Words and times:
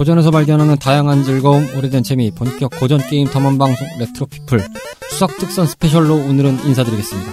고전에서 0.00 0.30
발견하는 0.30 0.76
다양한 0.78 1.24
즐거움, 1.24 1.76
오래된 1.76 2.02
재미, 2.02 2.30
본격 2.30 2.70
고전 2.80 3.06
게임 3.06 3.28
탐험 3.28 3.58
방송 3.58 3.86
레트로 3.98 4.24
피플 4.24 4.66
추석 5.10 5.36
특선 5.36 5.66
스페셜로 5.66 6.14
오늘은 6.14 6.64
인사드리겠습니다. 6.64 7.32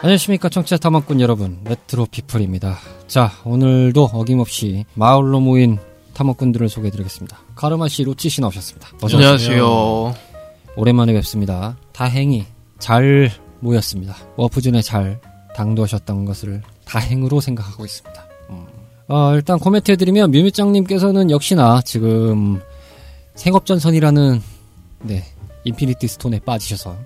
안녕하십니까 0.00 0.48
청취자 0.48 0.78
탐험꾼 0.78 1.20
여러분 1.20 1.58
레트로 1.64 2.06
피플입니다. 2.10 2.78
자 3.06 3.32
오늘도 3.44 4.04
어김없이 4.14 4.86
마을로 4.94 5.40
모인 5.40 5.78
탐험꾼들을 6.16 6.70
소개해드리겠습니다. 6.70 7.38
카르마 7.54 7.88
씨, 7.88 8.02
로치 8.02 8.30
씨 8.30 8.40
나오셨습니다. 8.40 8.88
안녕하세요. 9.02 10.14
오랜만에 10.74 11.12
뵙습니다. 11.12 11.76
다행히 11.92 12.46
잘 12.78 13.30
모였습니다. 13.60 14.16
warp 14.36 14.56
zone에 14.56 14.80
잘 14.80 15.20
당도하셨던 15.54 16.24
것을 16.24 16.62
다행으로 16.86 17.42
생각하고 17.42 17.84
있습니다. 17.84 18.26
음. 18.48 18.66
어, 19.08 19.34
일단 19.34 19.58
코멘트 19.58 19.90
해드리면 19.90 20.30
뮤뮤짱님께서는 20.30 21.30
역시나 21.30 21.82
지금 21.84 22.62
생업전선이라는 23.34 24.40
네 25.02 25.22
Infinity 25.64 26.08
Stone에 26.08 26.40
빠지셔서 26.40 26.96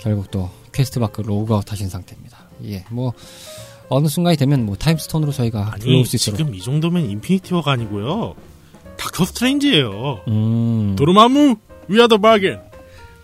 결국 0.00 0.32
또 0.32 0.50
퀘스트 0.72 0.98
밖으로 0.98 1.28
로그아웃 1.28 1.70
하신 1.70 1.88
상태입니다. 1.88 2.38
예, 2.64 2.84
뭐 2.90 3.12
어느 3.88 4.08
순간이 4.08 4.36
되면 4.36 4.66
뭐 4.66 4.76
Time 4.76 4.93
Stone으로 4.93 5.32
저희가 5.32 5.72
아니 5.72 5.80
들어올 5.84 6.04
수 6.04 6.16
있도록 6.16 6.38
지금 6.38 6.54
이 6.54 6.60
정도면 6.60 7.08
Infinity 7.10 7.54
War가 7.54 7.72
아니고요. 7.72 8.34
닥터 8.96 9.24
스트레인지예요. 9.24 10.20
음, 10.28 10.96
도르마무 10.96 11.56
we 11.88 11.95
are 11.95 12.07
the 12.07 12.18
bargain. 12.18 12.60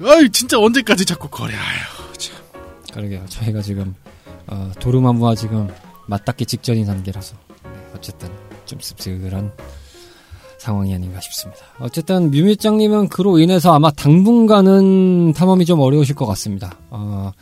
아이 0.05 0.29
진짜 0.31 0.59
언제까지 0.59 1.05
자꾸 1.05 1.29
거래해요. 1.29 1.63
참. 2.19 2.37
그러게요. 2.93 3.25
저희가 3.29 3.63
지금 3.63 3.95
어, 4.47 4.71
도르마무와 4.81 5.35
지금 5.35 5.69
맞닿기 6.07 6.47
직전인 6.47 6.87
단계라서 6.87 7.37
네, 7.65 7.71
어쨌든 7.95 8.29
좀 8.67 8.79
씁쓸한 8.81 9.53
상황이 10.59 10.95
아닌가 10.95 11.21
싶습니다. 11.21 11.61
어쨌든 11.81 12.31
뮤뮤짱님은 12.31 13.09
그로 13.09 13.39
인해서 13.39 13.75
아마 13.75 13.91
당분간은 13.91 15.33
탐험이 15.33 15.65
좀 15.65 15.81
어려우실 15.81 16.15
것 16.15 16.27
같습니다. 16.27 16.77
어, 16.91 17.33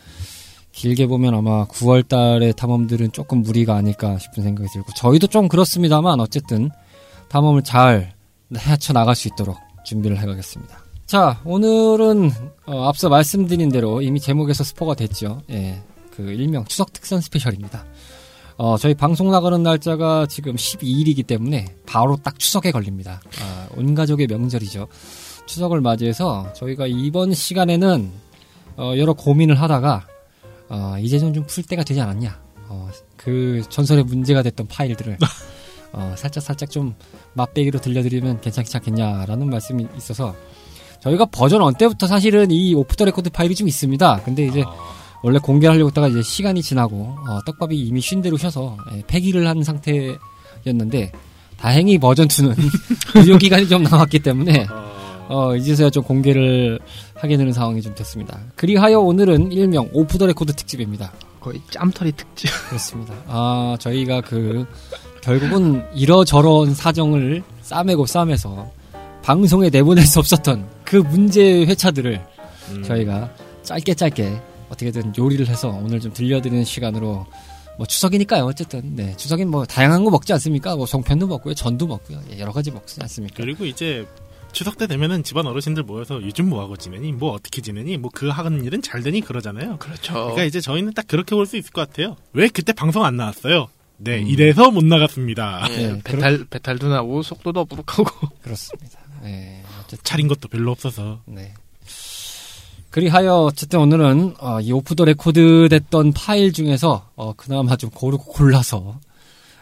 길게 0.81 1.05
보면 1.05 1.35
아마 1.35 1.67
9월 1.67 2.07
달에 2.07 2.53
탐험들은 2.53 3.11
조금 3.11 3.43
무리가 3.43 3.75
아닐까 3.75 4.17
싶은 4.17 4.41
생각이 4.41 4.67
들고 4.73 4.91
저희도 4.95 5.27
좀 5.27 5.47
그렇습니다만 5.47 6.19
어쨌든 6.19 6.71
탐험을 7.29 7.61
잘 7.61 8.15
헤쳐 8.57 8.91
나갈 8.91 9.13
수 9.13 9.27
있도록 9.27 9.57
준비를 9.85 10.17
해가겠습니다. 10.17 10.83
자, 11.05 11.39
오늘은 11.45 12.31
어, 12.65 12.85
앞서 12.87 13.09
말씀드린 13.09 13.69
대로 13.69 14.01
이미 14.01 14.19
제목에서 14.19 14.63
스포가 14.63 14.95
됐죠. 14.95 15.43
예, 15.51 15.83
그 16.15 16.23
일명 16.23 16.65
추석 16.65 16.91
특선 16.93 17.21
스페셜입니다. 17.21 17.85
어, 18.57 18.75
저희 18.79 18.95
방송 18.95 19.29
나가는 19.29 19.61
날짜가 19.61 20.25
지금 20.25 20.55
12일이기 20.55 21.27
때문에 21.27 21.67
바로 21.85 22.17
딱 22.17 22.39
추석에 22.39 22.71
걸립니다. 22.71 23.21
아, 23.39 23.67
온 23.77 23.93
가족의 23.93 24.25
명절이죠. 24.25 24.87
추석을 25.45 25.79
맞이해서 25.79 26.51
저희가 26.53 26.87
이번 26.87 27.35
시간에는 27.35 28.11
어, 28.77 28.93
여러 28.97 29.13
고민을 29.13 29.61
하다가 29.61 30.07
어, 30.71 30.95
이제는 30.99 31.33
좀 31.33 31.45
풀 31.45 31.63
때가 31.63 31.83
되지 31.83 31.99
않았냐. 32.01 32.39
어, 32.69 32.89
그 33.17 33.61
전설의 33.69 34.05
문제가 34.05 34.41
됐던 34.41 34.67
파일들을 34.67 35.17
어, 35.93 36.15
살짝 36.17 36.41
살짝 36.41 36.71
좀 36.71 36.95
맛배기로 37.33 37.79
들려드리면 37.81 38.39
괜찮지 38.39 38.77
않겠냐라는 38.77 39.49
말씀이 39.49 39.85
있어서 39.97 40.33
저희가 41.01 41.25
버전 41.25 41.61
1 41.67 41.77
때부터 41.77 42.07
사실은 42.07 42.49
이 42.51 42.73
오프 42.73 42.95
더 42.95 43.03
레코드 43.05 43.29
파일이 43.29 43.55
좀 43.55 43.67
있습니다. 43.67 44.21
근데 44.23 44.45
이제 44.45 44.63
원래 45.23 45.37
공개하려고 45.39 45.89
했다가 45.89 46.07
이제 46.07 46.21
시간이 46.21 46.61
지나고 46.61 47.15
어, 47.27 47.39
떡밥이 47.45 47.77
이미 47.77 47.99
쉰 48.01 48.21
대로 48.21 48.37
쉬어서 48.37 48.77
예, 48.93 49.03
폐기를 49.05 49.45
한 49.47 49.61
상태였는데 49.63 51.11
다행히 51.57 51.97
버전 51.97 52.27
2는 52.27 52.55
유효 53.27 53.37
기간이 53.39 53.67
좀 53.67 53.83
남았기 53.83 54.19
때문에 54.19 54.65
어, 55.31 55.55
이제서야 55.55 55.89
좀 55.89 56.03
공개를 56.03 56.77
하게 57.15 57.37
되는 57.37 57.53
상황이 57.53 57.81
좀 57.81 57.95
됐습니다. 57.95 58.37
그리하여 58.57 58.99
오늘은 58.99 59.53
일명 59.53 59.89
오프 59.93 60.17
더 60.17 60.25
레코드 60.25 60.51
특집입니다. 60.53 61.13
거의 61.39 61.61
짬털이 61.69 62.11
특집. 62.11 62.49
그렇습니다. 62.67 63.13
아, 63.27 63.77
저희가 63.79 64.19
그, 64.19 64.65
결국은 65.21 65.85
이러저런 65.95 66.73
사정을 66.73 67.43
싸매고 67.61 68.07
싸매서 68.07 68.71
방송에 69.23 69.69
내보낼 69.69 70.05
수 70.05 70.19
없었던 70.19 70.67
그 70.83 70.97
문제 70.97 71.65
회차들을 71.65 72.21
음. 72.71 72.83
저희가 72.83 73.33
짧게 73.63 73.93
짧게 73.93 74.41
어떻게든 74.69 75.13
요리를 75.17 75.47
해서 75.47 75.69
오늘 75.69 76.01
좀 76.01 76.11
들려드리는 76.11 76.65
시간으로 76.65 77.25
뭐 77.77 77.85
추석이니까요. 77.85 78.43
어쨌든, 78.43 78.95
네. 78.95 79.15
추석엔 79.15 79.47
뭐 79.47 79.65
다양한 79.65 80.03
거 80.03 80.11
먹지 80.11 80.33
않습니까? 80.33 80.75
뭐 80.75 80.85
송편도 80.85 81.27
먹고요. 81.27 81.53
전도 81.53 81.87
먹고요. 81.87 82.19
예, 82.31 82.39
여러 82.39 82.51
가지 82.51 82.69
먹지 82.69 82.97
않습니까? 83.01 83.35
그리고 83.37 83.65
이제 83.65 84.05
추석 84.53 84.77
때 84.77 84.87
되면은 84.87 85.23
집안 85.23 85.45
어르신들 85.47 85.83
모여서 85.83 86.21
요즘 86.21 86.49
뭐 86.49 86.61
하고 86.61 86.75
지내니 86.77 87.11
뭐 87.13 87.31
어떻게 87.31 87.61
지내니 87.61 87.97
뭐 87.97 88.11
그 88.13 88.27
하는 88.29 88.63
일은 88.65 88.81
잘 88.81 89.01
되니 89.03 89.21
그러잖아요. 89.21 89.77
그렇죠. 89.77 90.13
그러니까 90.13 90.43
이제 90.43 90.59
저희는 90.61 90.93
딱 90.93 91.07
그렇게 91.07 91.35
볼 91.35 91.45
수 91.45 91.57
있을 91.57 91.71
것 91.71 91.87
같아요. 91.87 92.15
왜 92.33 92.47
그때 92.49 92.73
방송 92.73 93.03
안 93.05 93.15
나왔어요? 93.17 93.67
네, 93.97 94.19
음. 94.19 94.27
이래서 94.27 94.69
못 94.71 94.83
나갔습니다. 94.83 95.65
예, 95.71 95.87
네, 95.93 96.01
배탈 96.03 96.45
배탈도 96.49 96.87
나고 96.89 97.21
속도 97.23 97.65
더부룩하고. 97.65 98.29
그렇습니다. 98.43 98.99
네. 99.23 99.63
어쨌든. 99.79 99.99
차린 100.03 100.27
것도 100.27 100.47
별로 100.49 100.71
없어서. 100.71 101.21
네. 101.25 101.53
그리하여 102.89 103.35
어쨌든 103.43 103.79
오늘은 103.79 104.35
어, 104.39 104.59
이 104.59 104.71
오프 104.73 104.95
더 104.95 105.05
레코드 105.05 105.67
됐던 105.69 106.11
파일 106.13 106.51
중에서 106.51 107.09
어, 107.15 107.33
그나마 107.33 107.77
좀 107.77 107.89
고르고 107.89 108.25
골라서 108.25 108.99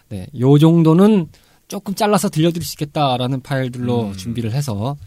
네, 0.10 0.26
요 0.40 0.58
정도는 0.58 1.28
조금 1.70 1.96
잘라서 1.96 2.30
들려드릴 2.30 2.66
수 2.66 2.74
있겠다라는 2.74 3.42
파일들로 3.42 4.08
음. 4.08 4.14
준비를 4.14 4.52
해서 4.52 4.98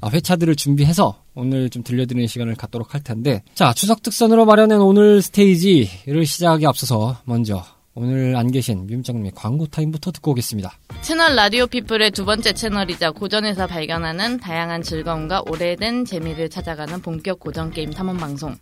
아, 0.00 0.08
회차들을 0.08 0.56
준비해서 0.56 1.22
오늘 1.34 1.68
좀 1.70 1.82
들려드리는 1.82 2.26
시간을 2.26 2.54
갖도록 2.54 2.94
할 2.94 3.02
텐데 3.02 3.42
자 3.54 3.74
추석 3.74 4.02
특선으로 4.02 4.46
마련한 4.46 4.80
오늘 4.80 5.20
스테이지를 5.20 6.24
시작하기 6.24 6.66
앞서서 6.66 7.18
먼저 7.24 7.64
오늘 7.94 8.36
안 8.36 8.50
계신 8.50 8.86
뮤뮤짱님의 8.86 9.32
광고 9.34 9.66
타임부터 9.66 10.12
듣고 10.12 10.30
오겠습니다. 10.30 10.72
채널 11.02 11.34
라디오 11.34 11.66
피플의 11.66 12.12
두 12.12 12.24
번째 12.24 12.52
채널이자 12.52 13.10
고전에서 13.10 13.66
발견하는 13.66 14.38
다양한 14.38 14.82
즐거움과 14.82 15.42
오래된 15.46 16.06
재미를 16.06 16.48
찾아가는 16.48 17.02
본격 17.02 17.38
고전 17.38 17.70
게임 17.70 17.90
탐험 17.90 18.16
방송. 18.16 18.56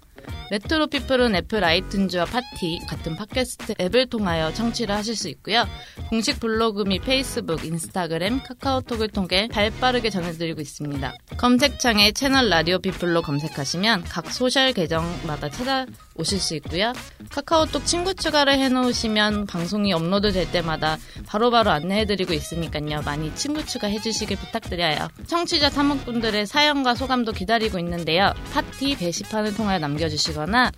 레트로 0.51 0.89
피플은 0.89 1.35
애플 1.37 1.61
아이튠즈와 1.61 2.27
팟티 2.27 2.81
같은 2.89 3.17
팟캐스트 3.17 3.75
앱을 3.81 4.09
통하여 4.09 4.53
청취를 4.53 4.95
하실 4.95 5.17
수 5.17 5.29
있고요. 5.29 5.67
공식 6.09 6.41
블로그 6.41 6.83
및 6.83 7.03
페이스북, 7.03 7.65
인스타그램, 7.65 8.43
카카오톡을 8.43 9.09
통해 9.09 9.49
발빠르게 9.53 10.11
전해드리고 10.11 10.61
있습니다. 10.61 11.15
검색창에 11.37 12.13
채널 12.13 12.49
라디오 12.49 12.79
피플로 12.79 13.23
검색하시면 13.23 14.05
각 14.05 14.31
소셜 14.33 14.73
계정마다 14.73 15.49
찾아오실 15.49 16.41
수 16.41 16.55
있고요. 16.57 16.93
카카오톡 17.31 17.87
친구 17.87 18.15
추가를 18.15 18.55
해놓으시면 18.59 19.47
방송이 19.47 19.93
업로드 19.93 20.33
될 20.33 20.51
때마다 20.51 20.99
바로바로 21.27 21.71
안내해드리고 21.71 22.33
있으니까요. 22.33 23.03
많이 23.03 23.35
친구 23.35 23.65
추가해주시길 23.65 24.37
부탁드려요. 24.37 25.09
청취자 25.27 25.71
탐험꾼들의 25.71 26.47
사연과 26.47 26.95
소감도 26.95 27.33
기다리고 27.33 27.79
있는데요. 27.79 28.35
팟티 28.53 28.97
게시판을 28.97 29.55
통하여 29.55 29.79
남겨 29.79 30.09
주시거나 30.11 30.73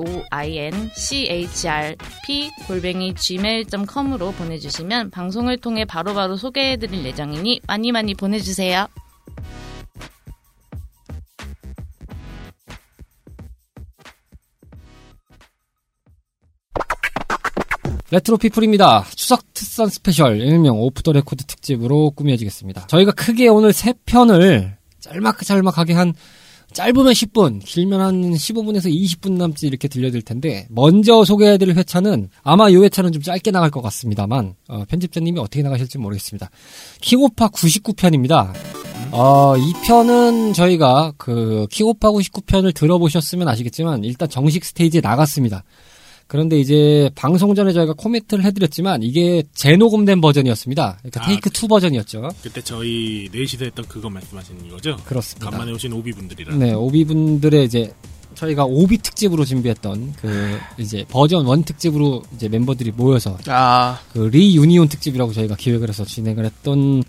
골뱅이 2.66 3.15
gmail.com으로 3.15 4.33
보내 4.33 4.59
주시면 4.59 5.10
방송을 5.10 5.59
통해 5.59 5.84
바로바로 5.84 6.36
소개해 6.36 6.77
드릴 6.77 7.04
예정이니 7.04 7.62
많이 7.66 7.91
많이 7.91 8.15
보내 8.15 8.39
주세요. 8.39 8.86
레트로 18.10 18.39
피플입니다. 18.39 19.04
추석 19.15 19.53
특선 19.53 19.89
스페셜 19.89 20.41
일명 20.41 20.80
오프 20.80 21.03
더 21.03 21.12
레코드 21.12 21.45
특집으로 21.45 22.12
꾸며지겠습니다. 22.12 22.86
저희가 22.86 23.12
크게 23.12 23.48
오늘 23.48 23.72
세 23.74 23.92
편을 24.07 24.78
짤막짤막하게 25.01 25.92
한 25.92 26.15
짧으면 26.72 27.12
10분, 27.12 27.65
길면 27.65 28.00
한 28.00 28.32
15분에서 28.32 28.92
20분 28.92 29.32
남짓 29.32 29.68
이렇게 29.68 29.88
들려드릴 29.88 30.22
텐데 30.22 30.66
먼저 30.70 31.24
소개해드릴 31.24 31.76
회차는 31.76 32.28
아마 32.42 32.68
이 32.68 32.76
회차는 32.76 33.12
좀 33.12 33.22
짧게 33.22 33.50
나갈 33.50 33.70
것 33.70 33.80
같습니다만 33.82 34.54
어, 34.68 34.84
편집자님이 34.88 35.41
어떻게 35.41 35.62
나가실지 35.62 35.98
모르겠습니다. 35.98 36.50
킹오파 37.00 37.48
99편입니다. 37.48 38.53
어, 39.10 39.56
이 39.56 39.72
편은 39.84 40.53
저희가 40.53 41.15
그 41.16 41.66
킹오파 41.70 42.10
99편을 42.10 42.74
들어보셨으면 42.74 43.48
아시겠지만 43.48 44.04
일단 44.04 44.28
정식 44.28 44.64
스테이지에 44.64 45.00
나갔습니다. 45.00 45.64
그런데 46.28 46.60
이제 46.60 47.10
방송 47.15 47.54
전에 47.54 47.72
저희가 47.72 47.95
코멘트를 47.95 48.45
해드렸지만 48.45 49.03
이게 49.03 49.42
재녹음된 49.54 50.21
버전이었습니다. 50.21 50.98
그러니까 50.98 51.22
아, 51.22 51.27
테이크 51.27 51.48
2 51.51 51.66
버전이었죠. 51.69 52.28
그때 52.42 52.60
저희 52.60 53.30
넷이서 53.33 53.65
했던 53.65 53.86
그거 53.89 54.10
말씀하시는 54.10 54.69
거죠? 54.69 54.98
그렇습니다. 55.07 55.48
간만에 55.51 55.72
오신 55.72 55.91
오비분들이라. 55.95 56.54
네, 56.57 56.75
오비분들의 56.75 57.65
이제 57.65 57.92
저희가 58.34 58.66
오비 58.66 58.98
특집으로 58.98 59.47
준비했던 59.47 60.13
그 60.21 60.59
이제 60.77 61.04
버전 61.09 61.48
1 61.48 61.65
특집으로 61.65 62.22
이제 62.36 62.48
멤버들이 62.48 62.92
모여서 62.92 63.39
아, 63.47 63.98
그 64.13 64.28
리유니온 64.31 64.89
특집이라고 64.89 65.33
저희가 65.33 65.57
기획을 65.57 65.89
해서 65.89 66.04
진행을 66.04 66.45
했던 66.45 67.03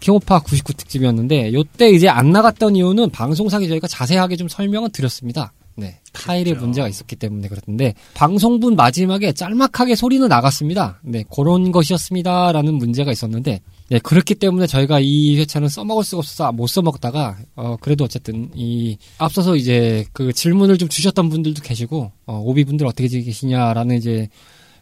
킹오파 0.00 0.40
99 0.40 0.74
특집이었는데 0.74 1.54
요때 1.54 1.88
이제 1.90 2.08
안 2.10 2.30
나갔던 2.30 2.76
이유는 2.76 3.10
방송상에 3.10 3.66
저희가 3.66 3.86
자세하게 3.86 4.36
좀 4.36 4.48
설명을 4.48 4.90
드렸습니다. 4.90 5.52
네. 5.74 5.98
파일에 6.12 6.50
그렇죠. 6.50 6.66
문제가 6.66 6.88
있었기 6.88 7.16
때문에 7.16 7.48
그렇던데 7.48 7.94
방송분 8.14 8.76
마지막에 8.76 9.32
짤막하게 9.32 9.94
소리는 9.94 10.26
나갔습니다. 10.28 11.00
네, 11.02 11.24
그런 11.34 11.72
것이었습니다라는 11.72 12.74
문제가 12.74 13.12
있었는데 13.12 13.60
네, 13.88 13.98
그렇기 13.98 14.34
때문에 14.36 14.66
저희가 14.66 15.00
이 15.00 15.38
회차는 15.38 15.68
써먹을 15.68 16.04
수가 16.04 16.18
없어서 16.18 16.52
못 16.52 16.66
써먹다가 16.66 17.38
어 17.56 17.76
그래도 17.80 18.04
어쨌든 18.04 18.50
이 18.54 18.96
앞서서 19.18 19.56
이제 19.56 20.04
그 20.12 20.32
질문을 20.32 20.78
좀 20.78 20.88
주셨던 20.88 21.28
분들도 21.28 21.62
계시고 21.62 22.12
어 22.26 22.38
오비 22.44 22.64
분들 22.64 22.86
어떻게 22.86 23.08
지내시냐라는 23.08 23.96
이제 23.96 24.28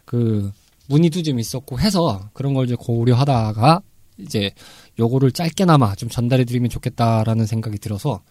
그 0.05 0.51
문의도 0.87 1.23
좀 1.23 1.39
있었고 1.39 1.79
해서 1.79 2.29
그런 2.33 2.53
걸 2.53 2.65
이제 2.65 2.75
고려하다가 2.77 3.81
이제 4.19 4.51
요거를 4.99 5.31
짧게나마 5.31 5.95
좀 5.95 6.09
전달해 6.09 6.43
드리면 6.43 6.69
좋겠다라는 6.69 7.45
생각이 7.45 7.77
들어서 7.79 8.21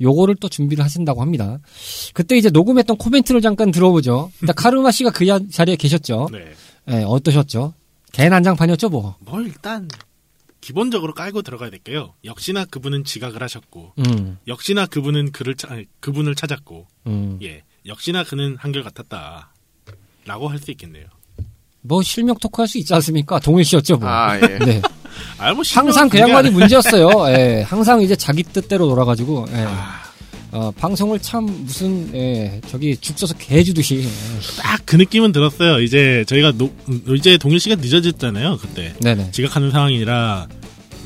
요거를 0.00 0.36
또 0.40 0.48
준비를 0.48 0.82
하신다고 0.84 1.20
합니다. 1.20 1.58
그때 2.14 2.36
이제 2.36 2.48
녹음했던 2.50 2.96
코멘트를 2.96 3.40
잠깐 3.40 3.70
들어보죠. 3.70 4.30
일단 4.40 4.54
카르마 4.56 4.90
씨가 4.90 5.10
그 5.10 5.26
야- 5.28 5.38
자리에 5.50 5.76
계셨죠. 5.76 6.28
네. 6.32 6.52
예, 6.88 7.02
어떠셨죠? 7.06 7.74
개 8.12 8.28
난장판이었죠, 8.28 8.88
뭐. 8.88 9.16
뭐 9.20 9.40
일단 9.42 9.88
기본적으로 10.60 11.14
깔고 11.14 11.42
들어가야 11.42 11.70
될게요. 11.70 12.14
역시나 12.24 12.64
그분은 12.66 13.04
지각을 13.04 13.42
하셨고, 13.42 13.92
음, 13.98 14.38
역시나 14.46 14.86
그분은 14.86 15.32
그를 15.32 15.54
차, 15.54 15.72
아니, 15.72 15.86
그분을 16.00 16.34
찾았고, 16.34 16.86
음. 17.06 17.38
예, 17.42 17.62
역시나 17.86 18.24
그는 18.24 18.56
한결 18.58 18.82
같았다. 18.82 19.54
라고 20.26 20.48
할 20.48 20.58
수 20.58 20.70
있겠네요. 20.72 21.06
뭐 21.82 22.02
실명 22.02 22.36
토크 22.38 22.60
할 22.62 22.68
수 22.68 22.78
있지 22.78 22.92
않습니까? 22.94 23.38
동일 23.40 23.64
씨였죠, 23.64 23.96
뭐. 23.96 24.08
아, 24.08 24.36
예. 24.36 24.58
네. 24.64 24.82
아, 25.38 25.52
뭐 25.54 25.62
항상 25.74 26.08
그 26.08 26.18
양반이 26.18 26.50
문제였어요. 26.50 27.08
예, 27.28 27.62
항상 27.62 28.00
이제 28.02 28.14
자기 28.14 28.42
뜻대로 28.42 28.86
놀아가지고, 28.86 29.46
예. 29.52 29.64
아, 29.66 30.00
어, 30.52 30.70
방송을 30.72 31.18
참 31.20 31.46
무슨, 31.64 32.14
예, 32.14 32.60
저기 32.68 32.96
죽 32.96 33.18
써서 33.18 33.34
개 33.38 33.62
주듯이. 33.62 34.04
예. 34.04 34.62
딱그 34.62 34.96
느낌은 34.96 35.32
들었어요. 35.32 35.80
이제 35.80 36.24
저희가 36.28 36.52
노, 36.52 36.70
음, 36.88 37.02
이제 37.16 37.38
동일 37.38 37.60
씨가 37.60 37.76
늦어졌잖아요. 37.76 38.58
그때 38.58 38.94
네네. 39.00 39.30
지각하는 39.32 39.70
상황이라 39.70 40.48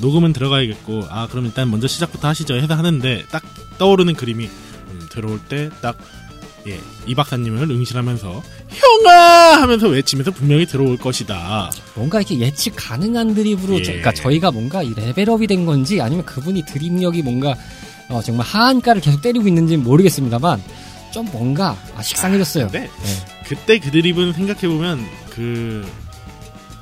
녹음은 0.00 0.32
들어가야겠고, 0.32 1.05
아 1.09 1.29
그럼 1.29 1.47
일단 1.47 1.71
먼저 1.71 1.87
시작부터 1.87 2.29
하시죠 2.29 2.56
해서 2.56 2.75
하는데 2.75 3.23
딱 3.31 3.43
떠오르는 3.79 4.15
그림이 4.15 4.47
음, 4.47 5.00
들어올 5.12 5.38
때 5.49 5.69
딱 5.81 5.97
예, 6.67 6.81
이 7.06 7.15
박사님을 7.15 7.71
응시하면서 7.71 8.43
형아 8.75 9.62
하면서 9.62 9.88
외치면서 9.88 10.31
분명히 10.32 10.67
들어올 10.67 10.97
것이다. 10.99 11.71
뭔가 11.94 12.19
이렇게 12.21 12.38
예측 12.41 12.75
가능한 12.76 13.35
드립으로, 13.35 13.79
예. 13.79 13.82
저- 13.82 13.93
그러니까 13.93 14.12
저희가 14.12 14.50
뭔가 14.50 14.82
이 14.82 14.93
level 14.94 15.27
up이 15.27 15.46
된 15.47 15.65
건지 15.67 16.00
아니면 16.00 16.25
그분이 16.25 16.65
드립력이 16.67 17.23
뭔가 17.23 17.55
어, 18.09 18.21
정말 18.23 18.47
하한가를 18.47 19.00
계속 19.00 19.23
때리고 19.23 19.49
있는지 19.49 19.76
는 19.76 19.85
모르겠습니다만 19.85 20.62
좀 21.12 21.26
뭔가 21.32 21.76
아, 21.97 22.03
식상해졌어요. 22.03 22.69
근데 22.69 22.81
네. 23.03 23.26
그때 23.47 23.79
그 23.79 23.91
드립은 23.91 24.32
생각해 24.32 24.69
보면 24.69 25.05
그 25.31 25.87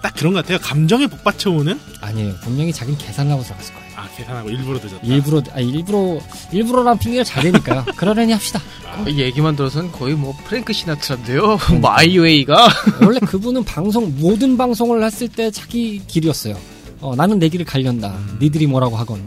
딱 0.03 0.15
그런 0.17 0.33
것 0.33 0.41
같아요. 0.43 0.59
감정에 0.59 1.07
복받쳐오는 1.07 1.79
아니에요. 2.01 2.35
분명히 2.43 2.73
자기는 2.73 2.99
계산하고 2.99 3.45
들어갔을 3.45 3.73
거예요. 3.73 3.82
아 4.13 4.17
계산하고 4.17 4.51
일부러 4.51 4.79
늦었다. 4.79 4.99
일부러, 5.03 5.43
아, 5.53 5.61
일부러, 5.61 6.21
일부러란 6.53 6.99
핑계를 6.99 7.25
잘 7.25 7.43
대니까요. 7.45 7.85
그러려니 7.97 8.33
합시다. 8.33 8.61
이 9.09 9.21
얘기만 9.21 9.57
들어서는 9.57 9.91
거의 9.93 10.15
뭐 10.15 10.35
프랭크 10.45 10.73
시나트라인데요. 10.73 11.59
뭐 11.81 11.91
아이웨이가. 11.91 12.69
원래 13.03 13.19
그분은 13.21 13.65
방송, 13.65 14.15
모든 14.19 14.57
방송을 14.57 15.03
했을 15.05 15.29
때 15.29 15.51
자기 15.51 16.01
길이었어요. 16.07 16.57
어, 17.01 17.17
나는 17.17 17.39
내 17.39 17.49
길을 17.49 17.65
갈련다. 17.65 18.17
니들이 18.41 18.67
뭐라고 18.67 18.97
하건. 18.97 19.23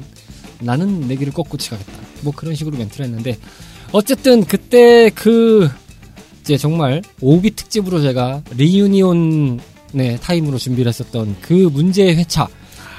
나는 0.60 1.08
내 1.08 1.16
길을 1.16 1.34
꺾고치 1.34 1.72
가겠다. 1.72 1.92
뭐 2.22 2.31
그런 2.36 2.56
식으로 2.56 2.78
멘트를 2.78 3.06
했는데, 3.06 3.38
어쨌든 3.92 4.46
그때 4.46 5.10
그, 5.10 5.70
이제 6.42 6.58
정말 6.58 7.02
OB 7.22 7.52
특집으로 7.56 8.02
제가 8.02 8.44
reunion 8.56 9.60
네, 9.94 10.18
타임으로 10.18 10.58
준비를 10.58 10.90
했었던 10.90 11.36
그 11.42 11.54
문제 11.54 12.16
회차, 12.16 12.48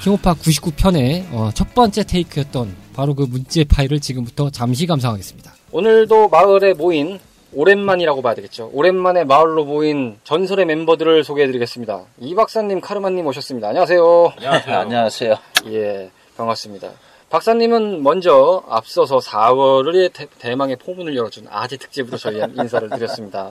킹오파 0.06 0.34
99편의 0.34 1.24
어, 1.32 1.50
첫 1.52 1.74
번째 1.74 2.04
테이크였던 2.04 2.76
바로 2.94 3.12
그 3.14 3.24
문제 3.24 3.64
파일을 3.64 3.98
지금부터 3.98 4.50
잠시 4.50 4.86
감상하겠습니다. 4.86 5.52
오늘도 5.72 6.28
마을에 6.28 6.74
모인 6.74 7.18
오랜만이라고 7.52 8.22
봐야 8.22 8.34
되겠죠. 8.36 8.70
오랜만에 8.72 9.24
마을로 9.24 9.64
모인 9.64 10.16
전설의 10.22 10.64
멤버들을 10.66 11.24
소개해드리겠습니다. 11.24 12.04
이 12.20 12.36
박사님, 12.36 12.80
카르마님 12.80 13.26
오셨습니다. 13.26 13.68
안녕하세요. 13.70 14.32
안녕하세요. 14.36 14.78
안녕하세요. 14.78 15.34
예, 15.72 16.10
반갑습니다. 16.36 16.88
박사님은 17.28 18.04
먼저 18.04 18.62
앞서서 18.68 19.18
4월에 19.18 20.12
대, 20.38 20.54
망의 20.54 20.76
포문을 20.76 21.16
열어준 21.16 21.48
아재 21.50 21.78
특집으로 21.78 22.16
저희 22.16 22.40
인사를 22.56 22.90
드렸습니다. 22.90 23.50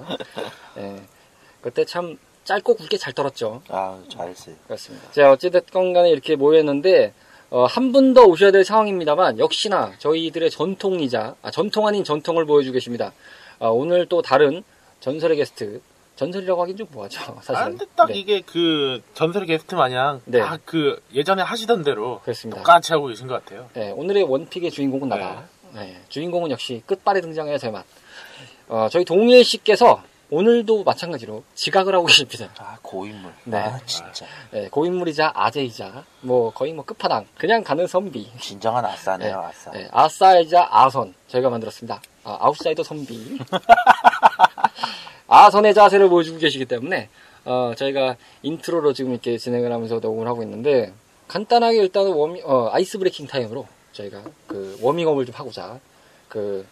예, 0.78 1.02
그때 1.60 1.84
참 1.84 2.18
짧고 2.46 2.76
굵게 2.76 2.98
잘 2.98 3.12
떨었죠. 3.14 3.62
아, 3.70 4.00
잘했어요. 4.10 4.56
그렇습니다. 4.68 5.12
자, 5.12 5.32
어찌됐건 5.32 5.94
간에 5.94 6.10
이렇게 6.12 6.36
모였는데, 6.36 7.14
어, 7.50 7.66
한 7.66 7.92
분 7.92 8.14
더 8.14 8.24
오셔야 8.24 8.52
될 8.52 8.64
상황입니다만, 8.64 9.40
역시나 9.40 9.94
저희들의 10.00 10.50
전통이자, 10.52 11.36
아, 11.42 11.52
전통 11.52 11.88
아닌 11.88 12.04
전통을 12.04 12.46
보여주고 12.46 12.74
계십니다. 12.74 13.14
아, 13.60 13.68
오늘 13.68 14.06
또 14.06 14.22
다른 14.22 14.64
전설의 15.00 15.38
게스트, 15.38 15.82
전설이라고 16.18 16.62
하긴 16.62 16.78
좀 16.78 16.88
뭐하죠, 16.92 17.20
사실. 17.42 17.56
아, 17.56 17.66
근데 17.68 17.86
딱 17.96 18.08
네, 18.08 18.14
이게 18.16 18.42
그 18.42 19.02
전설의 19.16 19.48
게스트 19.48 19.76
마냥 19.76 20.22
네. 20.26 20.40
딱그 20.40 21.02
예전에 21.14 21.42
하시던 21.42 21.84
대로 21.84 22.20
그렇습니다. 22.22 22.62
똑같이 22.62 22.94
하고 22.94 23.08
계신 23.08 23.28
것 23.28 23.44
같아요. 23.44 23.70
네, 23.74 23.92
오늘의 23.92 24.24
원픽의 24.24 24.72
주인공은 24.72 25.10
나다. 25.10 25.44
네, 25.74 26.00
주인공은 26.10 26.52
역시 26.52 26.82
끝발에 26.86 27.22
등장해야 27.22 27.58
제맛. 27.58 27.86
어, 28.68 28.88
저희 28.92 29.04
동일 29.04 29.44
씨께서 29.44 30.02
오늘도 30.30 30.84
마찬가지로 30.84 31.44
지각을 31.54 31.94
하고 31.96 32.06
계십니다. 32.08 32.50
아, 32.58 32.78
고인물. 32.82 33.32
네. 33.46 33.58
아, 33.58 33.80
진짜. 33.86 34.26
네, 34.52 34.68
고인물이자 34.70 35.32
아재이자, 35.36 36.04
뭐, 36.22 36.52
거의 36.52 36.74
뭐 36.74 36.84
끝판왕. 36.84 37.26
그냥 37.38 37.64
가는 37.64 37.86
선비. 37.88 38.32
진정한 38.40 38.84
아싸네요, 38.86 39.40
네. 39.42 39.48
아싸. 39.48 39.72
네, 39.72 39.88
아싸이자 39.92 40.68
아선 40.72 41.14
저희가 41.28 41.50
만들었습니다. 41.50 42.02
아, 42.24 42.38
아웃사이더 42.42 42.84
선비. 42.84 43.38
아선의 45.28 45.74
자세를 45.74 46.10
보여주고 46.10 46.38
계시기 46.40 46.66
때문에 46.66 47.10
어, 47.46 47.74
저희가 47.78 48.16
인트로로 48.44 48.94
지금 48.94 49.12
이렇게 49.12 49.38
진행을 49.38 49.72
하면서 49.72 50.00
녹음을 50.00 50.28
하고 50.28 50.44
있는데 50.44 50.94
간단하게 51.28 51.78
일단은 51.78 52.14
워미, 52.14 52.42
어, 52.44 52.70
ice 52.72 52.98
breaking 52.98 53.28
타임으로 53.28 53.68
저희가 53.92 54.24
그 54.48 54.78
워밍업을 54.82 55.26
좀 55.26 55.34
하고자 55.36 55.80
그 56.28 56.66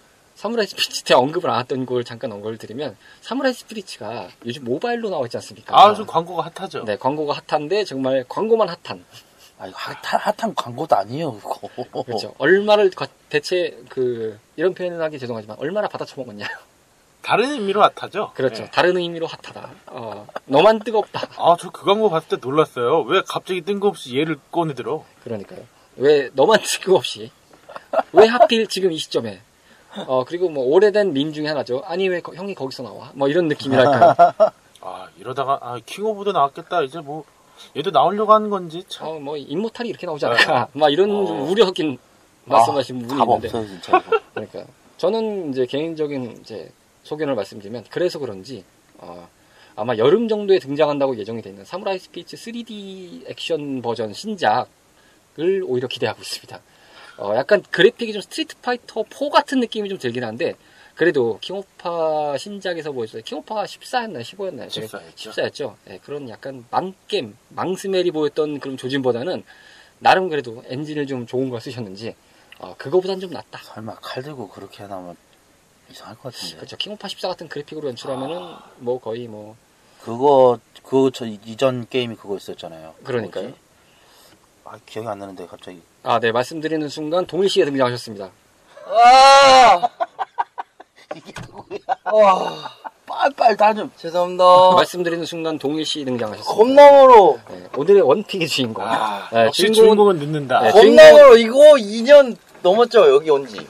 사무라이 0.44 0.68
스피릿 0.68 1.06
때 1.06 1.14
언급을 1.14 1.50
안 1.50 1.62
했던 1.62 1.86
걸 1.86 2.04
잠깐 2.04 2.30
언급을 2.34 2.58
드리면 2.58 2.98
사무라이 3.22 3.54
스피릿가 3.54 4.28
요즘 4.46 4.66
모바일로 4.66 5.10
나와 5.10 5.24
있지 5.26 5.38
않습니까? 5.38 5.74
아, 5.82 5.94
좀 5.94 6.06
광고가 6.06 6.52
핫하죠. 6.54 6.84
네, 6.84 6.98
광고가 6.98 7.40
핫한데 7.48 7.86
정말 7.86 8.26
광고만 8.28 8.68
핫한 8.68 9.06
아, 9.60 9.68
이거 9.68 9.78
핫한, 9.78 10.20
핫한 10.20 10.56
광고도 10.56 10.98
아니에요, 10.98 11.40
이거. 11.40 12.04
그렇죠. 12.04 12.36
얼마를 12.40 12.90
과- 12.92 13.08
대체 13.30 13.80
그 13.88 14.38
이런 14.58 14.74
표현을 14.74 15.02
하기 15.04 15.18
죄송하지만 15.18 15.56
얼마나 15.62 15.88
받아 15.88 16.04
처먹었냐. 16.04 16.46
다른 17.22 17.50
의미로 17.52 17.82
핫하죠. 17.82 18.32
그렇죠. 18.34 18.64
네. 18.64 18.72
다른 18.72 18.98
의미로 18.98 19.28
핫하다. 19.28 19.72
어, 19.86 20.28
너만 20.44 20.80
뜨겁다. 20.80 21.22
아, 21.38 21.56
저 21.58 21.70
그 21.70 21.86
광고 21.86 22.10
봤을 22.10 22.28
때 22.28 22.36
놀랐어요. 22.46 23.04
왜 23.04 23.22
갑자기 23.26 23.62
뜬금없이 23.62 24.20
얘를 24.20 24.38
꺼내들어? 24.52 25.06
그러니까요. 25.24 25.62
왜 25.96 26.30
너만 26.34 26.60
뜬금없이 26.68 27.32
왜 28.12 28.28
하필 28.28 28.68
지금 28.68 28.92
이 28.92 28.98
시점에 28.98 29.40
어 30.08 30.24
그리고 30.26 30.50
뭐 30.50 30.66
오래된 30.66 31.14
밈 31.14 31.34
중에 31.34 31.48
하나죠. 31.48 31.82
아니 31.86 32.08
왜 32.10 32.20
거- 32.22 32.34
형이 32.34 32.56
거기서 32.56 32.84
나와? 32.84 33.12
뭐 33.14 33.28
이런 33.28 33.48
느낌이랄까요. 33.48 34.14
아, 34.82 35.08
이러다가 35.20 35.60
아, 35.62 35.80
킹 35.86 36.06
오브도 36.06 36.32
나왔겠다. 36.32 36.82
이제 36.84 37.00
뭐 37.00 37.24
얘도 37.78 37.92
나오려고 37.92 38.34
하는 38.34 38.50
건지 38.50 38.84
참. 38.88 39.08
어 39.08 39.20
뭐 39.20 39.38
인모탈이 39.38 39.88
이렇게 39.90 40.06
나오지 40.06 40.26
않을까? 40.26 40.68
막 40.74 40.90
이런 40.90 41.10
좀 41.26 41.42
어. 41.42 41.44
우려 41.50 41.66
섞인 41.66 41.98
말씀하신 42.46 43.00
분이 43.08 43.18
답 43.20 43.26
있는데. 43.28 43.48
없어요, 43.48 43.68
진짜. 43.68 44.04
그러니까 44.34 44.66
저는 44.98 45.52
이제 45.52 45.66
개인적인 45.66 46.40
이제 46.42 46.72
소견을 47.04 47.36
말씀드리면 47.36 47.86
그래서 47.90 48.20
그런지 48.20 48.64
어, 48.98 49.28
아마 49.76 49.96
여름 49.98 50.28
정도에 50.28 50.60
등장한다고 50.60 51.18
예정이 51.18 51.42
돼 51.42 51.50
있는 51.52 51.64
사무라이 51.66 52.00
스피릿 52.00 52.36
3D 52.36 53.30
액션 53.30 53.82
버전 53.82 54.14
신작을 54.14 55.64
오히려 55.66 55.88
기대하고 55.88 56.22
있습니다. 56.22 56.60
어, 57.18 57.34
약간 57.36 57.62
그래픽이 57.70 58.12
좀 58.14 58.22
스트리트 58.22 58.56
파이터 58.62 59.04
4 59.10 59.30
같은 59.30 59.60
느낌이 59.60 59.90
좀 59.90 59.98
들긴 59.98 60.24
한데 60.24 60.56
그래도 60.96 61.40
킹오파 61.42 62.38
신작에서 62.38 62.92
보였어요. 62.92 63.22
킹오파가 63.24 63.66
14였나요? 63.66 64.22
15였나요? 64.22 64.68
14였죠. 64.68 65.16
14였죠. 65.16 65.76
네, 65.86 66.00
그런 66.04 66.30
약간 66.30 66.66
망겜, 66.70 67.36
망smell이 67.50 68.12
보였던 68.12 68.60
그런 68.60 68.78
조짐보다는 68.78 69.44
나름 70.00 70.30
그래도 70.30 70.64
엔진을 70.68 71.08
좀 71.08 71.26
좋은 71.26 71.50
걸 71.50 71.62
쓰셨는지 71.62 72.16
어, 72.60 72.76
그거보단 72.78 73.20
좀 73.20 73.32
낫다. 73.32 73.60
설마 73.64 73.96
칼 73.96 74.22
들고 74.22 74.50
그렇게 74.50 74.84
나면 74.86 75.16
이상할 75.90 76.16
것 76.18 76.34
같은데. 76.34 76.56
그렇죠. 76.58 76.78
킹오파 76.78 77.08
14 77.08 77.28
같은 77.30 77.48
그래픽으로 77.48 77.88
연출하면은 77.90 78.56
뭐 78.78 79.00
거의 79.00 79.28
뭐 79.28 79.56
그거 80.02 80.60
그 80.84 81.10
저 81.14 81.26
이전 81.26 81.88
게임이 81.90 82.16
그거 82.18 82.38
있었잖아요. 82.38 82.94
그러니까요. 83.04 83.46
뭐지? 83.46 83.60
아 84.66 84.80
기억이 84.86 85.08
안 85.08 85.18
나는데 85.20 85.48
갑자기. 85.48 85.82
아, 86.04 86.20
네 86.20 86.32
말씀드리는 86.32 86.88
순간 86.90 87.26
동일 87.26 87.50
씨가 87.50 87.66
등장하셨습니다. 87.66 88.30
아! 88.88 89.90
이게 91.16 91.32
누구야? 91.48 91.80
와, 92.12 92.52
빨빨 93.06 93.56
다 93.56 93.74
좀. 93.74 93.90
죄송합니다. 93.98 94.44
말씀드리는 94.76 95.26
순간 95.26 95.58
동일 95.58 95.86
씨 95.86 96.04
등장하셨습니다. 96.04 96.56
겁나 96.58 96.92
멀어. 96.92 97.38
네, 97.50 97.64
오늘의 97.78 98.02
원픽의 98.02 98.48
주인공. 98.48 98.84
아, 98.86 99.30
네, 99.32 99.46
역시 99.46 99.64
주인공은- 99.68 99.74
주인공은 99.76 100.16
늦는다. 100.18 100.62
네, 100.62 100.72
겁나 100.72 101.04
주인공- 101.04 101.14
멀어. 101.22 101.38
이거 101.38 101.58
2년 101.76 102.36
넘었죠, 102.62 103.14
여기 103.14 103.30
온 103.30 103.48
지. 103.48 103.66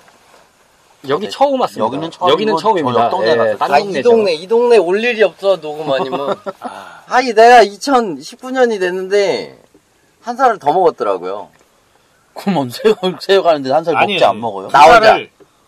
여기 1.10 1.30
처음 1.30 1.60
왔습니다. 1.62 1.86
여기는 1.86 2.12
처음이고 2.12 2.32
여기는 2.32 2.58
처음입니다. 2.58 3.10
동네 3.10 3.32
예, 3.32 3.56
아, 3.60 3.78
이. 3.80 4.02
동네, 4.02 4.34
이 4.34 4.48
동네 4.48 4.78
올 4.78 5.04
일이 5.04 5.22
없어, 5.22 5.60
녹음 5.60 5.92
아니면. 5.92 6.34
아니, 7.08 7.34
내가 7.34 7.62
2019년이 7.66 8.80
됐는데, 8.80 9.60
한 10.22 10.38
살을 10.38 10.60
더 10.60 10.72
먹었더라고요. 10.72 11.50
그럼 12.34 12.70
새우 12.70 12.96
새우 13.20 13.44
가는데 13.44 13.72
한 13.72 13.84
살 13.84 13.94
먹지 13.94 14.24
안 14.24 14.40
먹어요? 14.40 14.70
나 14.70 14.82
혼자. 14.84 15.18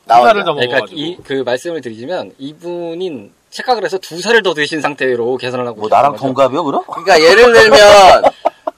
두나 0.05 0.17
혼자. 0.19 0.43
더 0.43 0.53
그러니까. 0.53 0.79
이, 0.91 1.17
그 1.23 1.43
말씀을 1.45 1.81
드리자면 1.81 2.31
이분인 2.37 3.31
착각을 3.49 3.83
해서 3.85 3.97
두 3.97 4.21
살을 4.21 4.43
더 4.43 4.53
드신 4.53 4.81
상태로 4.81 5.37
계산을 5.37 5.65
하고 5.67 5.81
뭐 5.81 5.89
나랑. 5.89 6.15
동갑이요 6.15 6.63
그럼? 6.63 6.83
그러니까 6.87 7.19
예를 7.21 7.53
들면, 7.53 8.23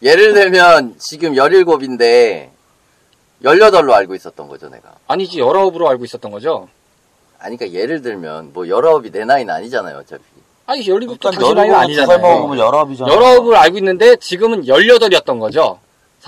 예를 0.03 0.34
들면, 0.34 0.96
지금 1.00 1.34
17인데, 1.34 2.50
18로 3.44 3.91
알고 3.94 4.15
있었던 4.15 4.48
거죠, 4.48 4.70
내가. 4.70 4.91
아니지 5.08 5.39
열아홉으로 5.39 5.89
알고 5.89 6.06
있었던 6.06 6.32
거죠. 6.32 6.67
아니, 7.39 7.58
그러니까 7.58 7.79
예를 7.79 8.01
들면, 8.01 8.51
뭐, 8.53 8.63
19이 8.65 9.12
내 9.12 9.25
나이는 9.25 9.53
아니잖아요, 9.53 9.98
어차피. 10.00 10.24
아니 10.67 10.86
열일곱도 10.88 11.29
일단 11.29 11.39
당신 11.39 11.56
나이는 11.56 11.88
두살 11.88 12.03
아니잖아요. 12.03 12.20
먹으면 12.20 12.58
열아홉이잖아. 12.60 13.13
열아홉을 13.13 13.56
알고 13.56 13.77
있는데 13.77 14.15
지금은 14.17 14.67
열여덟이었던 14.67 15.39
거죠. 15.39 15.79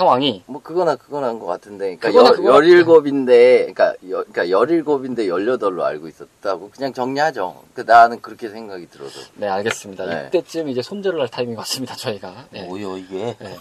상황이. 0.03 0.43
뭐 0.45 0.61
그거나 0.63 0.95
그거나 0.95 1.27
한것 1.27 1.45
같은데 1.45 1.97
그러니까 1.97 2.31
그거나. 2.31 2.55
열 2.55 2.65
일곱인데 2.65 3.73
그러니까 3.73 3.89
여, 4.09 4.23
그러니까 4.23 4.49
열일곱인데 4.49 5.27
열여덟로 5.27 5.83
알고 5.83 6.07
있었다고 6.07 6.69
그냥 6.73 6.93
정리하죠. 6.93 7.63
그 7.73 7.81
나는 7.81 8.21
그렇게 8.21 8.47
생각이 8.47 8.89
들어서 8.89 9.19
네 9.35 9.49
알겠습니다. 9.49 10.05
네. 10.05 10.27
이때쯤 10.29 10.69
이제 10.69 10.81
손절을 10.81 11.19
할 11.19 11.27
타이밍이 11.27 11.57
왔습니다. 11.57 11.95
저희가. 11.97 12.45
네. 12.51 12.63
뭐요 12.63 12.97
이게? 12.97 13.35
네. 13.39 13.57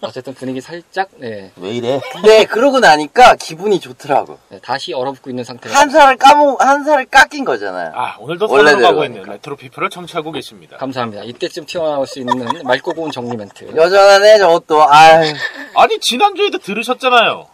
어쨌든 0.00 0.34
분위기 0.34 0.60
살짝 0.60 1.10
네, 1.18 1.52
왜 1.56 1.70
이래? 1.70 2.00
근데 2.12 2.44
그러고 2.46 2.80
나니까 2.80 3.36
기분이 3.36 3.78
좋더라고. 3.78 4.36
네, 4.48 4.58
다시 4.60 4.92
얼어붙고 4.92 5.30
있는 5.30 5.44
상태가. 5.44 5.78
한 5.78 5.90
살을 5.90 6.16
까먹 6.16 6.60
한 6.60 6.82
살을 6.82 7.06
깎인 7.06 7.44
거잖아요. 7.44 7.92
아, 7.94 8.16
오늘도 8.18 8.48
원래대로 8.48 8.80
선으로 8.80 8.88
가고 8.88 9.04
있는. 9.04 9.22
레트로 9.22 9.54
피플을 9.54 9.90
청취하고 9.90 10.32
계십니다. 10.32 10.76
감사합니다. 10.78 11.22
이때쯤 11.22 11.66
튀어나올 11.66 12.04
수 12.08 12.18
있는 12.18 12.64
맑고 12.64 12.94
고운 12.94 13.12
정리 13.12 13.36
멘트. 13.36 13.76
여전하네 13.76 14.38
저것도 14.38 14.82
아 14.82 15.20
아니, 15.74 15.98
지난주에도 16.00 16.58
들으셨잖아요. 16.58 17.46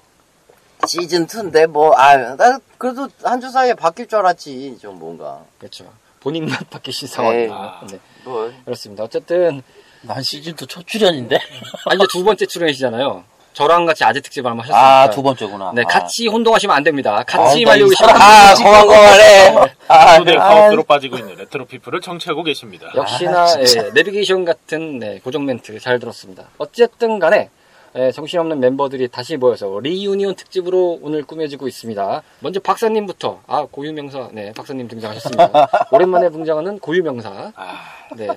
시즌 0.87 1.26
2인데 1.26 1.66
뭐아나 1.66 2.59
그래도 2.78 3.09
한 3.23 3.40
주 3.40 3.50
사이에 3.50 3.73
바뀔 3.75 4.06
줄 4.06 4.18
알았지 4.18 4.78
좀 4.83 4.99
뭔가 4.99 5.40
그렇죠. 5.59 5.87
본인만 6.21 6.59
바뀌신 6.71 7.09
상황이에요. 7.09 7.54
아. 7.54 7.80
네, 7.90 7.99
뭐 8.25 8.52
그렇습니다. 8.64 9.04
어쨌든 9.04 9.62
난 10.02 10.23
시즌 10.23 10.54
2첫 10.54 10.87
출연인데. 10.87 11.37
아, 11.87 11.94
이제 11.94 12.04
두 12.11 12.23
번째 12.25 12.44
출연이시잖아요. 12.47 13.25
저랑 13.54 13.87
같이 13.87 14.02
아재 14.04 14.21
특집을 14.21 14.50
한번 14.50 14.64
하셨으니까. 14.66 15.02
아 15.02 15.11
두 15.11 15.23
번째구나. 15.23 15.73
네, 15.75 15.83
아. 15.83 15.88
같이 15.88 16.26
혼동하시면 16.26 16.75
안 16.76 16.83
됩니다. 16.83 17.23
같이 17.26 17.64
아, 17.64 17.68
말리고 17.68 17.87
이 17.87 17.90
계시면 17.90 18.16
아 18.21 18.54
고만 18.54 18.87
고만해. 18.87 19.54
아, 19.88 20.18
초대 20.18 20.37
아, 20.37 20.49
카오스로 20.49 20.83
빠지고 20.83 21.18
있는 21.18 21.37
레트로 21.37 21.64
피플을 21.66 22.00
청취하고 22.02 22.42
계십니다. 22.42 22.90
역시나 22.94 23.47
예, 23.61 23.90
내비게이션 23.94 24.44
같은 24.44 24.99
네, 24.99 25.21
고정 25.23 25.47
멘트 25.47 25.78
잘 25.80 25.99
들었습니다. 25.99 26.44
어쨌든 26.59 27.18
간에 27.18 27.49
예, 27.96 28.10
정신없는 28.10 28.58
멤버들이 28.58 29.06
다시 29.08 29.36
모여서 29.36 29.78
reunion 29.80 30.35
특집으로 30.34 30.98
오늘 31.00 31.22
꾸며지고 31.22 31.68
있습니다. 31.68 32.22
먼저 32.40 32.58
박사님부터 32.60 33.42
아 33.46 33.66
고유명사 33.70 34.30
네 34.32 34.52
박사님 34.52 34.88
등장하셨습니다. 34.88 35.68
오랜만에 35.92 36.30
등장하는 36.30 36.80
고유명사 36.80 37.52
아, 37.54 37.80
네 38.16 38.28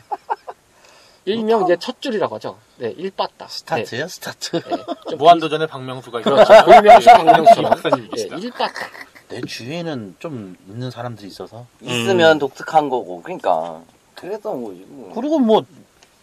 일명 1.25 1.63
이제 1.63 1.75
첫 1.79 1.99
줄이라고 2.01 2.35
하죠. 2.35 2.59
네 2.77 2.93
일빠따 2.95 3.47
스타트요 3.47 4.07
스타트. 4.07 4.61
네, 4.61 4.75
네, 4.75 4.83
좀 5.09 5.17
무한도전의 5.19 5.67
박명수가 5.67 6.21
그렇죠. 6.21 6.65
고유명수 6.65 7.09
이 7.09 7.13
박명수처럼 7.13 7.71
네, 7.81 8.07
계시다. 8.09 8.35
일빠따 8.37 8.73
내 9.29 9.41
주위에는 9.41 10.15
좀 10.19 10.55
있는 10.69 10.91
사람들이 10.91 11.27
있어서. 11.27 11.65
있으면 11.81 12.37
독특한 12.37 12.89
거고 12.89 13.23
그러니까 13.23 13.81
그랬던 14.13 14.63
거지 14.63 14.85
뭐. 14.87 15.11
그리고 15.15 15.39
뭐 15.39 15.65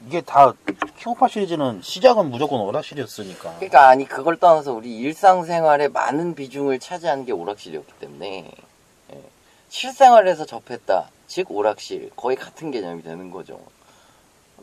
이게 0.07 0.21
다 0.21 0.53
킹오파 0.99 1.29
시리즈는 1.29 1.81
시작은 1.83 2.31
무조건 2.31 2.61
오락실이었으니까. 2.61 3.55
그러니까 3.57 3.89
아니 3.89 4.07
그걸 4.07 4.39
떠나서 4.39 4.73
우리 4.73 4.97
일상생활에 4.99 5.89
많은 5.89 6.35
비중을 6.35 6.79
차지하는 6.79 7.25
게 7.25 7.33
오락실이었기 7.33 7.93
때문에 8.01 8.51
예. 9.13 9.23
실생활에서 9.69 10.47
접했다 10.47 11.09
즉 11.27 11.51
오락실 11.51 12.11
거의 12.17 12.37
같은 12.37 12.71
개념이 12.71 13.03
되는 13.03 13.31
거죠 13.31 13.61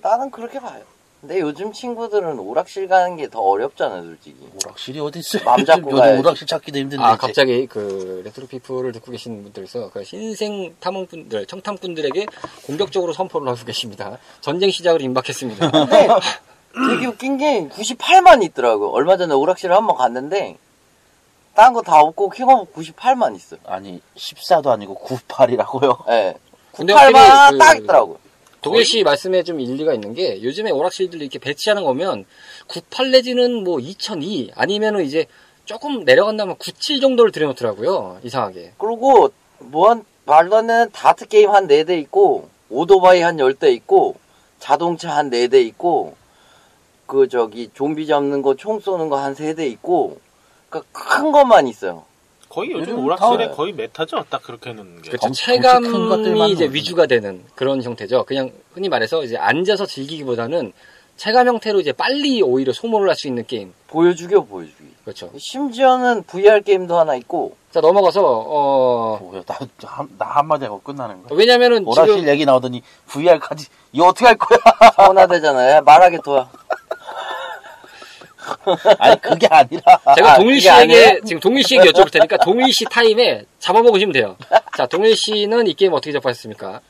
나는 0.02 0.32
그렇게 0.32 0.60
봐요 0.60 0.84
근데 1.22 1.40
요즘 1.40 1.72
친구들은 1.72 2.40
오락실 2.40 2.88
가는 2.88 3.16
게 3.16 3.28
더 3.30 3.40
어렵잖아요 3.42 4.02
솔직히 4.04 4.36
오락실이 4.66 5.00
어디 5.00 5.20
있어요? 5.20 5.44
맘 5.44 5.64
잡고 5.64 5.92
요즘 5.92 6.00
가야지. 6.02 6.20
오락실 6.20 6.48
찾기도 6.48 6.80
힘든데. 6.80 7.04
아 7.04 7.12
이제. 7.14 7.18
갑자기 7.20 7.68
그 7.68 8.22
레트로 8.26 8.48
피플을 8.48 8.92
듣고 8.94 9.12
계신 9.12 9.44
분들에서 9.44 9.92
그 9.92 10.04
신생 10.04 10.76
탐험꾼들 10.80 11.46
청탐꾼들에게 11.46 12.26
공격적으로 12.66 13.14
선포를 13.14 13.48
하고 13.48 13.64
계십니다. 13.64 14.18
전쟁 14.42 14.72
시작을 14.72 15.02
임박했습니다. 15.04 15.70
근데 15.72 16.08
되게 16.96 17.06
웃긴 17.06 17.38
게 17.38 17.68
98만 17.70 18.44
있더라고요 18.44 18.90
얼마 18.90 19.18
전에 19.18 19.34
오락실을 19.36 19.76
한번 19.76 19.98
갔는데 19.98 20.58
딴 21.54 21.74
거 21.74 21.82
다 21.84 22.00
없고 22.00 22.30
킹오브 22.30 22.74
98만 22.74 23.36
있어요 23.36 23.60
아니 23.66 24.02
14도 24.18 24.68
아니고 24.68 24.96
98이라고요. 25.06 26.10
예. 26.10 26.34
근데 26.74 26.94
98만 26.94 27.14
확실히 27.16 27.60
딱그 27.60 27.84
있더라고요 27.84 28.18
동일 28.62 28.86
씨 28.86 29.04
말씀에 29.04 29.44
좀 29.44 29.60
일리가 29.60 29.94
있는 29.94 30.14
게 30.14 30.42
요즘에 30.44 30.72
오락실들 30.72 31.22
이렇게 31.22 31.40
배치하는 31.40 31.84
거면 31.84 32.26
98 32.68 33.12
내지는 33.12 33.64
뭐 33.64 33.80
2002 33.80 34.52
아니면은 34.56 35.04
이제 35.04 35.26
조금 35.66 36.04
내려간다면 36.04 36.58
97 36.58 37.00
정도를 37.00 37.32
들여놓더라고요. 37.32 38.20
이상하게. 38.24 38.74
그리고 38.78 39.32
뭐한 39.60 40.06
되는 40.26 40.90
다트 40.92 41.28
게임 41.28 41.50
한 41.50 41.68
4대 41.68 42.00
있고 42.04 42.50
오토바이 42.70 43.22
한 43.22 43.38
10대 43.38 43.74
있고 43.74 44.16
자동차 44.60 45.16
한 45.16 45.30
4대 45.30 45.66
있고 45.66 46.16
그 47.08 47.28
저기 47.28 47.70
좀비 47.74 48.08
잡는 48.08 48.42
거 48.42 48.56
총 48.56 48.80
쏘는 48.80 49.10
거 49.10 49.18
한 49.18 49.34
3대 49.36 49.70
있고 49.72 50.20
그러니까 50.70 50.90
큰 50.94 51.32
것만 51.32 51.68
있어요. 51.68 52.06
거의 52.52 52.72
요즘 52.72 53.00
오락실에 53.00 53.48
다- 53.50 53.56
거의 53.56 53.72
메타죠. 53.74 54.26
딱 54.30 54.44
그렇게 54.44 54.72
해놓는 54.72 55.02
게. 55.02 55.10
그렇죠. 55.12 55.32
체감이 55.32 56.52
이제. 56.52 56.66
위주가 56.72 57.06
되는 57.06 57.44
그런 57.56 57.82
형태죠. 57.82 58.26
그냥 58.26 58.52
흔히 58.74 58.90
말해서 58.90 59.24
이제 59.24 59.38
앉아서 59.38 59.86
즐기기보다는 59.86 60.74
체감 61.18 61.48
형태로 61.48 61.80
이제 61.80 61.92
빨리 61.94 62.42
오히려 62.42 62.74
소모를 62.74 63.08
할 63.10 63.16
수 63.16 63.28
있는 63.28 63.46
게임. 63.46 63.74
보여주겨 63.88 64.42
보여주기. 64.42 64.84
그렇죠. 65.04 65.32
심지어는 65.38 66.24
VR 66.24 66.62
게임도 66.62 66.98
하나 66.98 67.16
있고 67.16 67.56
자 67.72 67.80
넘어가서 67.80 68.22
어 68.24 69.18
뭐야 69.22 69.44
나, 69.48 69.56
한- 69.82 70.10
나 70.18 70.26
한마디 70.26 70.66
하고 70.66 70.82
끝나는 70.82 71.24
거야. 71.24 71.38
왜냐면은 71.38 71.86
오락실 71.88 72.16
지금 72.18 72.30
얘기 72.30 72.46
나오더니 72.46 72.82
VR까지 73.08 73.68
이거 73.94 74.08
어떻게 74.08 74.26
할 74.26 74.36
거야? 74.38 74.60
서운하대잖아요. 74.96 75.72
야, 75.78 75.82
말하게 75.82 76.20
둬. 76.24 76.48
아니 79.00 79.22
그게 79.22 79.48
아니라 79.50 79.82
제가 80.16 80.34
아, 80.34 80.38
동일 80.38 80.62
씨에게? 80.62 81.22
지금 81.26 81.40
동일 81.40 81.64
씨에게 81.64 81.90
여쭤볼 81.90 82.12
테니까 82.12 82.38
동일 82.38 82.72
씨 82.74 82.86
타임에 82.86 83.46
잡아먹으시면 83.60 84.14
돼요. 84.14 84.38
자 84.78 84.86
동일 84.86 85.16
씨는 85.16 85.68
이 85.68 85.74
게임 85.74 85.94
어떻게 85.94 86.12
접하셨습니까? 86.12 86.82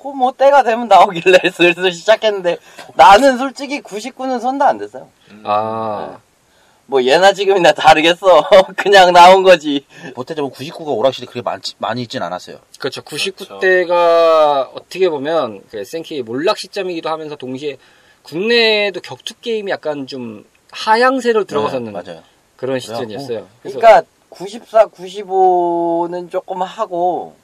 그뭐 0.00 0.32
때가 0.32 0.62
되면 0.62 0.86
나오길래 0.86 1.38
슬슬 1.50 1.92
시작했는데 1.92 2.58
나는 2.94 3.38
솔직히 3.38 3.80
99는 3.80 4.40
손도 4.40 4.64
안 4.64 4.76
댔어요. 4.76 5.08
아뭐 5.44 7.02
예나 7.02 7.32
지금이나 7.32 7.72
다르겠어. 7.72 8.46
그냥 8.76 9.12
나온 9.12 9.42
거지. 9.42 9.86
보태자면 10.14 10.50
99가 10.50 10.88
오락실이 10.88 11.26
그렇게 11.26 11.42
많지, 11.42 11.74
많이 11.78 12.02
있진 12.02 12.22
않았어요. 12.22 12.58
그렇죠. 12.78 13.00
99대가 13.02 14.68
어떻게 14.74 15.08
보면 15.08 15.62
그 15.70 15.78
SNK 15.78 16.22
몰락 16.22 16.58
시점이기도 16.58 17.08
하면서 17.08 17.36
동시에 17.36 17.78
국내에도 18.22 19.00
격투 19.00 19.34
게임이 19.40 19.70
약간 19.70 20.06
좀 20.06 20.44
하향세로 20.74 21.44
들어가서는 21.44 21.92
네, 21.92 22.02
맞아요. 22.02 22.22
그런 22.56 22.78
시즌이었어요. 22.80 23.46
그러니까 23.62 24.02
94, 24.28 24.86
95는 24.88 26.30
조금 26.30 26.62
하고 26.62 27.36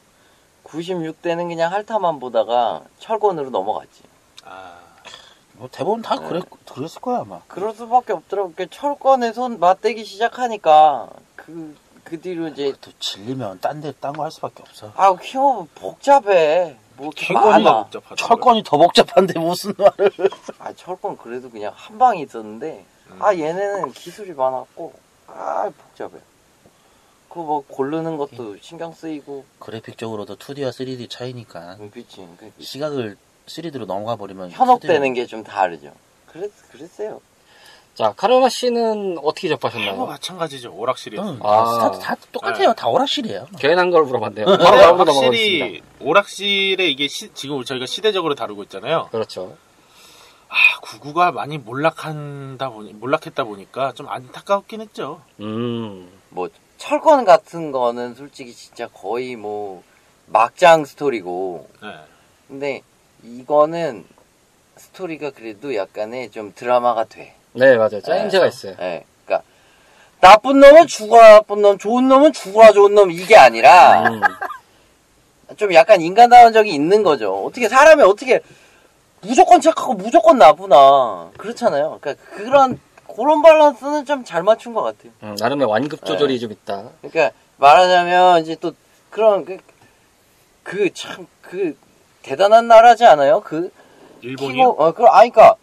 96대는 0.65 1.49
그냥 1.49 1.73
핥아만 1.73 2.19
보다가 2.21 2.83
철권으로 2.99 3.51
넘어갔지. 3.51 4.03
아, 4.45 4.79
뭐 5.55 5.69
대부분 5.71 6.03
다 6.03 6.17
그랬, 6.17 6.45
그랬을 6.67 7.01
거야 7.01 7.21
아마. 7.21 7.41
그럴 7.49 7.75
수밖에 7.75 8.13
없더라고. 8.13 8.53
그 8.57 8.69
철권에서 8.69 9.49
맞대기 9.51 10.05
시작하니까 10.05 11.09
그, 11.37 11.77
그 12.05 12.21
뒤로 12.21 12.49
이제 12.49 12.73
또 12.81 12.91
질리면 12.99 13.61
딴 13.61 13.81
데 13.81 13.93
딴 14.01 14.13
거 14.13 14.23
할 14.25 14.31
수밖에 14.31 14.63
없어. 14.63 14.93
아 14.97 15.15
킹오브 15.17 15.69
복잡해. 15.75 16.77
뭐 16.97 17.11
많아. 17.33 17.85
복잡하더라고요. 17.85 18.17
철권이 18.17 18.63
더 18.65 18.77
복잡한데 18.79 19.39
무슨 19.39 19.75
말을. 19.79 20.11
아 20.59 20.73
철권 20.73 21.17
그래도 21.17 21.49
그냥 21.51 21.73
한 21.75 21.99
방이 21.99 22.23
있었는데 22.23 22.85
아 23.19 23.35
얘네는 23.35 23.93
기술이 23.93 24.33
많았고 24.33 24.93
아 25.27 25.71
복잡해. 25.77 26.13
그뭐 27.29 27.65
고르는 27.69 28.17
것도 28.17 28.57
신경 28.61 28.93
쓰이고 28.93 29.45
그래픽적으로도 29.61 30.37
2D와 30.37 30.71
3D 30.71 31.09
차이니까 31.09 31.77
눈빛이 31.77 32.27
그 32.39 32.51
시각을 32.61 33.17
3D로 33.47 33.87
넘어가 33.87 34.17
버리면 34.17 34.51
현혹되는 34.51 35.15
게 35.15 35.27
좀 35.27 35.45
다르죠. 35.45 35.93
그랬 36.27 36.51
그랬어요. 36.71 37.21
자, 37.95 38.15
카르마 38.17 38.49
씨는 38.49 39.19
어떻게 39.23 39.49
뭐 39.49 39.57
접하셨나요? 39.59 40.07
마찬가지죠. 40.07 40.73
오락실이. 40.73 41.19
응, 41.19 41.39
아. 41.43 41.75
스타트 41.75 41.99
다 41.99 42.17
똑같아요. 42.33 42.73
다 42.73 42.89
오락실이에요. 42.89 43.49
괜한 43.59 43.91
걸 43.91 44.05
물어봤네요. 44.05 44.47
바로 44.47 44.59
다음으로 44.79 45.05
넘어가겠습니다. 45.05 45.85
오락실에 46.01 46.87
이게 46.89 47.09
시- 47.09 47.33
지금 47.35 47.63
저희가 47.65 47.87
시대적으로 47.87 48.35
다루고 48.37 48.63
있잖아요. 48.65 49.09
그렇죠. 49.11 49.57
아, 50.51 50.81
구구가 50.81 51.31
많이 51.31 51.59
몰락한다 51.59 52.71
보니 52.71 52.95
몰락했다 52.95 53.45
보니까 53.45 53.93
좀 53.93 54.09
안타깝긴 54.09 54.81
했죠. 54.81 55.23
음. 55.39 56.11
뭐 56.29 56.49
철권 56.77 57.25
같은 57.25 57.71
거는 57.71 58.15
솔직히 58.15 58.53
진짜 58.53 58.89
거의 58.89 59.37
뭐 59.37 59.85
막장 60.27 60.85
스토리고 60.85 61.69
네. 61.81 61.89
근데 62.49 62.83
이거는 63.23 64.05
스토리가 64.77 65.31
그래도 65.31 65.75
약간의 65.77 66.31
좀 66.31 66.53
드라마가 66.55 67.05
돼. 67.05 67.35
네, 67.53 67.77
맞아요. 67.77 68.01
짜임새가 68.01 68.47
있어요. 68.47 68.75
예. 68.81 69.05
그러니까 69.25 69.47
나쁜 70.21 70.59
놈은 70.59 70.89
죽어라 70.89 71.35
나쁜 71.35 71.63
놈, 71.63 71.79
좋은 71.79 72.09
놈은 72.09 72.33
죽어라 72.33 72.73
좋은 72.73 72.95
놈 72.95 73.13
이게 73.13 73.37
아니라 73.37 74.09
음. 74.09 74.21
좀 75.57 75.73
약간 75.75 76.01
인간다운 76.01 76.53
적이 76.53 76.75
있는 76.75 77.05
거죠. 77.05 77.45
어떻게 77.45 77.69
사람이 77.69 78.03
어떻게 78.03 78.41
무조건 79.23 79.61
착하고 79.61 79.95
무조건 79.95 80.39
나쁘나 80.39 81.31
그렇잖아요. 81.37 81.99
그러니까 82.01 82.25
그런 82.35 82.81
그런 83.15 83.43
밸런스는 83.43 84.05
좀 84.05 84.25
잘 84.25 84.43
맞춘 84.43 84.73
것 84.73 84.83
같아요. 84.83 85.13
음, 85.23 85.37
나름의 85.39 85.67
완급 85.67 86.05
조절이 86.05 86.39
좀 86.41 86.53
있다. 86.53 86.85
그러니까 87.03 87.37
말하자면 87.59 88.43
이제 88.43 88.57
또 88.61 88.73
그런 89.11 89.45
그 90.63 90.93
참그 90.95 91.77
대단한 92.23 92.69
나라지 92.69 93.05
않아요? 93.05 93.41
그 93.41 93.71
일본이요? 94.23 94.53
키고 94.53 94.83
어, 94.85 94.93
그 94.93 95.05
아니 95.07 95.31
그러니까 95.31 95.57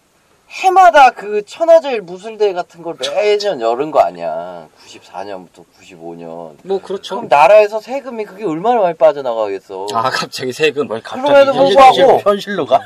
해마다 0.49 1.11
그 1.11 1.45
천하제일 1.45 2.01
무술대회 2.01 2.53
같은 2.53 2.81
걸 2.81 2.95
매년 2.99 3.59
열은 3.61 3.91
거 3.91 3.99
아니야. 3.99 4.67
94년부터 4.85 5.65
95년. 5.79 6.55
뭐 6.63 6.81
그렇죠. 6.81 7.15
그럼 7.15 7.27
나라에서 7.27 7.79
세금이 7.81 8.25
그게 8.25 8.45
얼마나 8.45 8.81
많이 8.81 8.95
빠져나가겠어. 8.95 9.87
아, 9.93 10.09
갑자기 10.09 10.53
세금. 10.53 10.89
왜 10.89 11.01
그럼에도 11.01 11.53
갑자기 11.53 11.75
불구하고- 11.75 11.85
현실, 11.85 12.19
현실로 12.25 12.65
가? 12.65 12.79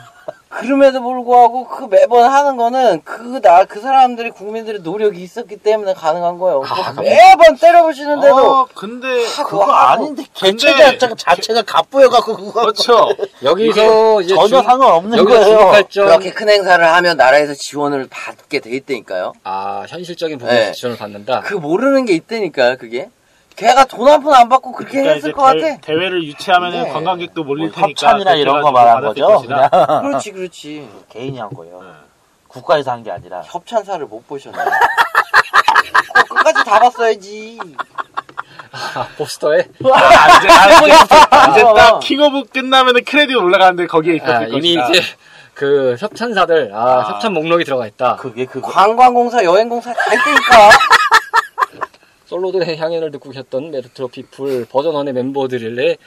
그럼에도 0.51 1.01
불구하고 1.01 1.65
그 1.67 1.85
매번 1.89 2.29
하는 2.29 2.57
거는 2.57 3.01
그 3.03 3.39
나 3.41 3.65
그 3.65 3.79
사람들이 3.81 4.31
국민들의 4.31 4.81
노력이 4.81 5.21
있었기 5.23 5.57
때문에 5.57 5.93
가능한 5.93 6.37
거예요. 6.37 6.63
아, 6.67 6.93
매번 7.01 7.55
때려부시는데도 7.57 8.35
어, 8.35 8.67
근데 8.75 9.23
그거 9.25 9.63
하고. 9.63 9.71
아닌데 9.73 10.23
근데- 10.37 10.51
개체 10.67 10.77
자체가, 10.77 11.15
자체가 11.15 11.61
갑부여갖고 11.63 12.35
그거 12.35 12.61
그렇죠. 12.61 13.09
여기서 13.43 14.21
이제 14.21 14.35
전혀 14.35 14.47
중- 14.47 14.63
상관없는 14.63 15.17
여기서 15.17 15.39
거예요. 15.39 15.71
그렇게 15.93 16.31
큰 16.31 16.49
행사를 16.49 16.85
하면 16.85 17.17
나라에서 17.17 17.53
지원을 17.53 18.07
받게 18.09 18.59
돼 18.59 18.69
있다니까요. 18.71 19.33
아 19.43 19.85
현실적인 19.87 20.37
부분에서 20.37 20.65
네. 20.67 20.71
지원을 20.73 20.97
받는다. 20.97 21.41
그 21.41 21.53
모르는 21.55 22.05
게 22.05 22.13
있다니까 22.13 22.75
그게. 22.75 23.09
걔가 23.61 23.85
돈 23.85 24.07
한 24.09 24.21
푼 24.23 24.33
안 24.33 24.49
받고 24.49 24.71
그렇게 24.71 24.93
그러니까 25.01 25.13
했을 25.15 25.31
것 25.33 25.43
같아. 25.43 25.77
대, 25.81 25.93
회를 25.93 26.23
유치하면 26.23 26.71
네. 26.71 26.89
관광객도 26.91 27.43
몰릴 27.43 27.67
뭐 27.67 27.75
테니까 27.75 28.07
협찬이나 28.07 28.33
이런 28.33 28.61
거 28.61 28.71
말한 28.71 29.01
거죠. 29.01 29.43
그렇지 30.01 30.31
그렇지. 30.33 30.89
개인이 31.09 31.37
한 31.39 31.49
거예요. 31.51 31.79
네. 31.81 31.87
국가에서 32.47 32.91
한 32.91 33.03
게 33.03 33.11
아니라. 33.11 33.41
협찬사를 33.45 34.03
못 34.07 34.27
보셨네. 34.27 34.57
그거 36.13 36.35
끝까지 36.35 36.63
다 36.65 36.79
봤어야지. 36.79 37.59
아, 38.95 39.05
포스터에 39.17 39.59
아, 39.59 40.37
이제, 40.39 40.47
아, 40.49 40.81
이제, 40.81 40.93
이제 41.51 41.61
어. 41.61 41.73
딱 41.73 41.99
킹오브 41.99 42.45
끝나면은 42.53 43.03
크레딧 43.03 43.35
올라가는데 43.35 43.85
거기에 43.87 44.15
있었을 44.15 44.33
아, 44.35 44.43
이미 44.47 44.75
것이다. 44.75 44.89
이제 44.89 45.01
그 45.53 45.95
협찬사들 45.99 46.71
아, 46.73 46.77
아. 46.77 47.01
협찬 47.13 47.33
목록이 47.33 47.63
들어가 47.65 47.85
있다. 47.85 48.15
그게 48.15 48.45
그거. 48.45 48.69
관광공사, 48.71 49.43
여행공사 49.43 49.93
다 49.93 49.99
있다니까. 50.13 50.69
솔로들의 52.35 52.77
향연을 52.77 53.11
듣고 53.11 53.29
계셨던 53.31 53.71
메르트로 53.71 54.07
피플 54.07 54.65
버전 54.69 54.93
1의 54.93 55.11
멤버들의 55.11 55.97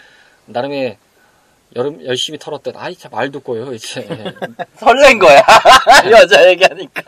나름의 0.47 0.97
여름 1.77 2.03
열심히 2.07 2.39
털었던 2.39 2.75
아이 2.79 2.97
참말 2.97 3.31
듣고요 3.31 3.75
이제 3.75 4.09
설렌 4.77 5.19
거야. 5.19 5.43
여자 6.11 6.49
얘기하니까. 6.49 7.03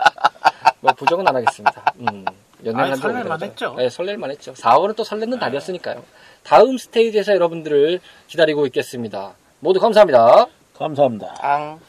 뭐 0.80 0.92
부정은 0.92 1.26
안 1.26 1.34
하겠습니다. 1.34 1.94
음, 2.00 2.26
한지 2.74 3.00
설렐만. 3.00 3.42
했죠. 3.42 3.74
네, 3.78 3.88
설렐만 3.88 4.30
했죠. 4.32 4.52
4월은 4.52 4.94
또 4.96 5.02
설레는 5.02 5.38
달이었으니까요. 5.38 6.04
다음 6.42 6.76
스테이지에서 6.76 7.32
여러분들을 7.32 8.00
기다리고 8.26 8.66
있겠습니다. 8.66 9.32
모두 9.60 9.80
감사합니다. 9.80 10.46
감사합니다. 10.76 11.34
앙. 11.40 11.80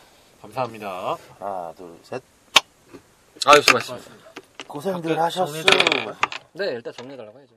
감사합니다. 0.42 1.18
하나, 1.40 1.74
둘, 1.76 1.88
셋. 2.04 2.22
아유 3.46 3.62
수고하셨습니다. 3.62 4.28
고생들 4.68 5.20
하셨어. 5.20 5.54
네 6.54 6.66
일단 6.74 6.94
정리해달라고 6.94 7.40
해야죠. 7.40 7.56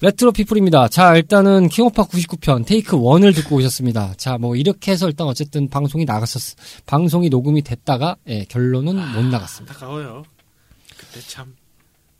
레트로 0.00 0.32
피플입니다. 0.32 0.88
자, 0.88 1.16
일단은 1.16 1.68
킹오파 1.68 2.04
99편 2.04 2.66
테이크 2.66 2.98
1을 2.98 3.34
듣고 3.34 3.56
오셨습니다. 3.56 4.12
자, 4.18 4.36
뭐 4.36 4.54
이렇게 4.54 4.92
해서 4.92 5.08
일단 5.08 5.26
어쨌든 5.26 5.68
방송이 5.70 6.04
나갔었, 6.04 6.54
방송이 6.84 7.30
녹음이 7.30 7.62
됐다가 7.62 8.16
예, 8.26 8.44
결론은 8.44 8.94
못 8.94 9.24
나갔습니다. 9.24 9.74
안타까워요. 9.74 10.24
그때 10.98 11.20
참 11.20 11.56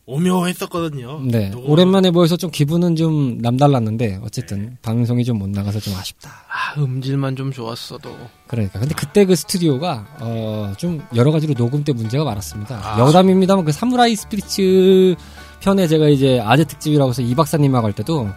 오묘했었거든요. 0.06 1.20
네. 1.24 1.50
오랜만에 1.54 2.10
모여서 2.12 2.36
좀 2.36 2.50
기분은 2.50 2.94
좀 2.96 3.38
남달랐는데 3.38 4.20
어쨌든 4.24 4.76
방송이 4.82 5.24
좀 5.24 5.36
못 5.36 5.50
나가서 5.50 5.80
좀 5.80 5.94
아쉽다. 5.94 6.30
아, 6.48 6.80
음질만 6.80 7.36
좀 7.36 7.52
좋았어도. 7.52 8.10
그러니까 8.46 8.78
근데 8.78 8.94
그때 8.94 9.24
그 9.26 9.34
스튜디오가 9.36 10.06
어, 10.20 10.72
좀 10.78 11.02
여러 11.14 11.30
가지로 11.30 11.52
녹음 11.54 11.84
때 11.84 11.92
문제가 11.92 12.24
많았습니다. 12.24 12.80
아. 12.82 13.00
여담입니다만 13.00 13.64
그 13.64 13.72
사무라이 13.72 14.14
스피리츠 14.16 15.16
편에 15.60 15.86
제가 15.88 16.08
이제 16.08 16.40
아재 16.40 16.64
특집이라고 16.64 17.10
해서 17.10 17.20
이 17.22 17.34
박사님하고 17.34 17.86
할 17.86 17.92
때도 17.92 18.28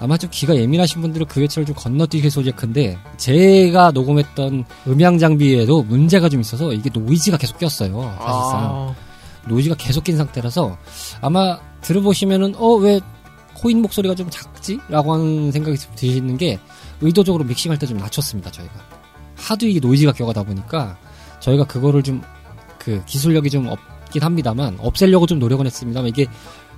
아마 0.00 0.16
좀 0.16 0.30
귀가 0.32 0.56
예민하신 0.56 1.00
분들은 1.02 1.26
그 1.26 1.40
회차를 1.40 1.66
좀 1.66 1.74
건너뛰실 1.76 2.30
소지가 2.30 2.56
큰데 2.56 2.98
제가 3.18 3.90
녹음했던 3.92 4.64
음향 4.86 5.18
장비에도 5.18 5.82
문제가 5.82 6.28
좀 6.28 6.40
있어서 6.40 6.72
이게 6.72 6.88
노이즈가 6.92 7.36
계속 7.36 7.58
꼈어요. 7.58 8.00
사실상 8.18 8.60
아, 8.64 8.94
노이즈가 9.46 9.76
계속 9.76 10.04
낀 10.04 10.16
상태라서 10.16 10.76
아마 11.20 11.58
들어보시면은 11.82 12.54
어 12.56 12.76
왜 12.76 13.00
코인 13.54 13.82
목소리가 13.82 14.14
좀 14.14 14.28
작지? 14.30 14.78
라고 14.88 15.12
하는 15.14 15.50
생각이 15.50 15.76
좀 15.78 15.92
드시는 15.96 16.36
게 16.36 16.60
의도적으로 17.00 17.42
믹싱할 17.44 17.78
때 17.78 17.86
좀 17.86 17.98
낮췄습니다 17.98 18.50
저희가. 18.52 18.72
하도 19.36 19.66
이게 19.66 19.80
노이즈가 19.80 20.12
껴가다 20.12 20.42
보니까 20.44 20.96
저희가 21.40 21.64
그거를 21.64 22.02
좀 22.02 22.22
그 22.78 23.02
기술력이 23.04 23.50
좀 23.50 23.66
없긴 23.66 24.22
합니다만 24.22 24.76
없애려고 24.80 25.26
좀 25.26 25.38
노력은 25.40 25.66
했습니다만 25.66 26.08
이게 26.08 26.26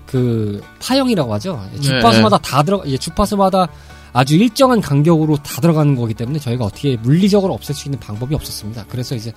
그 0.06 0.60
타형이라고 0.80 1.32
하죠? 1.34 1.60
주파수마다 1.80 2.38
다 2.38 2.62
들어 2.62 2.82
예, 2.86 2.96
주파수마다 2.96 3.68
아주 4.12 4.34
일정한 4.36 4.80
간격으로 4.80 5.36
다 5.36 5.60
들어가는 5.60 5.94
거기 5.94 6.14
때문에 6.14 6.38
저희가 6.40 6.64
어떻게 6.64 6.96
물리적으로 6.96 7.52
없앨 7.54 7.76
수 7.76 7.86
있는 7.86 8.00
방법이 8.00 8.34
없었습니다. 8.34 8.86
그래서 8.88 9.14
이제 9.14 9.32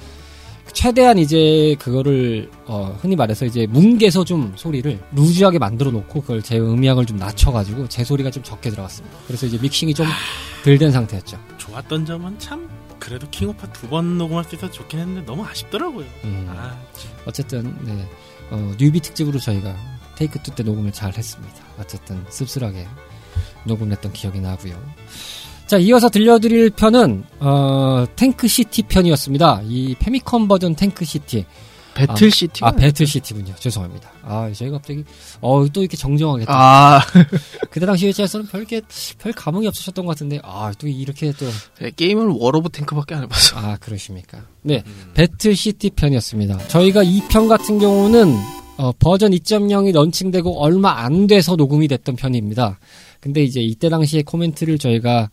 최대한 0.73 1.17
이제 1.19 1.75
그거를 1.79 2.49
어 2.65 2.97
흔히 3.01 3.15
말해서 3.15 3.45
이제 3.45 3.67
뭉개서 3.67 4.25
좀 4.25 4.53
소리를 4.55 4.99
loose하게 5.13 5.59
만들어 5.59 5.91
놓고 5.91 6.21
그걸 6.21 6.41
제 6.41 6.57
음향을 6.59 7.05
좀 7.05 7.17
낮춰가지고 7.17 7.87
제 7.89 8.03
소리가 8.03 8.31
좀 8.31 8.41
적게 8.43 8.69
들어갔습니다. 8.71 9.15
그래서 9.27 9.45
이제 9.45 9.57
믹싱이 9.61 9.93
좀 9.93 10.05
덜 10.63 10.77
된 10.77 10.91
상태였죠. 10.91 11.37
좋았던 11.57 12.05
점은 12.05 12.39
참 12.39 12.69
그래도 12.99 13.29
킹오파 13.29 13.71
두 13.73 13.87
번 13.89 14.17
녹음할 14.17 14.45
수 14.45 14.55
있어서 14.55 14.71
좋긴 14.71 14.99
했는데 14.99 15.25
너무 15.25 15.45
아쉽더라고요. 15.45 16.05
음, 16.23 16.47
아, 16.49 16.77
참. 16.93 17.11
어쨌든 17.25 17.75
네 17.83 18.07
어, 18.49 18.73
newbie 18.79 19.01
특집으로 19.01 19.39
저희가 19.39 19.75
take 20.15 20.39
two 20.41 20.50
때 20.50 20.63
녹음을 20.63 20.91
잘 20.93 21.13
했습니다. 21.17 21.53
어쨌든 21.79 22.23
씁쓸하게 22.29 22.87
녹음했던 23.65 24.13
기억이 24.13 24.39
나고요. 24.39 24.81
자 25.67 25.77
이어서 25.77 26.09
들려드릴 26.09 26.69
편은 26.71 27.23
어, 27.39 28.05
탱크 28.15 28.47
시티 28.47 28.83
편이었습니다. 28.83 29.61
이 29.65 29.95
페미컴 29.97 30.47
버전 30.47 30.75
탱크 30.75 31.03
시티 31.05 31.45
배틀 31.95 32.31
시티. 32.31 32.63
아 32.65 32.71
배틀 32.71 33.05
시티군요. 33.07 33.53
죄송합니다. 33.55 34.11
아 34.23 34.51
저희가 34.51 34.77
갑자기 34.77 35.03
어 35.41 35.65
또 35.71 35.81
이렇게 35.81 35.95
정정하게 35.95 36.45
또 36.45 36.51
아, 36.51 36.99
그때 37.71 37.85
당시 37.85 38.07
회차에서는 38.07 38.47
별게 38.47 38.81
별 39.19 39.31
감흥이 39.31 39.67
없으셨던 39.67 40.05
것 40.05 40.11
같은데 40.15 40.39
아 40.43 40.71
또 40.77 40.87
이렇게 40.87 41.31
또 41.33 41.45
네, 41.79 41.91
게임을 41.95 42.27
월드 42.39 42.55
오브 42.55 42.69
탱크밖에 42.69 43.15
안 43.15 43.23
해봐서. 43.23 43.57
아, 43.57 43.77
그러십니까? 43.79 44.39
네, 44.63 44.83
배틀시티 45.13 45.91
편이었습니다. 45.91 46.67
저희가 46.67 47.03
이 47.03 47.21
편 47.29 47.47
같은 47.47 47.79
경우는 47.79 48.35
어, 48.77 48.91
버전 48.99 49.31
2.0이 49.31 49.93
런칭되고 49.93 50.61
얼마 50.63 50.91
안 51.03 51.27
돼서 51.27 51.55
녹음이 51.55 51.87
됐던 51.87 52.15
편입니다. 52.15 52.79
근데 53.19 53.43
이제 53.43 53.61
이때 53.61 53.87
당시에 53.89 54.23
코멘트를 54.23 54.77
저희가 54.79 55.29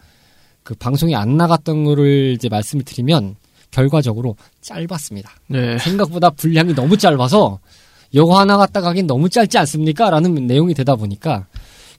그 0.62 0.74
방송이 0.74 1.14
안 1.14 1.36
나갔던 1.36 1.84
거를 1.84 2.34
이제 2.36 2.48
말씀을 2.48 2.84
드리면 2.84 3.36
결과적으로 3.70 4.36
짧았습니다. 4.60 5.30
네. 5.48 5.78
생각보다 5.78 6.30
분량이 6.30 6.74
너무 6.74 6.96
짧아서 6.96 7.60
요거 8.14 8.38
하나 8.38 8.56
갖다 8.56 8.80
가긴 8.80 9.06
너무 9.06 9.28
짧지 9.28 9.58
않습니까? 9.58 10.10
라는 10.10 10.46
내용이 10.46 10.74
되다 10.74 10.96
보니까 10.96 11.46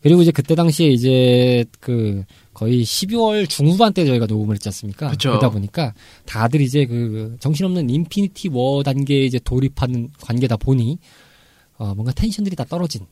그리고 0.01 0.21
이제 0.21 0.31
그때 0.31 0.55
당시에 0.55 0.89
이제 0.89 1.63
그 1.79 2.23
거의 2.53 2.83
12월 2.83 3.47
중후반 3.47 3.93
때 3.93 4.05
저희가 4.05 4.25
녹음을 4.25 4.55
했지 4.55 4.67
않습니까? 4.69 5.09
그쵸. 5.09 5.29
러다 5.31 5.49
보니까 5.49 5.93
다들 6.25 6.61
이제 6.61 6.85
그 6.85 7.37
정신없는 7.39 7.89
인피니티 7.89 8.49
워 8.49 8.83
단계에 8.83 9.25
이제 9.25 9.39
돌입하는 9.39 10.09
관계다 10.21 10.57
보니 10.57 10.97
어 11.77 11.93
뭔가 11.95 12.11
텐션들이 12.11 12.55
다 12.55 12.65
떨어진 12.65 13.05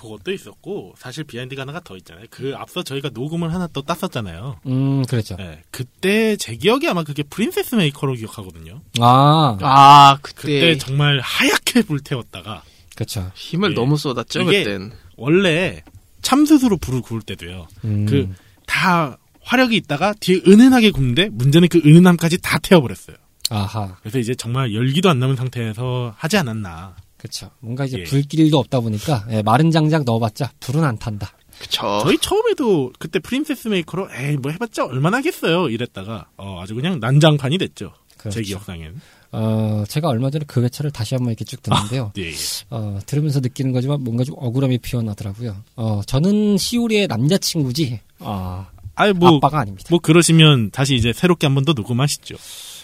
그것도 0.00 0.32
있었고 0.32 0.94
사실 0.96 1.24
behind가 1.24 1.62
하나가 1.62 1.80
더 1.80 1.96
있잖아요. 1.98 2.24
그 2.30 2.54
앞서 2.56 2.82
저희가 2.82 3.10
녹음을 3.12 3.52
하나 3.52 3.66
또 3.72 3.82
땄었잖아요. 3.82 4.60
음 4.66 5.04
그렇죠. 5.06 5.36
네, 5.36 5.62
그때 5.70 6.36
제 6.36 6.54
기억이 6.56 6.88
아마 6.88 7.02
그게 7.04 7.22
프린세스 7.22 7.74
메이커로 7.74 8.14
기억하거든요. 8.14 8.80
아 9.00 9.58
아, 9.60 10.18
그때 10.22 10.40
그때 10.42 10.78
정말 10.78 11.20
하얗게 11.20 11.82
불태웠다가 11.82 12.62
그렇죠. 12.94 13.30
힘을 13.34 13.72
예. 13.72 13.74
너무 13.74 13.96
쏟았죠, 13.96 14.40
이게- 14.42 14.64
그땐. 14.64 14.92
원래 15.16 15.82
참숯으로 16.22 16.78
불을 16.78 17.02
구울 17.02 17.20
때도요. 17.22 17.66
음, 17.84 18.06
그다 18.06 19.18
화력이 19.42 19.76
있다가 19.76 20.14
뒤에 20.20 20.42
은은하게 20.46 20.90
굽는데 20.92 21.28
문제는 21.32 21.68
그 21.68 21.78
은은함까지 21.84 22.38
다 22.42 22.58
태워버렸어요. 22.58 23.16
아하 23.50 23.96
그래서 24.00 24.18
이제 24.18 24.34
정말 24.34 24.72
열기도 24.74 25.10
안 25.10 25.18
남은 25.18 25.36
상태에서 25.36 26.14
하지 26.16 26.36
않았나. 26.36 26.94
그렇죠. 27.20 27.50
뭔가 27.60 27.84
이제 27.84 27.98
예. 27.98 28.04
불길도 28.04 28.58
없다 28.58 28.80
보니까 28.80 29.26
예, 29.30 29.42
마른 29.42 29.70
장작 29.70 30.04
넣어봤자 30.04 30.52
불은 30.60 30.82
안 30.82 30.98
탄다. 30.98 31.32
그쵸. 31.60 32.00
저희 32.02 32.16
처음에도 32.18 32.90
그때 32.98 33.18
프린세스 33.18 33.68
메이커로 33.68 34.08
에이 34.16 34.36
뭐 34.38 34.50
해봤자 34.50 34.86
얼마나 34.86 35.18
하겠어요 35.18 35.68
이랬다가 35.68 36.26
어, 36.38 36.60
아주 36.62 36.74
그냥 36.74 36.98
난장판이 37.00 37.58
됐죠. 37.58 37.92
제 38.12 38.16
그렇죠. 38.22 38.40
기억상엔. 38.40 39.00
어 39.32 39.84
제가 39.86 40.08
얼마 40.08 40.30
전에 40.30 40.44
그 40.48 40.62
회차를 40.62 40.90
다시 40.90 41.14
한번 41.14 41.30
이렇게 41.32 41.44
쭉 41.44 41.62
듣는데요. 41.62 42.12
예, 42.18 42.30
예. 42.30 42.34
어, 42.70 42.98
들으면서 43.06 43.40
느끼는 43.40 43.72
거지만 43.72 44.02
뭔가 44.02 44.24
좀 44.24 44.34
억울함이 44.38 44.78
피어나더라고요. 44.78 45.56
어, 45.76 46.00
저는 46.06 46.56
시오리의 46.58 47.06
남자친구지, 47.06 48.00
어, 48.20 48.66
아이 48.96 49.12
뭐, 49.12 49.36
아빠가 49.36 49.60
아닙니다. 49.60 49.86
뭐 49.90 49.98
그러시면 50.00 50.70
다시 50.72 50.94
이제 50.96 51.12
새롭게 51.12 51.46
한 51.46 51.54
번 51.54 51.64
더 51.64 51.74
녹음하시죠. 51.74 52.34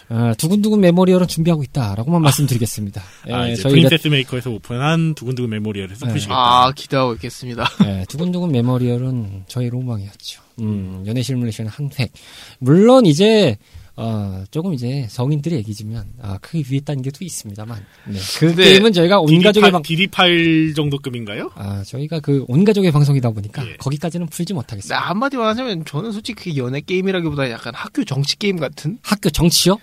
어, 0.09 0.33
두근두근 0.38 0.81
메모리얼은 0.81 1.27
준비하고 1.27 1.62
있다라고만 1.64 2.23
말씀드리겠습니다. 2.23 3.03
아, 3.31 3.49
예, 3.51 3.57
저희 3.57 3.73
프린세스 3.73 4.09
메이커에서 4.09 4.51
오픈한 4.51 5.14
두근두근 5.14 5.51
메모리얼에서 5.51 6.07
네. 6.07 6.12
푸시겠다. 6.12 6.37
아, 6.38 6.73
기대하고 6.73 7.14
있겠습니다. 7.14 7.69
예, 7.87 8.05
두근두근 8.09 8.53
메모리얼은 8.53 9.45
저희 9.49 9.69
로망이었죠. 9.69 10.42
음, 10.61 11.03
연애 11.07 11.23
시뮬레이션 11.23 11.66
한 11.66 11.90
획. 11.99 12.12
물론 12.61 13.05
이제 13.05 13.57
어, 13.99 14.45
조금 14.51 14.75
이제 14.75 15.07
성인들의 15.09 15.57
얘기지만 15.59 16.05
아, 16.21 16.37
그 16.42 16.59
위에 16.71 16.81
단계도 16.81 17.25
있습니다만, 17.25 17.83
네, 18.09 18.19
그 18.38 18.55
게임은 18.55 18.92
저희가 18.92 19.21
온 19.21 19.40
가족의 19.42 19.73
방, 19.73 19.81
디디 19.83 20.07
파일 20.09 20.75
정도급인가요? 20.75 21.51
아, 21.55 21.83
저희가 21.83 22.21
그 22.21 22.45
온 22.47 22.62
가족의 22.64 22.92
방송이다 22.92 23.31
보니까 23.31 23.66
예. 23.66 23.77
거기까지는 23.79 24.27
풀지 24.27 24.53
네, 24.53 24.55
못하겠습니다. 24.57 24.99
한마디만 25.01 25.47
하자면 25.49 25.85
저는 25.87 26.12
솔직히 26.12 26.45
그게 26.51 26.57
연애 26.59 26.81
게임이라기보다 26.83 27.51
약간 27.51 27.73
학교 27.75 28.05
정치 28.05 28.37
게임 28.38 28.59
같은? 28.59 28.99
학교 29.03 29.31
정치요? 29.31 29.79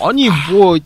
아니, 0.00 0.28
뭐, 0.50 0.78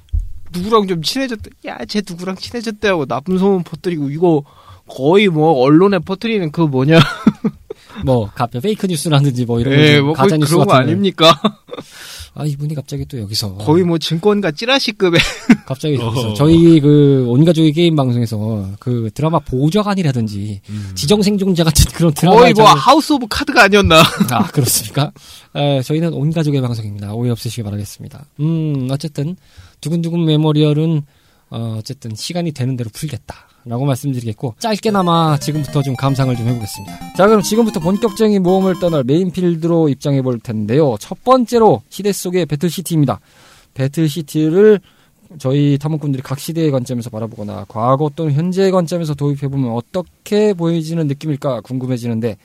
누구랑 0.52 0.86
좀 0.86 1.02
친해졌다. 1.02 1.50
야, 1.66 1.84
쟤 1.86 2.02
누구랑 2.08 2.36
친해졌대 2.36 2.88
하고 2.88 3.06
나쁜 3.06 3.38
소문 3.38 3.62
퍼뜨리고 3.62 4.10
이거 4.10 4.44
거의 4.88 5.28
뭐 5.28 5.52
언론에 5.60 5.98
퍼뜨리는 5.98 6.50
그 6.52 6.60
뭐냐. 6.62 6.98
뭐 8.04 8.30
가끔 8.34 8.60
fake 8.60 8.86
뉴스라든지 8.86 9.44
뭐 9.44 9.60
이런 9.60 9.74
예, 9.78 10.00
거뭐 10.00 10.12
가짜 10.14 10.36
뉴스 10.36 10.54
그런 10.54 10.66
거. 10.66 10.74
아닙니까? 10.74 11.40
아 12.38 12.44
이분이 12.44 12.74
갑자기 12.74 13.06
또 13.06 13.18
여기서 13.18 13.54
거의 13.54 13.82
뭐 13.82 13.96
증권가 13.96 14.50
찌라시급의. 14.50 15.18
갑자기 15.64 15.94
여기서. 15.94 16.34
저희 16.34 16.78
그 16.80 17.24
온가족의 17.28 17.72
게임 17.72 17.96
방송에서 17.96 18.68
그 18.78 19.08
드라마 19.14 19.38
보좌관이라든지 19.38 20.60
지정 20.94 21.22
생존자 21.22 21.64
같은 21.64 21.84
그런 21.92 22.12
드라마 22.12 22.36
거의 22.40 22.52
뭐 22.52 22.66
하우스 22.66 23.14
오브 23.14 23.26
카드가 23.30 23.62
아니었나. 23.64 24.00
아 24.30 24.46
그렇습니까? 24.48 25.12
에, 25.54 25.80
저희는 25.80 26.12
온가족의 26.12 26.60
방송입니다. 26.60 27.14
오해 27.14 27.30
없으시기 27.30 27.62
바라겠습니다. 27.62 28.26
음 28.40 28.88
어쨌든 28.90 29.34
두근두근 29.80 30.26
메모리얼은 30.26 31.02
어, 31.48 31.76
어쨌든 31.78 32.14
시간이 32.14 32.52
되는 32.52 32.76
대로 32.76 32.90
풀겠다. 32.92 33.48
라고 33.66 33.84
말씀드리겠고 33.84 34.54
짧게나마 34.60 35.38
지금부터 35.38 35.82
좀 35.82 35.96
감상을 35.96 36.34
좀 36.36 36.46
해보겠습니다. 36.46 37.14
자 37.14 37.26
그럼 37.26 37.42
지금부터 37.42 37.80
본격적인 37.80 38.40
모험을 38.40 38.78
떠날 38.78 39.02
main 39.02 39.32
field로 39.32 39.88
입장해 39.88 40.22
볼 40.22 40.38
텐데요. 40.38 40.96
첫 41.00 41.24
번째로 41.24 41.82
시대 41.88 42.12
속의 42.12 42.46
배틀시티입니다. 42.46 43.18
배틀시티를 43.74 44.80
저희 45.38 45.78
탐험꾼들이 45.78 46.22
각 46.22 46.38
시대의 46.38 46.70
관점에서 46.70 47.10
바라보거나 47.10 47.66
과거 47.68 48.08
또는 48.14 48.32
현재의 48.32 48.70
관점에서 48.70 49.14
도입해보면 49.14 49.72
어떻게 49.72 50.54
보여지는 50.54 51.08
느낌일까 51.08 51.62
궁금해지는데 51.62 52.36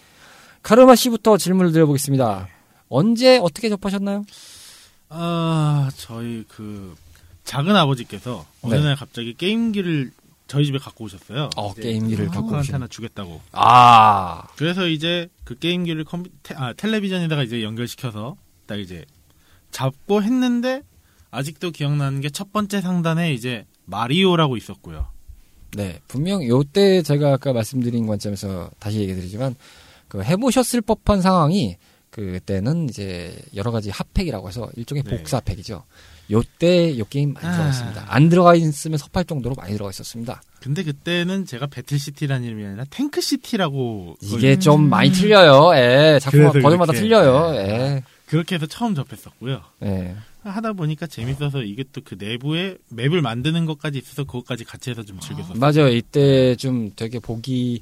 카르마 0.63 0.95
씨부터 0.95 1.37
질문을 1.37 1.71
드려보겠습니다. 1.71 2.47
언제 2.89 3.37
어떻게 3.37 3.69
접하셨나요? 3.69 4.25
아, 5.09 5.89
저희 5.97 6.43
그 6.47 6.95
작은 7.43 7.75
아버지께서 7.75 8.45
어느 8.63 8.75
네. 8.75 8.81
날 8.81 8.95
갑자기 8.95 9.35
게임기를 9.35 10.11
저희 10.51 10.65
집에 10.65 10.77
갖고 10.77 11.05
오셨어요. 11.05 11.49
어, 11.55 11.73
게임기를 11.73 12.25
갖고 12.27 12.41
누구한테 12.41 12.63
오신. 12.65 12.73
하나 12.75 12.87
주겠다고. 12.87 13.39
아, 13.53 14.43
그래서 14.57 14.87
이제 14.87 15.29
그 15.45 15.57
게임기를 15.57 16.03
컴퓨 16.03 16.29
테, 16.43 16.55
아, 16.55 16.73
텔레비전에다가 16.73 17.43
이제 17.43 17.63
연결시켜서 17.63 18.35
딱 18.65 18.77
이제 18.77 19.05
잡고 19.71 20.21
했는데 20.23 20.81
아직도 21.31 21.71
기억나는 21.71 22.19
게 22.19 22.29
첫 22.29 22.51
번째 22.51 22.81
상단에 22.81 23.33
이제 23.33 23.65
마리오라고 23.85 24.57
있었고요. 24.57 25.07
네. 25.77 25.99
분명 26.09 26.45
요때 26.45 27.01
제가 27.01 27.31
아까 27.33 27.53
말씀드린 27.53 28.05
관점에서 28.05 28.69
다시 28.79 28.99
얘기 28.99 29.15
드리지만 29.15 29.55
그 30.09 30.21
해보셨을 30.21 30.81
법한 30.81 31.21
상황이 31.21 31.77
그때는 32.09 32.89
이제 32.89 33.33
여러 33.55 33.71
가지 33.71 33.89
핫팩이라고 33.89 34.49
해서 34.49 34.69
일종의 34.75 35.03
네. 35.03 35.15
복사 35.17 35.39
팩이죠. 35.39 35.85
요때 36.31 36.97
요 36.97 37.03
게임 37.09 37.33
많이 37.33 37.45
아. 37.47 37.51
들어가 37.51 37.69
있습니다. 37.69 38.05
안 38.07 38.29
들어가 38.29 38.55
있으면 38.55 38.97
섭할 38.97 39.25
정도로 39.25 39.55
많이 39.55 39.73
들어가 39.73 39.89
있었습니다. 39.91 40.41
근데 40.61 40.83
그때는 40.83 41.45
제가 41.45 41.67
배틀시티라는 41.67 42.45
이름이 42.47 42.65
아니라 42.65 42.85
탱크시티라고 42.89 44.17
이게 44.21 44.57
좀 44.59 44.89
많이 44.89 45.11
틀려요. 45.11 45.75
예. 45.75 46.19
작품 46.21 46.51
버전마다. 46.61 46.93
틀려요. 46.93 47.55
예. 47.55 48.03
그렇게 48.27 48.55
해서 48.55 48.65
처음 48.65 48.95
접했었고요. 48.95 49.61
예. 49.83 50.15
하다 50.43 50.73
보니까 50.73 51.05
재밌어서 51.05 51.61
이게 51.63 51.83
또 51.91 52.01
그 52.03 52.15
내부에 52.17 52.77
맵을 52.89 53.21
만드는 53.21 53.65
것까지 53.65 53.99
있어서 53.99 54.23
그것까지 54.23 54.63
같이 54.63 54.89
해서 54.89 55.03
좀 55.03 55.19
즐겼었어요. 55.19 55.59
맞아요. 55.59 55.89
이때 55.89 56.55
좀 56.55 56.91
되게 56.95 57.19
보기 57.19 57.81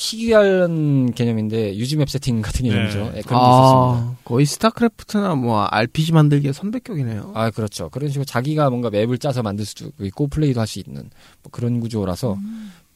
희귀한 0.00 1.12
개념인데 1.12 1.74
유즈맵 1.74 2.08
세팅 2.08 2.40
같은 2.40 2.64
개념이죠. 2.64 2.98
예, 2.98 3.02
그런 3.02 3.12
게 3.12 3.20
있었습니다. 3.22 3.34
아, 3.34 4.14
거의 4.24 4.46
스타크래프트나 4.46 5.34
뭐 5.34 5.66
RPG 5.68 6.12
만들기에 6.12 6.52
선배격이네요. 6.52 7.32
아, 7.34 7.50
그렇죠. 7.50 7.88
그런 7.88 8.08
식으로 8.08 8.24
자기가 8.24 8.70
뭔가 8.70 8.90
맵을 8.90 9.18
짜서 9.18 9.42
만들 9.42 9.64
수도 9.64 9.90
있고 10.00 10.28
플레이도 10.28 10.60
할 10.60 10.68
수 10.68 10.78
있는 10.78 11.10
뭐 11.42 11.50
그런 11.50 11.80
구조라서 11.80 12.38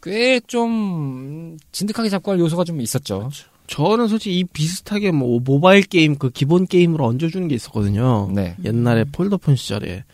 꽤좀 0.00 1.56
진득하게 1.72 2.08
잡고 2.08 2.30
할 2.30 2.38
요소가 2.38 2.62
좀 2.62 2.80
있었죠. 2.80 3.30
저는 3.66 4.06
솔직히 4.06 4.38
이 4.38 4.44
비슷하게 4.44 5.10
뭐 5.10 5.40
모바일 5.42 5.82
게임 5.82 6.16
그 6.16 6.30
기본 6.30 6.66
게임으로 6.68 7.04
얹어주는 7.04 7.48
게 7.48 7.56
있었거든요. 7.56 8.30
네. 8.32 8.54
옛날에 8.64 9.04
폴더폰 9.10 9.56
시절에 9.56 10.04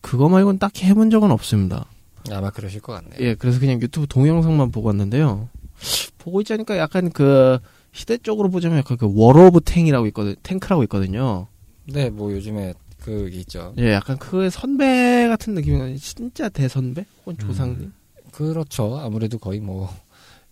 그거 0.00 0.30
말고는 0.30 0.58
딱히 0.58 0.86
해본 0.86 1.10
적은 1.10 1.30
없습니다. 1.32 1.84
아마 2.30 2.48
그러실 2.48 2.80
것 2.80 2.92
같네요. 2.92 3.20
예, 3.20 3.34
그래서 3.34 3.60
그냥 3.60 3.82
유튜브 3.82 4.06
동영상만 4.06 4.70
보고 4.70 4.86
왔는데요. 4.86 5.48
보고 6.18 6.40
있자니까 6.40 6.76
약간 6.78 7.10
그 7.10 7.58
시대 7.92 8.16
쪽으로 8.18 8.50
보자면 8.50 8.78
약간 8.78 8.96
그 8.96 9.10
월드 9.12 9.46
오브 9.46 9.60
탱이라고 9.64 10.06
있거든, 10.08 10.36
탱크라고 10.42 10.82
있거든요. 10.84 11.46
네, 11.86 12.10
뭐 12.10 12.32
요즘에 12.32 12.74
그게 13.00 13.38
있죠. 13.38 13.74
예, 13.78 13.92
약간 13.92 14.18
그 14.18 14.50
선배 14.50 15.26
같은 15.28 15.54
느낌이 15.54 15.98
진짜 15.98 16.48
대선배 16.48 17.04
혹은 17.20 17.38
조상님. 17.38 17.92
그렇죠. 18.32 18.98
아무래도 18.98 19.38
거의 19.38 19.60
뭐 19.60 19.88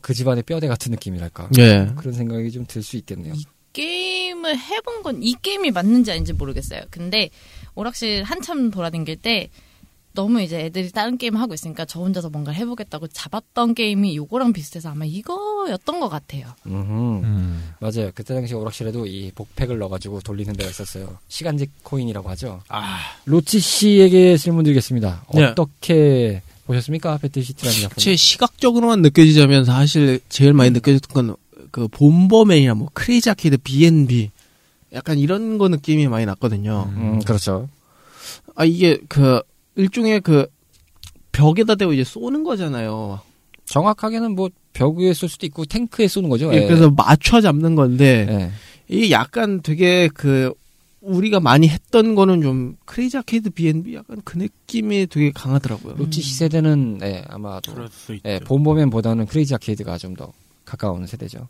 그 0.01 0.15
집안의 0.15 0.45
뼈대 0.45 0.69
같은 0.69 0.93
느낌이랄까. 0.93 1.51
예. 1.59 1.89
그런 1.97 2.13
생각이 2.15 2.51
좀 2.53 2.65
들 2.67 2.83
수 2.83 2.97
있겠네요. 2.97 3.35
게임을 3.73 4.57
해본 4.59 5.03
건 5.03 5.23
이 5.23 5.35
게임이 5.43 5.71
맞는지 5.73 6.13
아닌지 6.13 6.33
모르겠어요. 6.33 6.83
근데 6.91 7.31
오락실 7.75 8.23
한참 8.23 8.71
돌아다닐 8.71 9.17
때 9.17 9.51
너무 10.19 10.43
이제 10.43 10.59
애들이 10.61 10.91
다른 10.91 11.17
게임 11.17 11.37
하고 11.37 11.55
있으니까 11.55 11.85
저 11.85 12.01
혼자서 12.01 12.31
뭔가 12.31 12.51
해보겠다고 12.51 13.07
잡았던 13.09 13.75
게임이 13.75 14.17
요거랑 14.17 14.53
비슷해서 14.53 14.91
아마 14.91 15.05
이거였던 15.05 16.01
것 16.01 16.09
같아요. 16.09 16.47
음. 16.67 17.73
맞아요. 17.79 18.11
그때 18.15 18.35
당시 18.35 18.55
오락실에도 18.55 19.07
이 19.07 19.31
복팩을 19.35 19.79
넣어가지고 19.79 20.21
돌리는 20.21 20.53
데가 20.55 20.69
있었어요. 20.71 21.19
시간직 21.29 21.71
코인이라고 21.85 22.29
하죠. 22.31 22.61
아, 22.69 22.99
로치 23.27 23.61
씨에게 23.61 24.37
질문 24.37 24.65
드리겠습니다. 24.65 25.25
네. 25.35 25.45
어떻게 25.45 26.43
보셨습니까? 26.67 27.19
배틀시티라는 27.19 27.81
작품. 27.83 27.97
제 28.03 28.17
시각적으로만 28.17 29.03
느껴지자면 29.03 29.65
사실 29.65 30.21
제일 30.29 30.53
많이 30.53 30.71
느껴졌던 30.71 31.15
건 31.29 31.37
그 31.71 31.89
본버맨이나 31.89 32.75
뭐 32.75 32.89
크레이지 32.93 33.31
아케이드 33.31 33.59
B&B 33.59 34.31
약간 34.93 35.19
이런 35.19 35.59
거 35.59 35.69
느낌이 35.69 36.09
많이 36.09 36.27
났거든요. 36.27 36.91
음, 36.97 37.21
그렇죠. 37.21 37.69
아 38.55 38.65
이게 38.65 38.99
그 39.09 39.41
일종의 39.79 40.21
그 40.21 40.47
벽에다 41.33 41.77
대고 41.77 41.93
이제 41.93 42.05
쏘는 42.05 42.45
거잖아요. 42.45 43.21
정확하게는 43.65 44.35
뭐벽 44.35 44.97
위에 44.99 45.13
쏠 45.15 45.29
수도 45.29 45.47
있고 45.47 45.65
탱크에 45.65 46.09
쏘는 46.09 46.29
거죠. 46.29 46.53
예, 46.53 46.63
예. 46.63 46.67
그래서 46.67 46.91
맞춰 46.91 47.41
잡는 47.41 47.75
건데 47.75 48.27
예. 48.29 48.51
이게 48.89 49.11
약간 49.11 49.63
되게 49.63 50.09
그 50.09 50.53
우리가 51.01 51.39
많이 51.39 51.69
했던 51.69 52.15
거는 52.15 52.43
좀 52.43 52.77
크레이지 52.87 53.19
아케이드 53.19 53.51
B&B 53.51 53.95
약간 53.95 54.21
그 54.25 54.37
느낌이 54.37 55.07
되게 55.07 55.31
강하더라고요. 55.31 55.95
로치 55.97 56.21
씨 56.23 56.35
세대는 56.35 56.99
예, 57.03 57.25
아마도 57.29 57.71
있죠. 57.71 58.19
예, 58.25 58.41
봄버맨보다는 58.41 59.27
크레이지 59.27 59.55
아케이드가 59.55 59.97
좀 59.97 60.15
더 60.17 60.33
가까운 60.65 61.07
세대죠. 61.07 61.49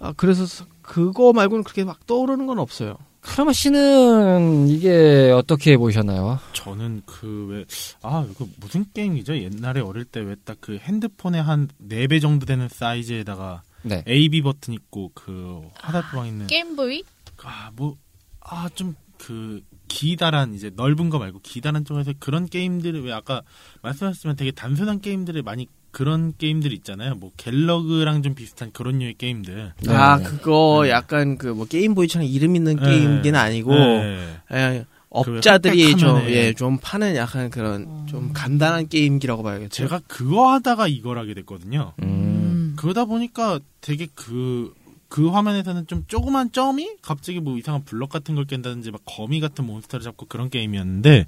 아 0.00 0.12
그래서 0.16 0.44
그거 0.82 1.32
말고는 1.32 1.64
그렇게 1.64 1.84
막 1.84 2.06
떠오르는 2.06 2.46
건 2.46 2.58
없어요. 2.58 2.96
카르마 3.24 3.52
씨는 3.52 4.68
이게 4.68 5.30
어떻게 5.34 5.76
보셨나요? 5.78 6.38
저는 6.52 7.02
그 7.06 7.46
왜, 7.50 7.64
아, 8.02 8.26
이거 8.30 8.46
무슨 8.60 8.84
게임이죠? 8.92 9.36
옛날에 9.38 9.80
어릴 9.80 10.04
때 10.04 10.20
왜 10.20 10.36
딱 10.44 10.58
그 10.60 10.76
핸드폰에 10.78 11.38
한 11.40 11.68
4배 11.88 12.20
정도 12.20 12.44
되는 12.46 12.68
사이즈에다가 12.68 13.62
네. 13.82 14.04
AB 14.06 14.42
버튼 14.42 14.74
있고 14.74 15.10
그 15.14 15.62
화살표 15.80 16.03
방향 16.03 16.26
있는 16.26 16.46
게임보이? 16.46 17.02
아, 17.42 17.70
뭐, 17.74 17.96
아, 18.40 18.68
좀, 18.74 18.94
그, 19.18 19.62
기다란, 19.88 20.54
이제 20.54 20.70
넓은 20.74 21.08
거 21.10 21.18
말고 21.18 21.40
기다란 21.42 21.84
쪽에서 21.84 22.12
그런 22.18 22.46
게임들을 22.46 23.04
왜 23.04 23.12
아까 23.12 23.42
말씀하셨지만 23.82 24.36
되게 24.36 24.50
단순한 24.50 25.00
게임들을 25.00 25.42
많이 25.42 25.66
그런 25.94 26.34
게임들이 26.36 26.74
있잖아요. 26.76 27.14
뭐, 27.14 27.30
갤러그랑 27.36 28.22
좀 28.22 28.34
비슷한 28.34 28.70
그런 28.72 28.98
류의 28.98 29.14
게임들. 29.14 29.72
네. 29.80 29.94
아 29.94 30.18
그거 30.18 30.80
네. 30.84 30.90
약간 30.90 31.38
그 31.38 31.54
뭐 31.54 31.66
게임보이처럼 31.66 32.26
이름 32.26 32.56
있는 32.56 32.74
네. 32.76 32.82
게임기는 32.84 33.38
아니고 33.38 33.72
네. 33.74 34.36
예, 34.52 34.84
업자들이 35.08 35.92
그 35.92 35.98
좀, 36.00 36.16
획득하면은- 36.18 36.30
예, 36.30 36.52
좀 36.52 36.78
파는 36.82 37.14
약간 37.14 37.48
그런 37.48 38.06
좀 38.08 38.32
간단한 38.34 38.88
게임기라고 38.88 39.44
봐야겠죠. 39.44 39.70
제가 39.84 40.00
그거 40.08 40.52
하다가 40.52 40.88
이걸 40.88 41.16
하게 41.18 41.32
됐거든요. 41.34 41.92
음. 42.02 42.74
그러다 42.76 43.04
보니까 43.04 43.60
되게 43.80 44.08
그, 44.16 44.74
그 45.08 45.28
화면에서는 45.28 45.86
좀 45.86 46.02
조그만 46.08 46.50
점이 46.50 46.96
갑자기 47.02 47.38
뭐 47.38 47.56
이상한 47.56 47.84
블럭 47.84 48.08
같은 48.10 48.34
걸 48.34 48.46
깬다든지 48.46 48.90
막 48.90 49.00
거미 49.04 49.38
같은 49.38 49.64
몬스터를 49.64 50.02
잡고 50.02 50.26
그런 50.26 50.50
게임이었는데 50.50 51.26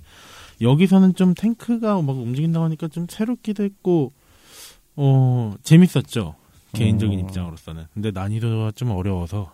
여기서는 0.60 1.14
좀 1.14 1.34
탱크가 1.34 2.02
막 2.02 2.16
움직인다고 2.16 2.64
하니까 2.64 2.88
좀 2.88 3.06
새롭기도 3.08 3.62
했고 3.62 4.12
어 4.96 5.54
재밌었죠 5.62 6.34
개인적인 6.72 7.18
어. 7.18 7.22
입장으로서는 7.22 7.84
근데 7.94 8.10
난이도가 8.10 8.72
좀 8.74 8.90
어려워서 8.90 9.52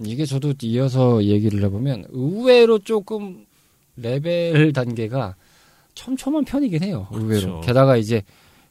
이게 0.00 0.24
저도 0.24 0.54
이어서 0.62 1.24
얘기를 1.24 1.62
해보면 1.64 2.06
의외로 2.10 2.78
조금 2.78 3.46
레벨 3.96 4.72
단계가 4.72 5.34
촘촘한 5.94 6.44
편이긴 6.44 6.84
해요. 6.84 7.08
의외로. 7.10 7.40
그렇죠. 7.40 7.60
게다가 7.66 7.96
이제 7.96 8.22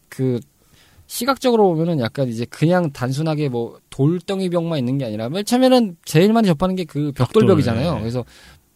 그 0.07 0.39
시각적으로 1.07 1.65
보면은 1.67 1.99
약간 1.99 2.29
이제 2.29 2.45
그냥 2.45 2.91
단순하게 2.91 3.49
뭐 3.49 3.79
돌덩이 3.89 4.49
벽만 4.49 4.79
있는 4.79 4.97
게 4.97 5.05
아니라 5.05 5.27
맨 5.29 5.43
처음에는 5.43 5.97
제일 6.05 6.31
많이 6.31 6.47
접하는 6.47 6.75
게 6.77 6.85
그 6.85 7.11
벽돌벽이잖아요. 7.11 7.83
벽돌, 7.83 7.95
네. 7.95 8.01
그래서 8.01 8.25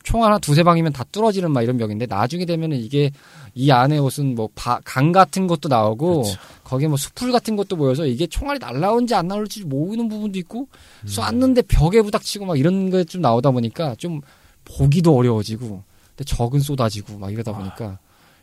총 0.03 0.23
하나 0.23 0.37
두세 0.39 0.63
방이면 0.63 0.93
다 0.93 1.03
뚫어지는 1.11 1.51
막 1.51 1.61
이런 1.61 1.77
벽인데 1.77 2.05
나중에 2.07 2.45
되면은 2.45 2.77
이게 2.77 3.11
이 3.53 3.69
안에 3.71 3.99
무슨 3.99 4.35
뭐강 4.35 5.11
같은 5.11 5.47
것도 5.47 5.69
나오고 5.69 6.21
그렇죠. 6.23 6.39
거기에 6.63 6.87
뭐 6.87 6.97
수풀 6.97 7.31
같은 7.31 7.55
것도 7.55 7.75
보여서 7.75 8.05
이게 8.05 8.25
총알이 8.27 8.59
날라오는지 8.59 9.13
안 9.15 9.27
나올지 9.27 9.63
모르는 9.65 10.07
부분도 10.09 10.39
있고 10.39 10.67
쐈는데 11.05 11.61
벽에 11.63 12.01
부닥치고 12.01 12.45
막 12.45 12.57
이런 12.57 12.89
게 12.89 13.03
좀 13.03 13.21
나오다 13.21 13.51
보니까 13.51 13.95
좀 13.95 14.21
보기도 14.65 15.15
어려워지고 15.17 15.83
근데 16.09 16.23
적은 16.25 16.59
쏟아지고 16.61 17.17
막 17.17 17.31
이러다 17.33 17.51
보니까 17.53 17.99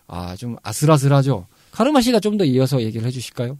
아 0.06 0.34
좀 0.36 0.56
아 0.62 0.72
슬아슬하죠. 0.72 1.46
카르마 1.70 2.00
씨가 2.00 2.20
좀 2.20 2.36
더 2.38 2.44
이어서 2.44 2.80
얘기를 2.82 3.06
해주실까요? 3.06 3.56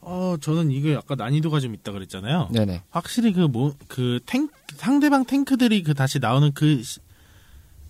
어 0.00 0.36
저는 0.40 0.70
이게 0.70 0.94
아까 0.94 1.14
난이도가 1.16 1.58
좀 1.60 1.74
있다 1.74 1.90
그랬잖아요 1.92 2.48
네네. 2.52 2.82
확실히 2.90 3.32
그 3.32 3.48
뭐 3.48 3.72
그 3.88 4.20
탱 4.26 4.48
상대방 4.76 5.24
탱크들이 5.24 5.82
그 5.82 5.94
다시 5.94 6.18
나오는 6.20 6.52
그 6.52 6.80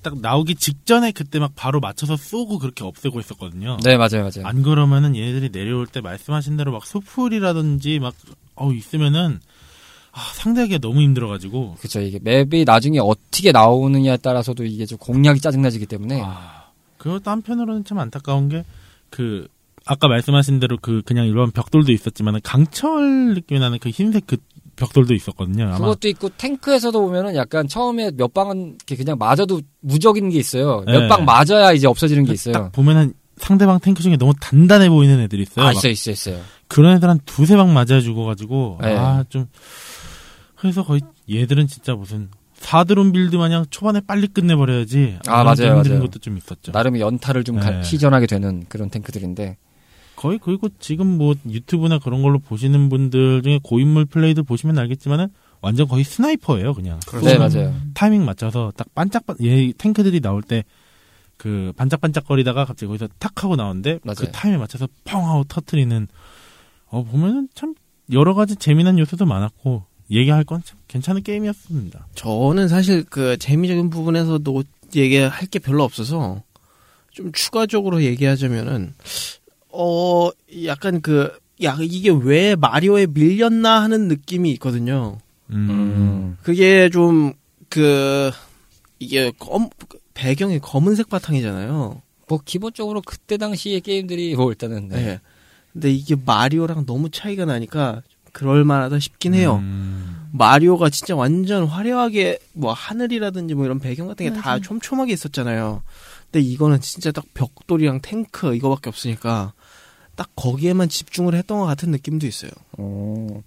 딱 0.07 0.21
나오기 0.21 0.55
직전에 0.55 1.11
그때 1.12 1.38
막 1.38 1.53
바로 1.57 1.81
맞춰서 1.81 2.16
쏘고 2.16 2.59
그렇게 2.61 2.85
없애고 2.85 3.19
있었거든요. 3.21 3.79
네 3.83 3.97
맞아요 3.97 4.21
맞아요. 4.23 4.45
안 4.45 4.62
그러면은 4.62 5.16
얘네들이 5.16 5.51
내려올 5.51 5.87
때 5.87 6.01
말씀하신 6.01 6.57
대로 6.57 6.73
막 6.73 6.87
수풀이라든지 6.87 7.99
막 7.99 8.14
어 8.59 8.73
있으면은 8.73 9.38
아, 10.12 10.21
상대하기가 10.33 10.79
너무 10.79 11.03
힘들어가지고 11.03 11.75
그렇죠 11.79 12.01
이게 12.01 12.19
맵이 12.23 12.64
나중에 12.64 12.99
어떻게 12.99 13.53
나오느냐에 13.53 14.16
따라서도 14.16 14.64
이게 14.64 14.87
좀 14.87 14.97
공략이 14.97 15.40
짜증나지기 15.40 15.85
때문에 15.85 16.23
아, 16.25 16.71
그것도 16.97 17.31
한편으로는 17.31 17.85
참 17.85 17.99
안타까운 17.99 18.49
게 18.49 18.64
그 19.11 19.49
아까 19.85 20.09
말씀하신 20.09 20.59
대로 20.61 20.79
그 20.81 21.03
그냥 21.05 21.27
일반 21.27 21.51
벽돌도 21.51 21.92
있었지만은 21.92 22.40
강철 22.42 23.35
느낌이 23.35 23.61
나는 23.61 23.79
그 23.79 23.88
흰색 23.88 24.27
그 24.27 24.37
벽돌도 24.77 25.15
있었거든요. 25.15 25.73
그것도 25.77 26.09
있고 26.09 26.29
탱크에서도 26.37 27.01
보면은 27.01 27.35
약간 27.35 27.67
처음에 27.67 28.11
몇 28.12 28.33
방은 28.35 28.77
그냥 28.87 29.17
맞아도 29.19 29.61
무적인 29.81 30.29
게 30.31 30.39
있어요. 30.39 30.83
몇 30.87 31.01
네. 31.01 31.09
방 31.09 31.25
맞아야 31.25 31.73
이제 31.73 31.87
없어지는 31.87 32.25
게 32.25 32.33
있어요. 32.33 32.53
딱 32.53 32.73
보면은 32.73 33.15
상대방 33.39 33.81
탱크 33.81 34.03
중에 34.03 34.17
너무 34.17 34.33
단단해 34.41 34.89
보이는 34.89 35.19
애들이 35.21 35.43
있어요. 35.43 35.65
아막 35.67 35.77
있어 35.77 35.89
있어 35.89 36.11
있어요. 36.11 36.41
그런 36.69 36.97
애들 36.97 37.09
한 37.09 37.19
두세 37.27 37.57
방 37.57 37.73
맞아 37.75 38.01
죽어가지고 38.01 38.79
네. 38.83 38.97
아좀 38.97 39.47
그래서 40.57 40.85
거의 40.85 41.01
얘들은 41.31 41.67
진짜 41.67 41.95
무슨 41.95 42.29
4드론 42.55 43.12
빌드 43.12 43.37
마냥 43.37 43.67
초반에 43.71 44.01
빨리 44.07 44.27
끝내버려야지 44.29 45.19
아, 45.27 45.45
맞아요, 45.45 45.77
맞아요. 45.77 46.01
것도 46.01 46.19
좀 46.21 46.39
있었죠. 46.39 46.73
나름의 46.73 47.01
연타를 47.03 47.45
좀 47.45 47.61
가- 47.61 47.71
네. 47.71 47.83
시전하게 47.83 48.27
되는 48.27 48.65
그런 48.69 48.89
탱크들인데 48.89 49.59
거의 50.16 50.38
그리고 50.42 50.68
지금 50.81 51.18
뭐 51.18 51.35
유튜브나 51.48 51.98
그런 51.98 52.22
걸로 52.22 52.38
보시는 52.38 52.88
분들 52.88 53.42
중에 53.42 53.61
고인물 53.62 54.07
플레이들 54.07 54.42
보시면 54.42 54.79
알겠지만은 54.79 55.29
완전 55.61 55.87
거의 55.88 56.05
스나이퍼예요 56.05 56.74
그냥 56.74 56.98
네 57.22 57.35
쏘면 57.35 57.38
맞아요. 57.52 57.74
타이밍 57.94 58.24
맞춰서 58.24 58.72
딱 58.76 58.92
반짝반 58.94 59.37
얘 59.42 59.72
탱크들이 59.72 60.20
나올 60.20 60.42
때 60.42 60.64
그 61.38 61.72
반짝반짝거리다가 61.76 62.64
갑자기 62.64 62.87
거기서 62.87 63.09
탁 63.18 63.44
하고 63.44 63.57
나오는데 63.57 63.98
그 63.98 64.07
맞아요. 64.07 64.33
타이밍에 64.33 64.59
맞춰서 64.59 64.88
펑 65.05 65.29
하고 65.29 65.44
터트리는 65.44 66.09
어 66.87 67.02
보면은 67.05 67.48
참 67.55 67.74
여러 68.11 68.33
가지 68.35 68.57
재미난 68.57 68.98
요소도 68.98 69.26
많았고 69.26 69.85
얘기할 70.11 70.44
건 70.44 70.62
참 70.64 70.79
괜찮은 70.88 71.22
게임이었습니다. 71.22 72.07
저는 72.14 72.68
사실 72.68 73.05
그 73.05 73.37
재미적인 73.37 73.90
부분에서도 73.90 74.62
얘기할 74.94 75.46
게 75.48 75.59
별로 75.59 75.85
없어서 75.85 76.42
좀 77.11 77.33
추가적으로 77.33 78.02
얘기하자면은 78.02 78.94
어 79.77 80.31
약간 80.65 81.01
그 81.01 81.31
야 81.62 81.79
이게 81.81 82.11
왜 82.11 82.55
마리오에 82.55 83.07
밀렸나 83.07 83.83
하는 83.83 84.09
느낌이 84.09 84.51
있거든요. 84.53 85.19
음. 85.51 86.37
그게 86.43 86.91
좀 86.91 87.35
그 87.69 88.31
이게 88.99 89.33
검 89.39 89.69
배경이 90.15 90.59
검은색 90.61 91.09
바탕이잖아요. 91.09 92.01
뭐 92.29 92.41
기본적으로 92.45 93.03
그때 93.03 93.37
당시의 93.37 93.81
게임들이 93.83 94.35
뭐 94.35 94.51
일단은 94.51 94.89
네. 94.89 94.97
네. 94.97 95.21
근데 95.73 95.93
이게 95.93 96.17
마리오랑 96.17 96.87
너무 96.87 97.11
차이가 97.11 97.45
나니까 97.45 98.03
그럴 98.33 98.65
만하다 98.65 98.99
싶긴 98.99 99.35
해요. 99.35 99.57
음, 99.57 100.29
마리오가 100.33 100.91
진짜 100.91 101.15
완전 101.15 101.65
화려하게 101.65 102.39
뭐 102.53 102.73
하늘이라든지 102.73 103.55
뭐 103.55 103.65
이런 103.65 103.79
배경 103.79 104.07
같은 104.09 104.27
게 104.27 104.41
다. 104.41 104.59
촘촘하게 104.59 105.12
있었잖아요. 105.12 105.83
근데 106.25 106.41
이거는 106.41 106.81
진짜 106.81 107.12
딱 107.12 107.25
벽돌이랑 107.35 108.01
탱크 108.01 108.55
이거밖에 108.55 108.89
없으니까 108.89 109.53
딱 110.16 110.29
거기에만 110.35 110.88
집중을 110.88 111.35
했던 111.35 111.59
것 111.61 111.66
같은 111.66 111.90
느낌도 111.90 112.26
있어요. 112.26 112.50
어. 112.79 113.42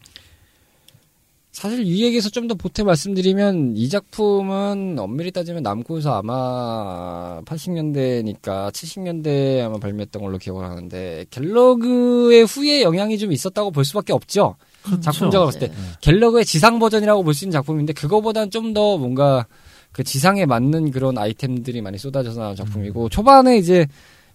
사실 1.51 1.82
이 1.86 2.03
얘기에서 2.03 2.29
좀 2.29 2.47
더 2.47 2.55
보태 2.55 2.84
말씀드리면 2.84 3.75
이 3.75 3.89
작품은 3.89 4.95
엄밀히 4.97 5.29
따지면 5.32 5.62
남코에서 5.62 6.13
아마 6.17 7.41
80년대니까 7.43 8.71
70년대에 8.71 9.65
아마 9.65 9.77
발매했던 9.77 10.21
걸로 10.21 10.38
기억을 10.38 10.63
하는데 10.65 11.25
갤러그의 11.29 12.43
후에 12.45 12.82
영향이 12.84 13.17
좀 13.17 13.32
있었다고 13.34 13.71
볼 13.71 13.84
수밖에 13.84 14.13
없죠. 14.13 14.55
작품적으로 15.01 15.45
봤을 15.47 15.60
때 15.60 15.71
갤러그의 16.01 16.45
지상 16.45 16.79
버전이라고 16.79 17.23
볼 17.23 17.34
수 17.34 17.43
있는 17.43 17.51
작품인데 17.51 17.91
그거보다는 17.93 18.51
좀 18.51 18.73
더 18.73 18.97
뭔가 18.97 19.45
그 19.91 20.03
지상에 20.03 20.45
맞는 20.45 20.91
그런 20.91 21.17
아이템들이 21.17 21.82
많이 21.82 21.97
쏟아져서 21.97 22.39
나온 22.39 22.55
작품이고 22.55 23.10
초반에 23.10 23.58
이제 23.58 23.86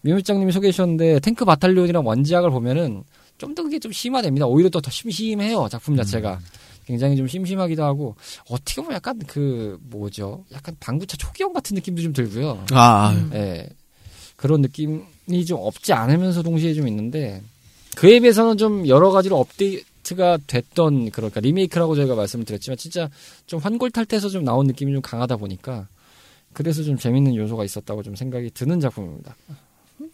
미물장님이 0.04 0.52
소개해 0.52 0.70
주셨는데 0.70 1.20
탱크 1.20 1.44
바탈리온이랑 1.44 2.06
원작을 2.06 2.50
보면은 2.50 3.02
좀 3.38 3.54
더 3.54 3.62
그게 3.62 3.78
좀 3.78 3.92
심화됩니다. 3.92 4.46
오히려 4.46 4.68
또더 4.70 4.90
심심해요 4.90 5.68
작품 5.70 5.96
자체가. 5.96 6.38
굉장히 6.86 7.16
좀 7.16 7.26
심심하기도 7.26 7.82
하고 7.82 8.14
어떻게 8.48 8.80
보면 8.82 8.94
약간 8.96 9.18
그 9.26 9.78
뭐죠? 9.82 10.44
약간 10.52 10.76
방구차 10.80 11.16
초기형 11.16 11.52
같은 11.52 11.74
느낌도 11.74 12.02
좀 12.02 12.12
들고요. 12.12 12.64
아, 12.72 13.14
예. 13.32 13.68
그런 14.36 14.60
느낌이 14.60 15.44
좀 15.46 15.58
없지 15.60 15.94
않으면서 15.94 16.42
동시에 16.42 16.74
좀 16.74 16.86
있는데 16.88 17.42
그에 17.96 18.20
비해서는 18.20 18.58
좀 18.58 18.86
여러 18.86 19.10
가지로 19.10 19.38
업데이트가 19.38 20.38
됐던 20.46 21.10
그러니까 21.10 21.40
리메이크라고 21.40 21.96
저희가 21.96 22.14
말씀을 22.14 22.44
드렸지만 22.44 22.76
진짜 22.76 23.08
좀 23.46 23.60
환골탈태에서 23.60 24.28
좀 24.28 24.44
나온 24.44 24.66
느낌이 24.66 24.92
좀 24.92 25.00
강하다 25.00 25.36
보니까 25.36 25.88
그래서 26.52 26.82
좀 26.82 26.98
재밌는 26.98 27.34
요소가 27.34 27.64
있었다고 27.64 28.02
좀 28.02 28.14
생각이 28.14 28.50
드는 28.50 28.80
작품입니다. 28.80 29.36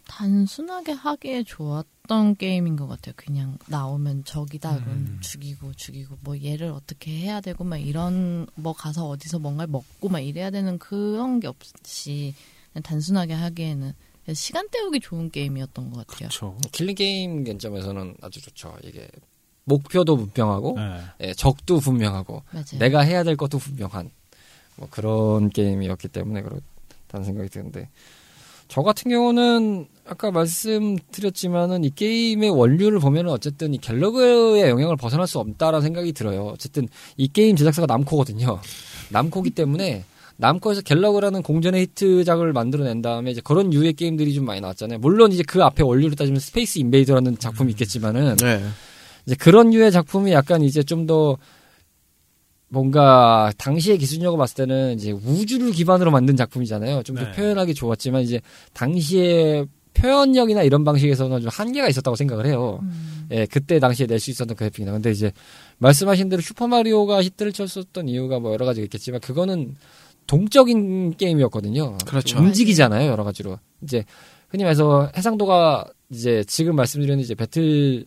단순하게 0.06 0.92
하기에 0.92 1.44
좋았던 1.44 2.36
게임인 2.36 2.76
것 2.76 2.86
같아요. 2.86 3.14
그냥 3.16 3.58
나오면 3.68 4.24
적이다 4.24 4.80
그럼 4.80 4.88
음. 4.90 5.18
죽이고 5.20 5.72
죽이고 5.74 6.18
뭐 6.20 6.36
얘를 6.42 6.68
어떻게 6.68 7.12
해야 7.12 7.40
되고 7.40 7.64
막 7.64 7.78
이런 7.78 8.46
뭐 8.54 8.72
가서 8.72 9.08
어디서 9.08 9.38
뭔가를 9.38 9.70
먹고 9.70 10.08
막 10.08 10.20
이래야 10.20 10.50
되는 10.50 10.78
그런 10.78 11.40
게 11.40 11.48
없이 11.48 12.34
그냥 12.72 12.82
단순하게 12.82 13.34
하기에는 13.34 13.92
시간 14.34 14.68
때우기 14.68 15.00
좋은 15.00 15.30
게임이었던 15.30 15.90
것 15.90 16.06
같아요. 16.06 16.28
그렇죠. 16.28 16.56
killing 16.72 16.94
게임 16.94 17.44
관점에서는 17.44 18.16
아주 18.20 18.40
좋죠. 18.40 18.76
이게 18.84 19.08
목표도 19.64 20.16
분명하고 20.16 20.74
네. 20.76 21.00
예, 21.20 21.34
적도 21.34 21.80
분명하고 21.80 22.42
맞아요. 22.50 22.78
내가 22.78 23.00
해야 23.00 23.24
될 23.24 23.36
것도 23.36 23.58
분명한 23.58 24.10
뭐 24.76 24.88
그런 24.90 25.50
게임이었기 25.50 26.08
때문에 26.08 26.42
그렇다는 26.42 27.24
생각이 27.24 27.48
드는데 27.48 27.88
저 28.70 28.82
같은 28.82 29.10
경우는 29.10 29.88
아까 30.06 30.30
말씀드렸지만은 30.30 31.82
이 31.82 31.90
게임의 31.90 32.50
원류를 32.50 33.00
보면은 33.00 33.32
어쨌든 33.32 33.74
이 33.74 33.78
갤러그의 33.78 34.70
영향을 34.70 34.96
벗어날 34.96 35.26
수 35.26 35.40
없다라는 35.40 35.82
생각이 35.82 36.12
들어요. 36.12 36.46
어쨌든 36.46 36.88
이 37.16 37.26
게임 37.26 37.56
제작사가 37.56 37.86
남코거든요. 37.86 38.60
남코기 39.10 39.50
때문에 39.50 40.04
남코에서 40.36 40.82
갤러그라는 40.82 41.42
공전의 41.42 41.82
히트작을 41.82 42.52
만들어낸 42.52 43.02
다음에 43.02 43.32
이제 43.32 43.40
그런 43.42 43.72
유의 43.72 43.94
게임들이 43.94 44.32
좀 44.34 44.46
많이 44.46 44.60
나왔잖아요. 44.60 45.00
물론 45.00 45.32
이제 45.32 45.42
그 45.42 45.64
앞에 45.64 45.82
원류를 45.82 46.14
따지면 46.14 46.38
스페이스 46.38 46.78
인베이더라는 46.78 47.38
작품이 47.38 47.72
있겠지만은 47.72 48.36
네. 48.36 48.62
이제 49.26 49.34
그런 49.34 49.70
류의 49.70 49.90
작품이 49.90 50.30
약간 50.30 50.62
이제 50.62 50.84
좀더 50.84 51.36
뭔가 52.70 53.52
당시의 53.58 53.98
기술력을 53.98 54.38
봤을 54.38 54.54
때는 54.56 54.94
이제 54.94 55.10
우주를 55.10 55.72
기반으로 55.72 56.10
만든 56.10 56.36
작품이잖아요. 56.36 57.02
좀더 57.02 57.24
네. 57.24 57.32
표현하기 57.32 57.74
좋았지만 57.74 58.22
이제 58.22 58.40
당시의 58.72 59.66
표현력이나 59.92 60.62
이런 60.62 60.84
방식에서는 60.84 61.40
좀 61.40 61.50
한계가 61.52 61.88
있었다고 61.88 62.16
생각을 62.16 62.46
해요. 62.46 62.78
음. 62.82 63.26
예, 63.32 63.46
그때 63.46 63.80
당시에 63.80 64.06
낼 64.06 64.20
수 64.20 64.30
있었던 64.30 64.56
그래픽이나. 64.56 64.92
근데 64.92 65.10
이제 65.10 65.32
말씀하신 65.78 66.28
대로 66.28 66.40
슈퍼 66.40 66.68
마리오가 66.68 67.20
히트를 67.22 67.52
쳤었던 67.52 68.08
이유가 68.08 68.38
뭐 68.38 68.52
여러 68.52 68.64
가지 68.64 68.82
있겠지만 68.82 69.20
그거는 69.20 69.74
동적인 70.28 71.16
게임이었거든요. 71.16 71.98
그렇죠. 72.06 72.38
움직이잖아요, 72.38 73.10
여러 73.10 73.24
가지로. 73.24 73.58
이제 73.82 74.04
흔히 74.48 74.62
말해서 74.62 75.10
해상도가 75.16 75.86
이제 76.10 76.44
지금 76.46 76.76
말씀드린 76.76 77.18
이제 77.18 77.34
배틀 77.34 78.06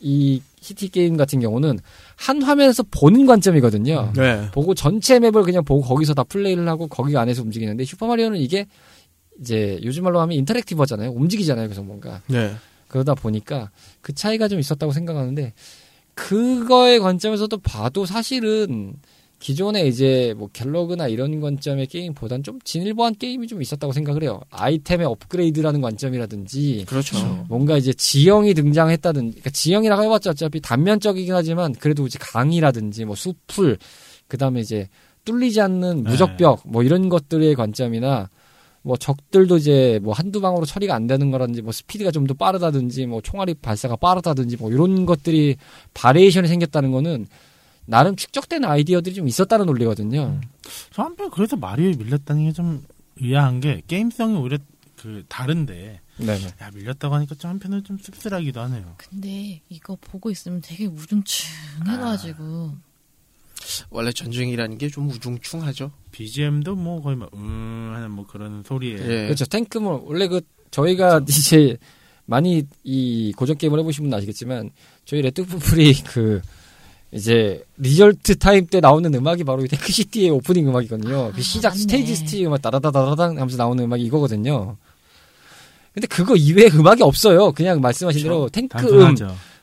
이 0.00 0.42
시티 0.60 0.88
게임 0.88 1.16
같은 1.16 1.40
경우는 1.40 1.78
한 2.16 2.42
화면에서 2.42 2.82
보는 2.90 3.26
관점이거든요. 3.26 4.12
네. 4.16 4.50
보고 4.52 4.74
전체 4.74 5.18
map을 5.18 5.42
그냥 5.42 5.64
보고 5.64 5.82
거기서 5.82 6.14
다 6.14 6.24
플레이를 6.24 6.68
하고 6.68 6.88
거기 6.88 7.16
안에서 7.16 7.42
움직이는데 7.42 7.84
슈퍼마리오는 7.84 8.38
이게 8.38 8.66
이제 9.40 9.78
요즘 9.82 10.04
말로 10.04 10.20
하면 10.20 10.36
interactive잖아요. 10.36 11.10
움직이잖아요. 11.10 11.66
그래서 11.68 11.82
뭔가 11.82 12.22
네. 12.26 12.54
그러다 12.88 13.14
보니까 13.14 13.70
그 14.00 14.14
차이가 14.14 14.48
좀 14.48 14.58
있었다고 14.58 14.92
생각하는데 14.92 15.52
그거의 16.14 16.98
관점에서도 16.98 17.56
봐도 17.58 18.06
사실은 18.06 18.94
기존에 19.38 19.86
이제 19.86 20.34
뭐 20.36 20.48
갤러그나 20.52 21.08
이런 21.08 21.40
관점의 21.40 21.86
게임보단 21.88 22.42
좀 22.42 22.58
진일보한 22.64 23.14
게임이 23.16 23.46
좀 23.46 23.60
있었다고 23.60 23.92
생각을 23.92 24.22
해요. 24.22 24.40
아이템의 24.50 25.06
업그레이드라는 25.06 25.80
관점이라든지 25.80 26.86
그렇죠. 26.88 27.44
뭔가 27.48 27.76
이제 27.76 27.92
지형이 27.92 28.54
등장했다든지 28.54 29.32
그러니까 29.32 29.50
지형이라고 29.50 30.04
해봤자 30.04 30.30
어차피 30.30 30.60
단면적이긴 30.60 31.34
하지만 31.34 31.74
그래도 31.74 32.06
이제 32.06 32.18
강이라든지 32.20 33.04
뭐 33.04 33.14
숲풀 33.14 33.78
그다음에 34.28 34.60
이제 34.60 34.88
뚫리지 35.24 35.60
않는 35.60 36.04
네. 36.04 36.10
무적벽 36.10 36.62
뭐 36.64 36.82
이런 36.82 37.08
것들의 37.08 37.54
관점이나 37.54 38.30
뭐 38.82 38.96
적들도 38.96 39.56
이제 39.56 39.98
뭐 40.02 40.14
한두 40.14 40.40
방으로 40.40 40.64
처리가 40.64 40.94
안 40.94 41.08
되는 41.08 41.32
거라든지 41.32 41.60
뭐 41.60 41.72
스피드가 41.72 42.12
좀 42.12 42.26
더 42.26 42.34
빠르다든지 42.34 43.06
뭐 43.06 43.20
총알이 43.20 43.54
발사가 43.54 43.96
빠르다든지 43.96 44.56
뭐 44.56 44.70
이런 44.70 45.06
것들이 45.06 45.56
바리에이션이 45.92 46.48
생겼다는 46.48 46.92
거는 46.92 47.26
나름 47.86 48.16
축적된 48.16 48.64
아이디어들이 48.64 49.14
좀 49.14 49.28
있었다는 49.28 49.66
논리거든요. 49.66 50.40
저 50.92 51.02
한편 51.02 51.30
그래서 51.30 51.56
마리오에 51.56 51.94
밀렸다는 51.96 52.44
게 52.46 52.52
좀 52.52 52.84
의아한 53.18 53.60
게 53.60 53.80
게임성이 53.86 54.36
오히려 54.36 54.58
그 54.96 55.24
다른데 55.28 56.00
네네. 56.18 56.46
야 56.60 56.70
밀렸다고 56.74 57.14
하니까 57.14 57.34
좀 57.36 57.50
한편은 57.52 57.84
좀 57.84 57.96
씁쓸하기도 57.98 58.60
하네요. 58.60 58.94
근데 58.98 59.60
이거 59.68 59.96
보고 60.00 60.30
있으면 60.30 60.60
되게 60.62 60.86
우중충해가지고 60.86 62.72
원래 63.90 64.12
전쟁이라는 64.12 64.78
게 64.78 64.88
좀 64.90 65.08
우중충하죠. 65.10 65.90
BGM도 66.12 66.76
뭐 66.76 67.00
거의 67.02 67.16
막 67.16 67.30
음, 67.34 67.92
하는 67.94 68.10
뭐 68.10 68.26
그런 68.26 68.62
소리에 68.66 68.94
예. 68.94 69.24
그렇죠. 69.24 69.44
탱크물 69.46 70.00
원래 70.04 70.28
그 70.28 70.40
저희가 70.70 71.20
이제 71.28 71.76
많이 72.26 72.64
이 72.84 73.32
고전 73.36 73.56
게임을 73.56 73.78
해보신 73.80 74.04
분은 74.04 74.16
아시겠지만 74.18 74.70
저희 75.04 75.22
레트로 75.22 75.62
피플이 75.62 76.02
그 76.04 76.40
이제 77.12 77.64
result 77.76 78.38
time 78.38 78.66
때 78.66 78.80
나오는 78.80 79.12
음악이 79.12 79.44
바로 79.44 79.64
이 79.64 79.68
탱크시티의 79.68 80.30
오프닝 80.30 80.68
음악이거든요. 80.68 81.32
그 81.32 81.38
아, 81.38 81.40
시작 81.40 81.70
맞네. 81.70 81.80
스테이지 81.80 82.16
스티 82.16 82.46
음악 82.46 82.62
따다다다당 82.62 83.36
하면서 83.36 83.56
나오는 83.56 83.82
음악이 83.84 84.02
이거거든요. 84.04 84.76
근데 85.94 86.06
그거 86.08 86.36
이외에 86.36 86.68
음악이 86.74 87.02
없어요. 87.02 87.52
그냥 87.52 87.80
말씀하신 87.80 88.22
대로 88.22 88.48
탱크 88.50 89.02
음. 89.02 89.14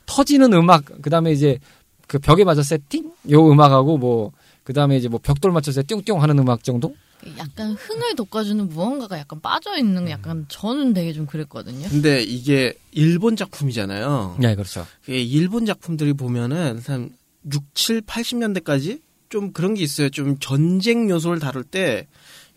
터지는 0.06 0.52
음악, 0.54 0.84
그 1.02 1.10
다음에 1.10 1.32
이제 1.32 1.60
그 2.08 2.20
벽에 2.20 2.44
맞춰 2.44 2.64
세팅? 2.64 3.12
요 3.32 3.52
음악하고 3.52 3.98
뭐, 3.98 4.32
그 4.64 4.74
다음에 4.74 4.98
이제 4.98 5.08
뭐 5.08 5.20
벽돌 5.22 5.52
맞춰서 5.52 5.84
띵띵 5.86 6.22
하는 6.22 6.40
음악 6.40 6.64
정도? 6.64 6.96
약간 7.38 7.72
흥을 7.72 8.16
돋궈주는 8.16 8.68
무언가가 8.70 9.18
약간 9.18 9.40
빠져 9.40 9.78
있는 9.78 10.10
약간 10.10 10.46
저는 10.50 10.94
되게 10.94 11.14
좀 11.14 11.26
그랬거든요. 11.26 11.88
근데 11.88 12.22
이게 12.22 12.74
일본 12.92 13.36
작품이잖아요. 13.36 14.38
네, 14.40 14.56
그렇죠. 14.56 14.86
일본 15.08 15.66
작품들이 15.66 16.14
보면은 16.14 16.82
한 16.86 17.12
6, 17.52 17.64
7, 17.74 18.02
80년대까지 18.02 19.02
좀 19.30 19.52
그런 19.52 19.74
게 19.74 19.84
있어요. 19.84 20.10
좀 20.10 20.38
전쟁 20.40 21.10
요소를 21.10 21.40
다룰 21.40 21.64
때 21.64 22.08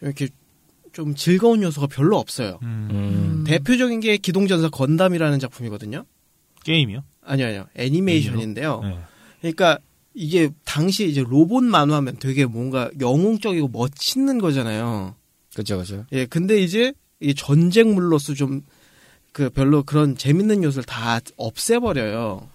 이렇게 0.00 0.28
좀 0.92 1.14
즐거운 1.14 1.62
요소가 1.62 1.86
별로 1.86 2.18
없어요. 2.18 2.58
음, 2.62 2.88
음. 2.90 3.44
대표적인 3.46 4.00
게 4.00 4.16
기동전사 4.16 4.68
건담이라는 4.68 5.38
작품이거든요. 5.38 6.04
게임이요? 6.64 7.02
아니요, 7.22 7.46
아니요. 7.46 7.66
애니메이션인데요. 7.74 8.80
네. 8.82 8.98
그러니까 9.40 9.78
이게 10.14 10.50
당시 10.64 11.08
이제 11.08 11.22
로봇 11.22 11.64
만화면 11.64 12.16
되게 12.18 12.46
뭔가 12.46 12.90
영웅적이고 13.00 13.68
멋있는 13.68 14.38
거잖아요. 14.38 15.14
그죠, 15.54 15.78
그죠. 15.78 16.06
예, 16.12 16.26
근데 16.26 16.58
이제 16.60 16.92
이 17.20 17.34
전쟁물로서 17.34 18.34
좀 18.34 18.62
그 19.36 19.50
별로 19.50 19.82
그런 19.82 20.16
재밌는 20.16 20.62
요소를 20.62 20.84
다 20.84 21.20
없애버려요. 21.36 22.48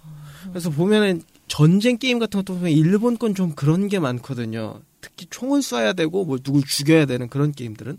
그래서 0.48 0.68
보면은 0.70 1.22
전쟁 1.48 1.98
게임 1.98 2.18
같은 2.18 2.38
것도 2.40 2.54
보면 2.54 2.70
일본 2.72 3.18
건 3.18 3.34
좀 3.34 3.52
그런 3.54 3.88
게 3.88 3.98
많거든요. 3.98 4.80
특히 5.00 5.26
총을 5.30 5.60
쏴야 5.60 5.94
되고 5.96 6.24
뭐 6.24 6.38
누굴 6.38 6.62
죽여야 6.64 7.06
되는 7.06 7.28
그런 7.28 7.52
게임들은. 7.52 7.98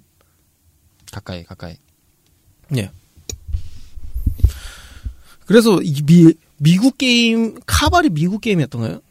가까이, 1.11 1.43
가까이. 1.43 1.75
예. 2.77 2.91
그래서 5.45 5.81
이 5.81 6.01
미, 6.05 6.33
미국 6.57 6.97
게임 6.97 7.55
카발이 7.65 8.09
미국 8.09 8.41
게임이었던가요? 8.41 9.01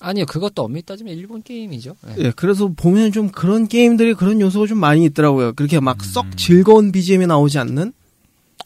아니요, 0.00 0.26
그것도 0.26 0.64
엄밀히 0.64 0.82
따지면 0.82 1.14
일본 1.16 1.42
게임이죠. 1.42 1.94
네. 2.06 2.14
예, 2.18 2.32
그래서 2.34 2.68
보면 2.68 3.12
좀 3.12 3.28
그런 3.30 3.68
게임들이 3.68 4.14
그런 4.14 4.40
요소가 4.40 4.66
좀 4.66 4.78
많이 4.78 5.04
있더라고요. 5.04 5.52
그렇게 5.52 5.78
막썩 5.78 6.36
즐거운 6.36 6.90
BGM이 6.90 7.26
나오지 7.28 7.58
않는 7.58 7.92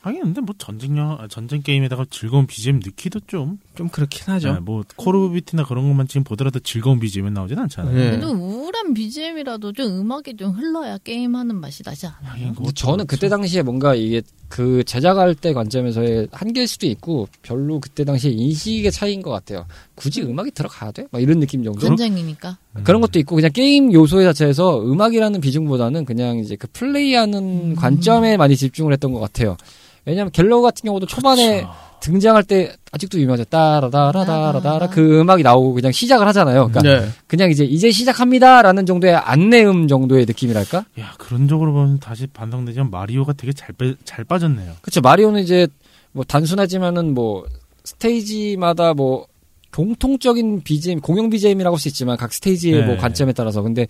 하긴 0.01 0.23
근데 0.23 0.41
뭐 0.41 0.55
전쟁 0.57 0.97
영 0.97 1.19
전쟁 1.29 1.61
게임에다가 1.63 2.07
즐거운 2.11 2.47
BGM 2.47 2.81
넣기도 2.87 3.21
좀 3.27 3.59
좀 3.77 3.89
그렇긴 3.89 4.33
하죠. 4.35 4.55
네, 4.55 4.61
뭐 4.61 4.83
뷰티나 4.97 5.65
그런 5.65 5.87
것만 5.89 6.09
지금 6.09 6.25
보더라도 6.25 6.59
즐거운 6.61 6.99
BGM은 6.99 7.35
나오진 7.35 7.59
않잖아요. 7.59 7.95
네. 7.95 8.11
그래도 8.11 8.31
우울한 8.33 8.95
BGM이라도 8.95 9.73
좀 9.73 10.01
음악이 10.01 10.37
좀 10.37 10.53
흘러야 10.53 10.99
게임하는 10.99 11.61
맛이 11.61 11.83
나지 11.83 12.07
않아요? 12.07 12.53
그것도 12.55 12.73
저는 12.73 13.07
그때 13.07 13.29
그렇죠. 13.29 13.37
당시에 13.37 13.63
뭔가 13.63 13.95
이게 13.95 14.23
그 14.49 14.83
제작할 14.85 15.35
때 15.35 15.53
관점에서의 15.53 16.29
한계일 16.33 16.67
수도 16.67 16.87
있고 16.87 17.29
별로 17.43 17.79
그때 17.79 18.05
당시에 18.05 18.31
인식의 18.33 18.91
차이인 18.91 19.21
것 19.23 19.31
같아요. 19.31 19.67
굳이 19.95 20.23
음악이 20.23 20.53
들어가야 20.53 20.93
돼? 20.93 21.07
막 21.11 21.21
이런 21.21 21.39
느낌 21.39 21.63
정도. 21.63 21.81
전쟁이니까. 21.81 22.59
그런 22.83 23.01
것도 23.01 23.19
있고 23.19 23.37
그냥 23.37 23.51
게임 23.53 23.93
요소 23.93 24.23
자체에서 24.23 24.83
음악이라는 24.83 25.41
비중보다는 25.41 26.05
그냥 26.05 26.39
이제 26.39 26.57
그 26.57 26.67
플레이하는 26.73 27.75
관점에 27.75 28.37
많이 28.37 28.57
집중을 28.57 28.93
했던 28.93 29.13
것 29.13 29.21
같아요. 29.21 29.57
왜냐하면 30.05 30.31
갤러 30.31 30.61
같은 30.61 30.87
경우도 30.87 31.07
초반에 31.07 31.63
그쵸. 31.63 31.86
등장할 32.01 32.45
때 32.45 32.75
아직도 32.93 33.19
유명하죠. 33.19 33.45
따라다라다라다라 33.45 34.89
그 34.89 35.21
음악이 35.21 35.43
나오고 35.43 35.75
그냥 35.75 35.93
시작을 35.93 36.27
하잖아요. 36.29 36.69
그러니까 36.69 36.83
네. 36.83 37.09
그냥 37.27 37.51
이제 37.51 37.65
이제 37.65 37.91
시작합니다라는 37.91 38.87
정도의 38.87 39.15
안내음 39.17 39.89
정도의 39.89 40.27
느낌이랄까? 40.27 40.85
야 41.01 41.15
그런 41.19 41.49
적으로 41.49 41.73
보면 41.73 41.99
다시 41.99 42.27
반성되지만 42.27 42.91
마리오가 42.91 43.33
되게 43.33 43.53
잘, 43.53 43.71
빼, 43.73 43.95
잘 44.05 44.25
빠졌네요. 44.25 44.75
그렇죠. 44.81 45.01
마리오는 45.01 45.43
이제 45.43 45.67
뭐 46.13 46.25
단순하지만은 46.25 47.15
뭐 47.15 47.45
스테이지마다 47.85 48.95
뭐 48.95 49.27
공통적인 49.75 50.63
BGM, 50.63 51.01
공용 51.01 51.29
BGM이라고 51.29 51.77
할 51.77 51.81
수 51.81 51.89
있지만 51.89 52.17
각 52.17 52.33
스테이지의 52.33 52.81
네. 52.81 52.87
뭐 52.87 52.97
관점에 52.97 53.33
따라서 53.33 53.61
근데 53.63 53.87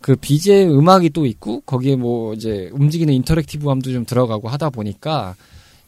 그 0.00 0.14
BGM 0.14 0.70
음악이 0.70 1.10
또 1.10 1.26
있고 1.26 1.60
거기에 1.62 1.96
뭐 1.96 2.34
이제 2.34 2.70
움직이는 2.72 3.12
인터랙티브함도 3.14 3.92
좀 3.92 4.04
들어가고 4.06 4.48
하다 4.48 4.70
보니까 4.70 5.34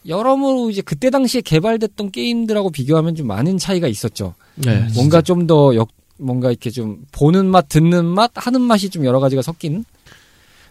여러모로 0.07 0.69
이제 0.69 0.81
그때 0.81 1.09
당시에 1.09 1.41
개발됐던 1.41 2.11
게임들하고 2.11 2.69
비교하면 2.71 3.15
좀 3.15 3.27
많은 3.27 3.57
차이가 3.57 3.87
있었죠. 3.87 4.33
네. 4.55 4.87
뭔가 4.95 5.21
좀 5.21 5.47
더 5.47 5.75
역, 5.75 5.89
뭔가 6.17 6.49
이렇게 6.49 6.69
좀 6.69 7.05
보는 7.11 7.45
맛, 7.47 7.67
듣는 7.69 8.05
맛, 8.05 8.31
하는 8.35 8.61
맛이 8.61 8.89
좀 8.89 9.05
여러 9.05 9.19
가지가 9.19 9.41
섞인. 9.41 9.83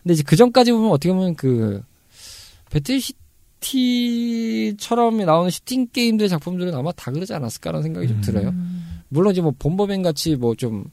근데 0.03 0.15
이제 0.15 0.23
그 0.25 0.37
전까지 0.37 0.73
보면 0.73 0.91
어떻게 0.91 1.13
보면 1.13 1.35
그, 1.35 1.83
배틀시티처럼 3.61 5.19
나오는 5.19 5.51
슈팅 5.51 5.87
게임들의 5.93 6.29
작품들은 6.29 6.75
아마 6.75 6.93
다 6.93 7.11
그러지 7.11 7.33
않았을까라는 7.35 7.83
생각이 7.83 8.09
좀 8.09 8.17
음. 8.19 8.21
들어요. 8.21 8.55
물론 9.09 9.33
이제 9.33 9.41
뭐 9.41 9.53
bomberman 9.59 10.03
같이 10.03 10.37
뭐 10.37 10.55
좀, 10.55 10.85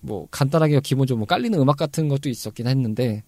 뭐 0.00 0.26
간단하게 0.30 0.80
기본적으로 0.80 1.18
뭐 1.18 1.26
깔리는 1.26 1.58
음악 1.58 1.76
같은 1.76 2.08
것도 2.08 2.28
있었긴 2.28 2.66
했는데, 2.66 3.22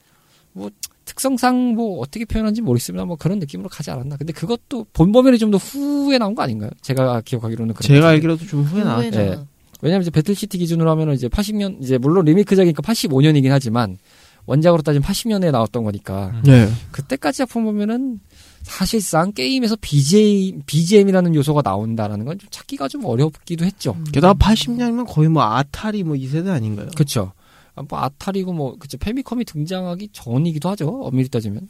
뭐 0.53 0.70
특성상 1.05 1.74
뭐 1.74 1.98
어떻게 2.01 2.24
표현하는지 2.24 2.61
모르겠습니다. 2.62 3.05
뭐 3.05 3.16
그런 3.16 3.38
느낌으로 3.38 3.68
가지 3.68 3.90
않았나. 3.90 4.16
근데 4.16 4.32
그것도 4.32 4.86
본범맨이 4.92 5.38
좀 5.38 5.51
더 5.51 5.59
후에 5.59 6.18
나온 6.18 6.34
거 6.34 6.42
아닌가요? 6.42 6.70
제가 6.82 7.20
기억하기로는 7.22 7.74
그런 7.74 7.86
제가. 7.86 8.09
알기로도 8.09 8.46
좀 8.46 8.62
후에 8.62 8.84
나왔죠. 8.84 9.11
네. 9.11 9.38
왜냐면 9.82 10.03
이제 10.03 10.11
배틀시티 10.11 10.59
기준으로 10.59 10.90
하면은 10.90 11.14
이제 11.14 11.26
80년 11.28 11.82
이제 11.82 11.98
물론 11.98 12.24
리메이크작이니까 12.26 12.82
85년이긴 12.82 13.48
하지만 13.48 13.98
원작으로 14.46 14.82
따지면 14.82 15.03
80년에 15.07 15.51
나왔던 15.51 15.84
거니까 15.84 16.40
네. 16.44 16.68
그때까지 16.92 17.38
작품 17.38 17.64
보면은 17.64 18.20
사실상 18.62 19.32
게임에서 19.32 19.76
BGM, 19.80 20.62
BGM이라는 20.66 21.34
요소가 21.34 21.62
나온다라는 21.62 22.24
건 22.26 22.38
좀 22.38 22.48
찾기가 22.51 22.88
좀 22.88 23.05
어렵기도 23.07 23.64
했죠. 23.64 23.96
게다가 24.12 24.34
80년이면 24.34 25.07
거의 25.09 25.28
뭐 25.28 25.42
아타리 25.42 26.03
뭐이 26.05 26.26
세대 26.26 26.51
아닌가요? 26.51 26.88
그쵸. 26.96 27.32
아, 27.34 27.39
뭐 27.89 28.01
아타리고 28.01 28.53
뭐, 28.53 28.76
그쵸. 28.78 28.99
페미컴이 28.99 29.45
등장하기 29.45 30.11
전이기도 30.12 30.68
하죠. 30.70 30.89
엄밀히 31.03 31.28
따지면. 31.28 31.68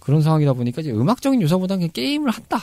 그런 0.00 0.22
상황이다 0.22 0.52
보니까 0.52 0.82
이제 0.82 0.90
음악적인 0.92 1.42
요소보다는 1.42 1.90
게임을 1.92 2.30
한다. 2.30 2.58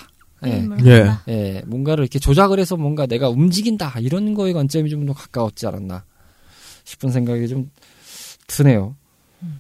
예. 0.45 0.67
예. 0.86 1.09
예, 1.30 1.61
뭔가를 1.65 2.03
이렇게 2.03 2.19
조작을 2.19 2.59
해서 2.59 2.76
뭔가 2.78 3.05
내가 3.05 3.30
움직인다. 3.30 3.99
이런 3.99 4.34
거에 4.34 4.51
관점이 4.53 4.89
좀 4.89 5.05
더 5.05 5.13
가까웠지 5.13 5.67
않았나 5.67 6.03
싶은 6.86 7.11
생각이 7.11 7.47
좀 7.47 7.69
드네요. 8.47 8.95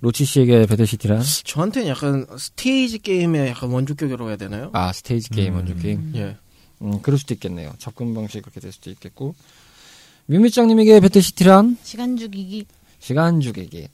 로치 0.01 0.23
씨에게 0.23 0.65
배틀시티란? 0.65 1.21
저한테는 1.43 1.89
약간 1.89 2.25
스테이지 2.37 2.99
게임의 2.99 3.49
약간 3.49 3.69
원조격이라고 3.69 4.29
해야 4.29 4.37
되나요? 4.37 4.69
아, 4.73 4.93
스테이지 4.93 5.29
게임, 5.31 5.53
음. 5.53 5.57
원조 5.57 5.75
게임. 5.75 6.11
예. 6.15 6.37
음, 6.81 7.01
그럴 7.01 7.17
수도 7.19 7.33
있겠네요. 7.33 7.73
접근 7.79 8.13
방식이 8.13 8.41
그렇게 8.41 8.59
될 8.61 8.71
수도 8.71 8.89
있겠고. 8.91 9.35
뮤미짱님에게 10.27 10.99
배틀시티란? 11.01 11.77
시간 11.83 12.17
죽이기. 12.17 12.65
시간 12.99 13.39
죽이기. 13.41 13.87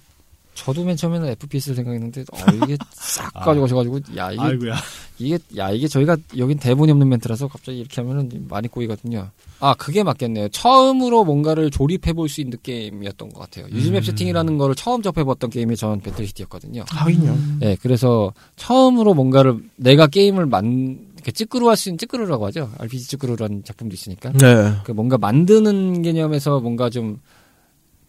저도 0.53 0.83
맨 0.83 0.95
처음에는 0.97 1.27
FPS를 1.29 1.75
생각했는데, 1.77 2.21
어, 2.31 2.37
이게 2.63 2.77
싹 2.91 3.31
아. 3.35 3.45
가져가셔가지고, 3.45 3.99
야, 4.17 4.31
이게, 4.31 4.41
아이고야. 4.41 4.75
이게, 5.17 5.39
야, 5.57 5.71
이게 5.71 5.87
저희가 5.87 6.17
여긴 6.37 6.57
대본이 6.59 6.91
없는 6.91 7.07
멘트라서 7.09 7.47
갑자기 7.47 7.79
이렇게 7.79 8.01
하면은 8.01 8.29
많이 8.49 8.67
꼬이거든요. 8.67 9.29
아, 9.59 9.73
그게 9.75 10.03
맞겠네요. 10.03 10.49
처음으로 10.49 11.23
뭔가를 11.23 11.69
조립해 11.71 12.13
볼 12.13 12.27
수 12.27 12.41
있는 12.41 12.57
게임이었던 12.63 13.29
것 13.29 13.39
같아요. 13.41 13.67
유즈맵 13.71 14.01
음. 14.01 14.03
세팅이라는 14.03 14.57
거를 14.57 14.75
처음 14.75 15.01
접해봤던 15.01 15.49
게임이 15.51 15.75
전 15.77 15.99
배틀시티였거든요. 16.01 16.83
하긴요. 16.87 17.37
네, 17.59 17.77
그래서 17.81 18.33
처음으로 18.55 19.13
뭔가를 19.13 19.57
내가 19.77 20.07
게임을 20.07 20.45
만 20.47 21.07
이렇게 21.15 21.31
찌끄루 21.31 21.69
할 21.69 21.75
수 21.77 21.89
있는 21.89 21.97
찌끄루라고 21.99 22.47
하죠. 22.47 22.71
RPG 22.79 23.07
찌끄루라는 23.09 23.63
작품도 23.63 23.93
있으니까. 23.93 24.31
네. 24.33 24.73
그 24.83 24.91
뭔가 24.91 25.17
만드는 25.19 26.01
개념에서 26.01 26.59
뭔가 26.59 26.89
좀 26.89 27.19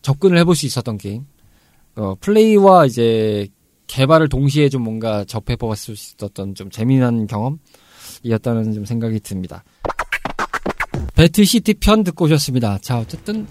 접근을 0.00 0.38
해볼 0.38 0.56
수 0.56 0.64
있었던 0.66 0.96
게임. 0.98 1.26
어, 1.96 2.14
플레이와 2.20 2.86
이제 2.86 3.48
개발을 3.86 4.28
동시에 4.28 4.68
좀 4.68 4.82
뭔가 4.82 5.24
접해봤을 5.24 5.76
수 5.76 5.92
있었던 5.92 6.54
좀 6.54 6.70
재미난 6.70 7.26
경험이었다는 7.26 8.72
좀 8.72 8.84
생각이 8.84 9.20
듭니다. 9.20 9.64
배틀시티 11.14 11.74
편 11.74 12.02
듣고 12.04 12.24
오셨습니다. 12.24 12.78
자, 12.78 12.98
어쨌든 12.98 13.46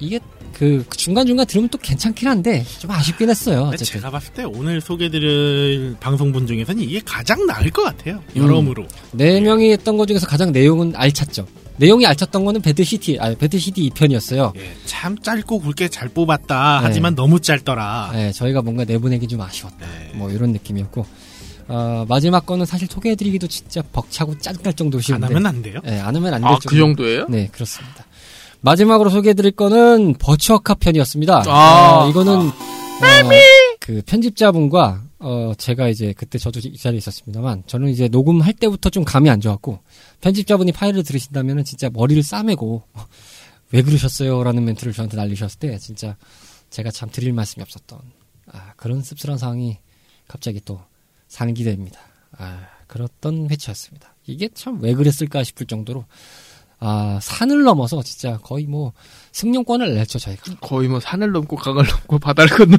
이게 0.00 0.18
그 0.52 0.84
중간중간 0.90 1.46
들으면 1.46 1.68
또 1.68 1.78
괜찮긴 1.78 2.28
한데 2.28 2.64
좀 2.78 2.90
아쉽긴 2.90 3.30
했어요. 3.30 3.70
어쨌든. 3.72 3.86
제가 3.86 4.10
봤을 4.10 4.32
때 4.34 4.44
오늘 4.44 4.80
소개드릴 4.80 5.96
방송분 6.00 6.46
중에서는 6.46 6.82
이게 6.82 7.00
가장 7.04 7.44
나을 7.46 7.70
것 7.70 7.82
같아요. 7.82 8.20
여러모로. 8.34 8.86
네 9.12 9.40
명이 9.40 9.70
했던 9.72 9.96
것 9.96 10.06
중에서 10.06 10.26
가장 10.26 10.52
내용은 10.52 10.92
알찼죠. 10.96 11.46
내용이 11.76 12.06
알찼던 12.06 12.44
거는 12.44 12.62
배틀시티, 12.62 13.18
아니, 13.18 13.36
배틀시티 13.36 13.90
2편이었어요. 13.90 14.54
예, 14.56 14.76
참 14.86 15.18
짧고 15.18 15.60
굵게 15.60 15.88
잘 15.88 16.08
뽑았다. 16.08 16.80
네. 16.80 16.86
하지만 16.86 17.14
너무 17.14 17.40
짧더라. 17.40 18.10
네, 18.12 18.32
저희가 18.32 18.62
뭔가 18.62 18.84
내보내기 18.84 19.26
좀 19.26 19.40
아쉬웠다. 19.40 19.78
네. 19.78 20.12
뭐 20.14 20.30
이런 20.30 20.52
느낌이었고. 20.52 21.04
어, 21.66 22.04
마지막 22.08 22.44
거는 22.44 22.66
사실 22.66 22.86
소개해드리기도 22.90 23.46
진짜 23.48 23.82
벅차고 23.92 24.38
짜증날 24.38 24.74
정도 24.74 24.98
안 24.98 25.02
쉬운데. 25.02 25.26
하면 25.26 25.46
안 25.46 25.62
돼요? 25.62 25.80
네, 25.82 25.98
안 25.98 26.14
하면 26.14 26.34
안될 26.34 26.46
아, 26.46 26.50
정도. 26.52 26.68
그 26.68 26.76
정도예요? 26.76 27.26
네, 27.28 27.48
그렇습니다. 27.50 28.04
마지막으로 28.60 29.10
소개해드릴 29.10 29.52
거는 29.52 30.14
버추어카 30.18 30.74
편이었습니다. 30.74 31.44
아. 31.46 32.04
어, 32.04 32.10
이거는 32.10 32.36
어, 32.36 32.52
그 33.80 34.02
편집자분과 34.06 35.02
어, 35.18 35.52
제가 35.56 35.88
이제 35.88 36.12
그때 36.16 36.38
저도 36.38 36.60
이 36.62 36.76
자리에 36.76 36.98
있었습니다만 36.98 37.64
저는 37.66 37.88
이제 37.88 38.08
녹음할 38.08 38.52
때부터 38.54 38.90
좀 38.90 39.04
감이 39.04 39.28
안 39.30 39.40
좋았고 39.40 39.80
편집자분이 40.24 40.72
파일을 40.72 41.02
들으신다면은 41.02 41.64
진짜 41.64 41.90
머리를 41.90 42.22
싸매고 42.22 42.82
왜 43.72 43.82
그러셨어요라는 43.82 44.64
멘트를 44.64 44.94
저한테 44.94 45.18
날리셨을 45.18 45.58
때 45.58 45.76
진짜 45.76 46.16
제가 46.70 46.90
참 46.90 47.10
드릴 47.12 47.34
말씀이 47.34 47.62
없었던 47.62 47.98
아, 48.52 48.72
그런 48.76 49.02
씁쓸한 49.02 49.36
상황이 49.36 49.76
갑자기 50.26 50.62
또 50.64 50.80
상기됩니다. 51.28 52.00
아, 52.38 52.66
그랬던 52.86 53.50
회차였습니다. 53.50 54.14
이게 54.26 54.48
참 54.54 54.80
왜 54.80 54.94
그랬을까 54.94 55.44
싶을 55.44 55.66
정도로 55.66 56.06
아, 56.78 57.18
산을 57.20 57.62
넘어서 57.62 58.02
진짜 58.02 58.38
거의 58.38 58.64
뭐 58.64 58.94
승용권을 59.32 59.94
냈죠, 59.94 60.18
저희가. 60.18 60.54
거의 60.60 60.88
뭐 60.88 61.00
산을 61.00 61.32
넘고 61.32 61.56
강을 61.56 61.86
넘고 61.86 62.18
바다를 62.18 62.56
건너. 62.56 62.78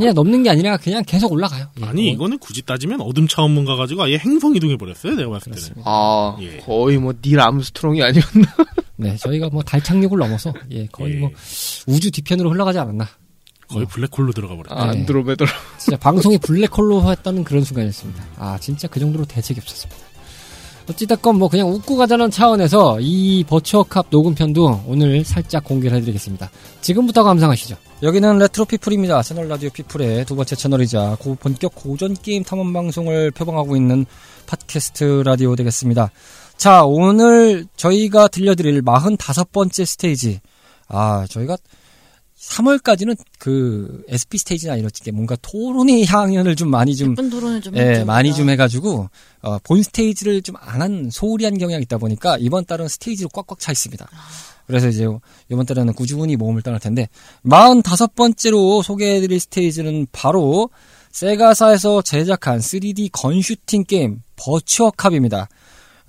그냥 0.00 0.14
넘는 0.14 0.42
게 0.42 0.50
아니라 0.50 0.76
그냥 0.76 1.02
계속 1.06 1.30
올라가요. 1.32 1.66
예, 1.80 1.84
아니 1.84 2.02
뭐, 2.04 2.12
이거는 2.12 2.38
굳이 2.38 2.62
따지면 2.62 3.00
어둠 3.00 3.28
차원문 3.28 3.64
가 3.64 3.76
가지고 3.76 4.02
아예 4.02 4.16
행성 4.18 4.56
이동해 4.56 4.76
버렸어요. 4.76 5.14
내가 5.14 5.30
봤을 5.30 5.52
때는. 5.52 5.56
그렇습니다. 5.56 5.82
아, 5.86 6.36
예. 6.40 6.56
거의 6.58 6.98
뭐 6.98 7.12
닐 7.22 7.38
암스트롱이 7.40 8.02
아니었나? 8.02 8.54
네, 8.96 9.16
저희가 9.16 9.48
뭐 9.50 9.62
달 9.62 9.82
착륙을 9.82 10.18
넘어서 10.18 10.52
예, 10.70 10.86
거의 10.86 11.14
예. 11.14 11.18
뭐 11.20 11.30
우주 11.86 12.10
뒤편으로 12.10 12.50
흘러가지 12.50 12.78
않았나. 12.78 13.06
거의 13.68 13.86
블랙홀로 13.86 14.32
들어가 14.32 14.56
버렸다. 14.56 14.74
아, 14.74 14.90
네. 14.90 14.98
안드로메다로. 14.98 15.48
진짜 15.78 15.96
방송이 15.96 16.38
블랙홀로 16.38 17.08
했다는 17.08 17.44
그런 17.44 17.62
순간이었습니다. 17.62 18.24
아, 18.36 18.58
진짜 18.60 18.88
그 18.88 18.98
정도로 18.98 19.24
대책이 19.26 19.60
없었습니다. 19.60 20.00
어찌됐건 20.90 21.38
뭐 21.38 21.48
그냥 21.48 21.68
웃고 21.68 21.96
가자는 21.96 22.30
차원에서 22.30 22.98
이 23.00 23.44
버추어캅 23.44 24.06
녹음편도 24.10 24.84
오늘 24.86 25.24
살짝 25.24 25.64
공개를 25.64 25.96
해드리겠습니다. 25.98 26.50
지금부터 26.80 27.22
감상하시죠. 27.22 27.76
여기는 28.02 28.38
레트로 28.38 28.64
피플입니다. 28.64 29.22
채널 29.22 29.48
라디오 29.48 29.70
피플의 29.70 30.24
두 30.24 30.34
번째 30.34 30.56
채널이자 30.56 31.16
고 31.20 31.36
본격 31.36 31.74
고전 31.74 32.14
게임 32.14 32.42
탐험 32.42 32.72
방송을 32.72 33.30
표방하고 33.30 33.76
있는 33.76 34.06
팟캐스트 34.46 35.22
라디오 35.24 35.54
되겠습니다. 35.54 36.10
자, 36.56 36.84
오늘 36.84 37.66
저희가 37.76 38.28
들려드릴 38.28 38.82
45번째 38.82 39.84
스테이지. 39.86 40.40
아, 40.88 41.24
저희가 41.28 41.56
3월까지는 42.40 43.18
그 43.38 44.02
SP 44.08 44.38
스테이지나 44.38 44.76
이런 44.76 44.90
게 44.94 45.10
뭔가 45.10 45.36
토론의 45.42 46.06
향연을 46.06 46.56
좀 46.56 46.70
많이 46.70 46.96
좀 46.96 47.10
예쁜 47.12 47.28
토론을 47.28 47.60
좀 47.60 47.76
예, 47.76 48.02
많이. 48.04 48.32
좀 48.34 48.48
해가지고 48.48 49.08
어, 49.42 49.58
본 49.62 49.82
스테이지를 49.82 50.40
좀 50.42 50.56
안 50.56 50.80
한 50.80 51.10
소홀히 51.12 51.44
한 51.44 51.58
경향이 51.58 51.82
있다 51.82 51.98
보니까 51.98 52.38
이번 52.38 52.64
달은 52.64 52.88
스테이지로 52.88 53.28
꽉꽉 53.28 53.58
차 53.60 53.72
있습니다. 53.72 54.08
그래서 54.66 54.88
이제 54.88 55.06
이번 55.50 55.66
달에는 55.66 55.92
꾸준히 55.94 56.36
모험을 56.36 56.62
떠날 56.62 56.80
텐데 56.80 57.08
45번째로 57.44 58.82
소개해드릴 58.82 59.38
스테이지는 59.40 60.06
바로 60.12 60.70
세가사에서 61.12 62.02
제작한 62.02 62.60
3D 62.60 63.10
건슈팅 63.12 63.84
게임 63.84 64.22
버추어 64.36 64.92
캅입니다. 64.92 65.48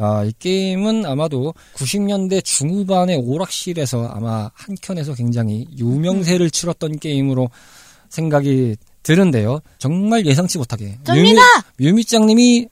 아, 0.02 0.24
이 0.24 0.34
게임은 0.40 1.06
아마도 1.06 1.54
90년대 1.76 2.44
중후반의 2.44 3.18
오락실에서 3.18 4.08
아마 4.08 4.50
한켠에서 4.56 5.14
굉장히 5.14 5.68
유명세를 5.78 6.50
치렀던 6.50 6.98
게임으로 6.98 7.52
생각이 8.10 8.78
드는데요. 9.04 9.62
정말 9.78 10.26
예상치 10.26 10.58
못하게 10.58 10.98
접니다! 11.04 11.42
뮤미짱님이 11.78 12.68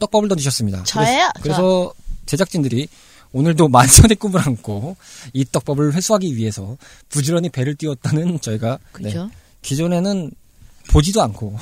떡밥을 0.00 0.28
던지셨습니다. 0.28 0.82
저예요? 0.82 1.30
그래서, 1.34 1.42
그래서 1.42 1.94
제작진들이 2.26 2.88
오늘도 3.32 3.68
만선의 3.68 4.16
꿈을 4.16 4.40
안고 4.40 4.96
이 5.32 5.44
떡밥을 5.50 5.94
회수하기 5.94 6.36
위해서 6.36 6.76
부지런히 7.08 7.48
배를 7.48 7.76
띄웠다는 7.76 8.40
저희가 8.40 8.78
네, 8.98 9.04
그죠? 9.04 9.30
기존에는 9.62 10.32
보지도 10.90 11.22
않고 11.22 11.56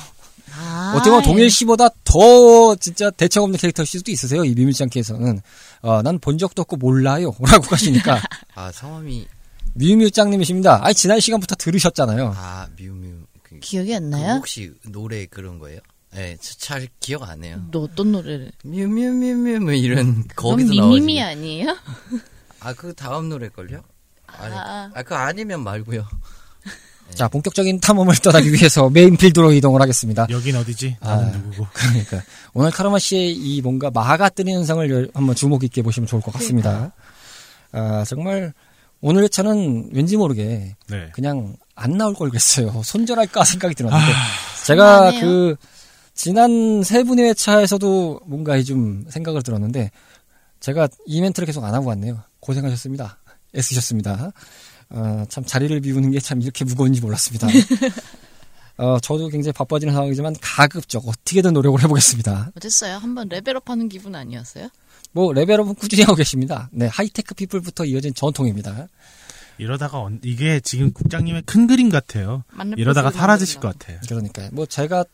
아, 0.53 0.93
어떻게 0.95 1.09
보면 1.09 1.23
동일 1.23 1.49
씨보다 1.49 1.89
더 2.03 2.75
진짜 2.75 3.09
대책 3.09 3.41
없는 3.43 3.57
캐릭터일 3.57 3.87
수도 3.87 4.11
있으세요. 4.11 4.43
이 4.45 4.53
뮤뮤짱께서는 4.55 5.41
어, 5.81 6.01
난 6.01 6.19
본 6.19 6.37
적도 6.37 6.61
없고 6.63 6.77
몰라요. 6.77 7.33
라고 7.41 7.65
하시니까 7.69 8.21
아 8.55 8.71
성함이 8.71 9.27
뮤뮤짱님이십니다. 9.73 10.83
아니 10.83 10.93
지난 10.93 11.19
시간부터 11.19 11.55
들으셨잖아요. 11.55 12.33
아 12.35 12.67
뮤뮤 12.77 13.25
그, 13.43 13.59
기억이 13.59 13.95
안그 13.95 14.07
나요? 14.15 14.33
혹시 14.35 14.73
노래 14.89 15.25
그런 15.25 15.59
거예요? 15.59 15.79
네, 16.13 16.35
저잘 16.41 16.89
기억 16.99 17.23
안 17.29 17.43
해요. 17.43 17.61
너 17.71 17.79
어떤 17.83 18.11
노래를? 18.11 18.51
뮤뮤뮤뮤 18.63 19.59
뭐 19.61 19.71
이런 19.71 20.27
거기서 20.35 20.69
미미미 20.71 21.15
나오지. 21.15 21.21
아니에요? 21.21 21.77
아 22.59 22.73
그 22.73 22.93
다음 22.93 23.29
노래 23.29 23.49
걸요? 23.49 23.81
아니, 24.27 24.53
아. 24.55 24.91
아, 24.93 25.03
그 25.03 25.15
아니면 25.15 25.63
말고요. 25.63 26.05
자 27.15 27.27
본격적인 27.27 27.79
탐험을 27.79 28.15
떠나기 28.23 28.51
위해서 28.53 28.89
메인 28.89 29.17
필드로 29.17 29.51
이동을 29.53 29.81
하겠습니다. 29.81 30.27
여긴 30.29 30.55
어디지? 30.55 30.97
아. 31.01 31.15
나는 31.15 31.31
누구고? 31.33 31.67
그러니까 31.73 32.21
오늘 32.53 32.71
카르마 32.71 32.99
씨의 32.99 33.33
이 33.33 33.61
뭔가 33.61 33.89
마가 33.91 34.29
뜨는 34.29 34.53
현상을 34.53 34.89
열- 34.89 35.11
한번 35.13 35.35
주목 35.35 35.63
있게 35.63 35.81
보시면 35.81 36.07
좋을 36.07 36.21
것 36.21 36.31
같습니다. 36.33 36.91
아 37.71 38.03
정말 38.07 38.53
오늘 39.01 39.23
회차는 39.23 39.89
왠지 39.93 40.17
모르게 40.17 40.75
네. 40.89 41.09
그냥 41.13 41.55
안 41.75 41.97
나올 41.97 42.13
걸 42.13 42.29
그랬어요. 42.29 42.81
손절할까 42.83 43.43
생각이 43.43 43.75
들었는데 43.75 44.05
제가 44.65 44.97
그만해요. 45.11 45.21
그 45.21 45.55
지난 46.13 46.83
세 46.83 47.03
분의 47.03 47.29
회차에서도 47.29 48.21
뭔가 48.25 48.61
좀 48.63 49.05
생각을 49.09 49.41
들었는데 49.41 49.89
제가 50.59 50.87
이벤트를 51.07 51.45
계속 51.47 51.63
안 51.63 51.73
하고 51.73 51.87
왔네요. 51.87 52.19
고생하셨습니다. 52.41 53.17
애쓰셨습니다. 53.55 54.31
어, 54.91 55.25
참 55.29 55.43
자리를 55.45 55.79
비우는 55.81 56.11
게 56.11 56.19
참 56.19 56.41
이렇게 56.41 56.65
무거운지 56.65 57.01
몰랐습니다. 57.01 57.47
어, 58.77 58.99
저도 58.99 59.27
굉장히 59.27 59.51
바빠지는 59.53 59.93
상황이지만 59.93 60.35
가급적 60.41 61.07
어떻게든 61.07 61.53
노력을 61.53 61.81
해보겠습니다. 61.83 62.51
어땠어요? 62.55 62.97
한번 62.97 63.29
level 63.29 63.58
up 63.58 63.69
하는 63.69 63.89
기분 63.89 64.15
아니었어요? 64.15 64.69
뭐 65.11 65.33
level 65.33 65.54
up은 65.54 65.75
꾸준히 65.75 66.03
하고 66.03 66.15
계십니다. 66.15 66.69
네, 66.71 66.87
하이테크 66.87 67.35
피플부터 67.35 67.85
이어진 67.85 68.13
전통입니다. 68.13 68.87
이러다가 69.57 69.99
언- 69.99 70.19
이게 70.23 70.59
지금 70.61 70.91
국장님의 70.93 71.43
큰 71.45 71.67
그림 71.67 71.89
같아요. 71.89 72.43
이러다가 72.77 73.11
사라지실. 73.11 73.59
것 73.59 73.77
같아요. 73.77 73.99
그러니까요. 74.07 74.49
뭐 74.53 74.65
제가 74.65 75.05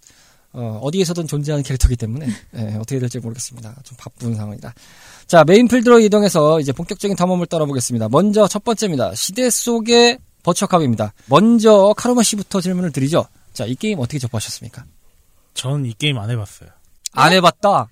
어, 0.54 0.80
어디에서든 0.82 1.28
존재하는 1.28 1.62
캐릭터이기 1.64 1.98
때문에 1.98 2.28
예, 2.56 2.62
어떻게 2.76 3.00
될지 3.00 3.20
모르겠습니다. 3.20 3.76
좀 3.84 3.98
바쁜 4.00 4.34
상황이라. 4.36 4.74
자 5.28 5.44
메인 5.44 5.68
필드로 5.68 6.00
이동해서 6.00 6.60
이제 6.62 6.72
본격적인 6.72 7.18
탐험을 7.18 7.48
떠나보겠습니다. 7.48 8.08
먼저 8.10 8.48
첫 8.48 8.64
번째입니다. 8.64 9.14
시대 9.14 9.50
속의 9.50 10.20
버추어캅입니다. 10.44 11.14
먼저 11.28 11.94
카르마 11.98 12.24
씨부터 12.24 12.62
질문을 12.62 12.92
드리죠. 12.92 13.28
자 13.54 13.66
이 13.66 13.76
게임 13.76 14.00
어떻게 14.00 14.20
접하셨습니까? 14.20 14.86
전 15.54 15.84
이 15.86 15.94
게임 15.98 16.18
안 16.20 16.30
해봤어요. 16.30 16.70
안 17.14 17.34
해봤다. 17.34 17.88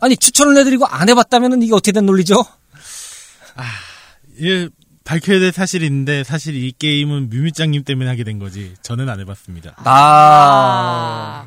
아니 0.00 0.16
추천을 0.16 0.56
해드리고 0.58 0.86
안 0.86 1.08
해봤다면은 1.08 1.62
이게 1.62 1.72
어떻게 1.74 1.92
된 1.92 2.06
논리죠? 2.06 2.34
예, 4.42 4.68
밝혀야 5.04 5.38
될 5.38 5.52
사실이 5.52 5.86
있는데 5.86 6.24
사실 6.24 6.56
이 6.56 6.72
게임은 6.72 7.28
뮤미짱님 7.30 7.84
때문에 7.84 8.08
하게 8.08 8.24
된 8.24 8.38
거지. 8.40 8.74
저는 8.82 9.08
안 9.08 9.20
해봤습니다. 9.20 9.74
아 9.76 11.46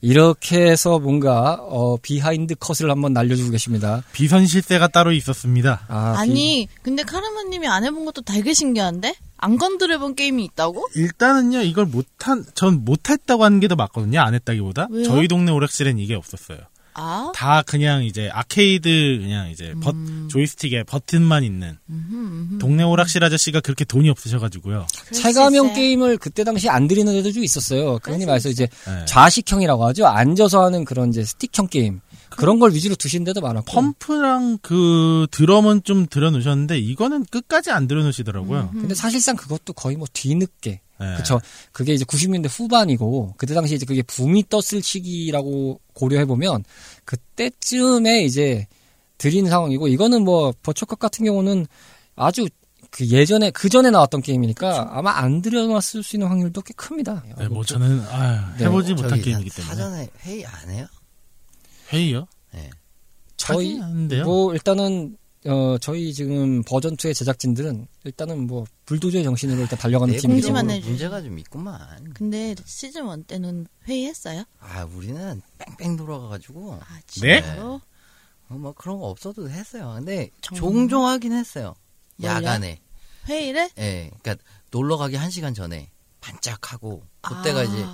이렇게 0.00 0.70
해서 0.70 0.98
뭔가 0.98 1.54
어, 1.60 1.96
behind 1.98 2.54
cut을 2.56 2.90
한번 2.90 3.12
날려주고 3.12 3.50
계십니다. 3.50 4.02
비선 4.12 4.46
실세가 4.46 4.88
따로 4.88 5.12
있었습니다. 5.12 5.84
아, 5.88 6.12
비- 6.14 6.18
아니, 6.30 6.68
근데 6.82 7.02
카르마님이 7.02 7.66
안 7.68 7.84
해본 7.84 8.04
것도 8.04 8.22
되게 8.22 8.52
신기한데? 8.54 9.14
안 9.42 9.56
건드려본 9.56 10.16
게임이 10.16 10.44
있다고? 10.44 10.86
일단은요, 10.94 11.62
이걸 11.62 11.86
못한, 11.86 12.44
전 12.54 12.84
못했다고 12.84 13.42
하는 13.44 13.58
게 13.60 13.68
더 13.68 13.74
맞거든요. 13.76 14.20
안 14.20 14.34
했다기보다. 14.34 14.88
왜요? 14.90 15.04
저희 15.04 15.28
동네 15.28 15.50
오락실엔 15.52 15.98
이게 15.98 16.14
없었어요. 16.14 16.58
아? 16.94 17.32
다 17.34 17.62
그냥 17.62 18.04
이제 18.04 18.28
아케이드, 18.32 19.18
그냥 19.20 19.50
이제 19.50 19.74
버- 19.80 19.92
조이스틱에 20.28 20.82
버튼만 20.84 21.44
있는. 21.44 21.78
동네 22.58 22.82
오락실 22.82 23.22
아저씨가 23.24 23.60
그렇게 23.60 23.84
돈이 23.84 24.08
없으셔가지고요. 24.10 24.86
체감형. 25.12 25.74
게임을 25.74 26.18
그때 26.18 26.44
당시 26.44 26.68
안 26.68 26.88
드리는 26.88 27.12
데도 27.12 27.32
좀 27.32 27.44
있었어요. 27.44 27.98
그 28.00 28.12
흔히 28.12 28.26
말해서 28.26 28.48
이제 28.48 28.66
네. 28.86 29.04
좌식형이라고 29.06 29.86
하죠. 29.86 30.06
앉아서 30.06 30.64
하는 30.64 30.84
그런 30.84 31.10
이제 31.10 31.24
스틱형 31.24 31.68
게임. 31.68 32.00
그런 32.30 32.58
걸 32.60 32.72
위주로 32.72 32.94
두신 32.94 33.24
데도 33.24 33.40
많았고. 33.40 33.72
펌프랑 33.72 34.58
그 34.62 35.26
드럼은 35.30 35.82
좀 35.84 36.06
들어놓으셨는데 36.06 36.78
이거는 36.78 37.24
끝까지 37.30 37.70
안 37.70 37.88
들어놓으시더라고요. 37.88 38.70
근데 38.72 38.94
사실상 38.94 39.36
그것도 39.36 39.72
거의 39.72 39.96
뭐 39.96 40.06
뒤늦게. 40.12 40.80
네. 41.00 41.16
그쵸. 41.16 41.40
그게 41.72 41.94
이제 41.94 42.04
90년대 42.04 42.46
후반이고, 42.48 43.34
그때 43.38 43.54
당시 43.54 43.74
이제 43.74 43.86
그게 43.86 44.02
붐이 44.02 44.44
떴을 44.48 44.82
시기라고 44.82 45.80
고려해보면, 45.94 46.64
그때쯤에 47.04 48.22
이제 48.22 48.66
드린 49.18 49.48
상황이고, 49.48 49.88
이거는 49.88 50.22
뭐, 50.24 50.52
버처컵 50.62 50.98
같은 50.98 51.24
경우는 51.24 51.66
아주 52.16 52.46
그 52.90 53.06
예전에, 53.06 53.50
그 53.50 53.68
전에 53.68 53.90
나왔던 53.90 54.20
게임이니까 54.20 54.90
아마 54.92 55.12
안 55.12 55.42
들여놨을 55.42 56.02
수 56.02 56.16
있는 56.16 56.28
확률도 56.28 56.60
꽤 56.62 56.74
큽니다. 56.74 57.24
네, 57.38 57.48
뭐 57.48 57.64
저는 57.64 58.00
아, 58.00 58.54
네. 58.58 58.64
해보지 58.64 58.94
못한 58.94 59.10
저기 59.10 59.22
게임이기 59.22 59.50
때문에 59.50 59.74
사전에 59.74 60.08
회의 60.22 60.44
안 60.44 60.70
해요? 60.70 60.86
회의요? 61.92 62.26
저희, 63.36 63.68
하긴 63.68 63.82
하는데요. 63.82 64.24
뭐, 64.24 64.52
일단은, 64.52 65.16
어, 65.46 65.78
저희 65.78 66.12
지금 66.12 66.62
버전 66.62 66.96
2의 66.96 67.14
제작진들은 67.14 67.86
일단은 68.04 68.46
뭐, 68.46 68.66
불도저의 68.84 69.24
정신으로 69.24 69.62
일단 69.62 69.78
달려가는 69.78 70.14
팀이죠. 70.18 70.54
해주지. 70.54 70.88
문제가 70.88 71.22
좀 71.22 71.38
있구만. 71.38 72.12
근데 72.12 72.54
시즌 72.66 73.08
1 73.08 73.24
때는 73.24 73.66
회의했어요? 73.88 74.44
아 74.58 74.84
우리는 74.84 75.40
뺑뺑 75.58 75.96
돌아가가지고 75.96 76.74
아, 76.74 77.00
네? 77.22 77.40
진짜로? 77.40 77.80
어, 78.50 78.54
뭐 78.54 78.72
그런 78.72 78.98
거 78.98 79.06
없어도 79.06 79.48
했어요. 79.48 79.94
근데 79.96 80.30
정말? 80.42 80.60
종종 80.60 81.06
하긴 81.06 81.32
했어요. 81.32 81.74
야간에. 82.22 82.80
회의를? 83.26 83.70
예, 83.78 84.10
그러니까 84.22 84.44
놀러 84.70 84.96
가기 84.98 85.16
한 85.16 85.30
시간 85.30 85.54
전에 85.54 85.90
반짝하고 86.20 87.02
그때가 87.22 87.60
아, 87.60 87.62
이제 87.62 87.86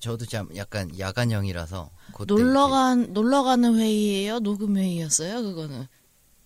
저도 0.00 0.24
참 0.26 0.48
약간 0.56 0.96
야간형이라서 0.98 1.90
그때 2.14 2.34
놀러 2.34 2.68
간, 2.68 3.12
놀러 3.12 3.42
가는 3.42 3.78
회의예요? 3.78 4.38
녹음 4.40 4.76
회의였어요? 4.78 5.42
그거는. 5.42 5.86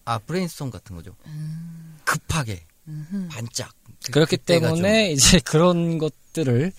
아 0.05 0.19
brainstorm 0.19 0.71
같은 0.71 0.97
거죠. 0.97 1.15
음. 1.27 1.97
급하게 2.05 2.65
반짝. 3.31 3.73
그- 4.05 4.13
그렇기 4.13 4.37
때문에 4.39 5.13
이제 5.13 5.39
그런 5.45 5.99
것들을 5.99 6.73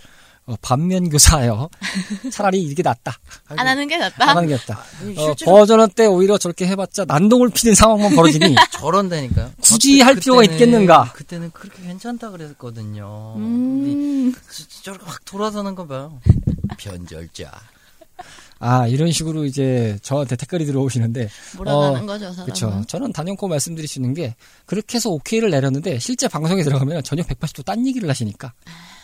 어, 0.46 0.56
반면 0.62 1.08
교사하여 1.08 1.70
차라리 2.30 2.62
이게 2.62 2.84
낫다. 2.84 3.18
좀- 3.48 3.58
안 3.60 3.66
하는 3.66 3.88
게안 3.88 4.02
낫다? 4.02 4.28
하는 4.36 4.48
게 4.50 4.56
낫다. 4.56 4.84
아니, 5.00 5.18
어, 5.18 5.34
버전원 5.46 5.90
때 5.92 6.06
오히려 6.06 6.38
저렇게 6.38 6.68
해봤자 6.68 7.06
난동을 7.06 7.50
피는 7.52 7.74
상황만 7.76 8.14
벌어지니 8.14 8.54
저런다니까요. 8.74 9.54
굳이 9.62 9.94
그때- 10.00 10.04
할 10.04 10.16
필요가 10.16 10.42
그때는- 10.42 10.52
있겠는가? 10.52 11.14
그때는 11.14 11.52
그렇게 11.52 11.82
괜찮다 11.84 12.32
그랬거든요. 12.32 13.36
음. 13.38 14.34
저- 14.52 14.82
저렇게 14.84 15.06
막 15.06 15.24
돌아서는 15.24 15.76
거 15.76 15.88
봐요. 15.88 16.20
변절자. 16.78 17.50
아 18.66 18.88
이런 18.88 19.12
식으로 19.12 19.44
이제 19.46 19.98
저한테 20.02 20.36
댓글이 20.38 20.66
들어오시는데 20.66 21.28
몰아가는 21.58 22.04
어, 22.04 22.06
거죠, 22.06 22.32
사람은. 22.32 22.46
그렇죠. 22.46 22.84
저는 22.88 23.12
단연코 23.12 23.48
말씀드릴 23.50 23.88
수 23.90 24.00
있는 24.00 24.14
게 24.14 24.36
그렇게 24.66 24.96
해서 24.96 25.10
오케이를 25.10 25.50
내렸는데 25.50 26.00
실제 26.00 26.28
방송에 26.30 26.64
들어가면 26.64 27.04
전혀 27.04 27.24
180도 27.24 27.66
딴 27.66 27.86
얘기를 27.86 28.08
하시니까 28.10 28.54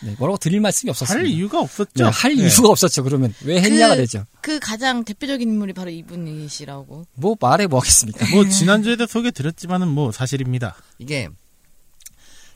네, 0.02 0.14
뭐라고 0.18 0.38
드릴 0.38 0.60
말씀이 0.60 0.88
없었습니다. 0.90 1.20
할 1.20 1.26
이유가 1.26 1.60
없었죠. 1.60 2.04
네, 2.04 2.10
할 2.10 2.34
네. 2.36 2.42
이유가 2.44 2.68
없었죠. 2.70 3.02
그러면 3.04 3.34
왜 3.44 3.60
했냐가 3.60 3.94
그- 3.96 4.00
되죠. 4.00 4.24
그 4.40 4.58
가장 4.60 5.04
대표적인 5.04 5.46
인물이 5.46 5.74
바로 5.74 5.90
이분이시라고. 5.90 7.04
뭐 7.14 7.36
말해 7.38 7.66
뭐 7.66 7.80
하겠습니까? 7.80 8.26
뭐 8.34 8.48
지난주에도 8.48 9.06
소개 9.06 9.30
드렸지만은 9.30 9.88
뭐 9.88 10.10
사실입니다. 10.10 10.74
이게 10.98 11.28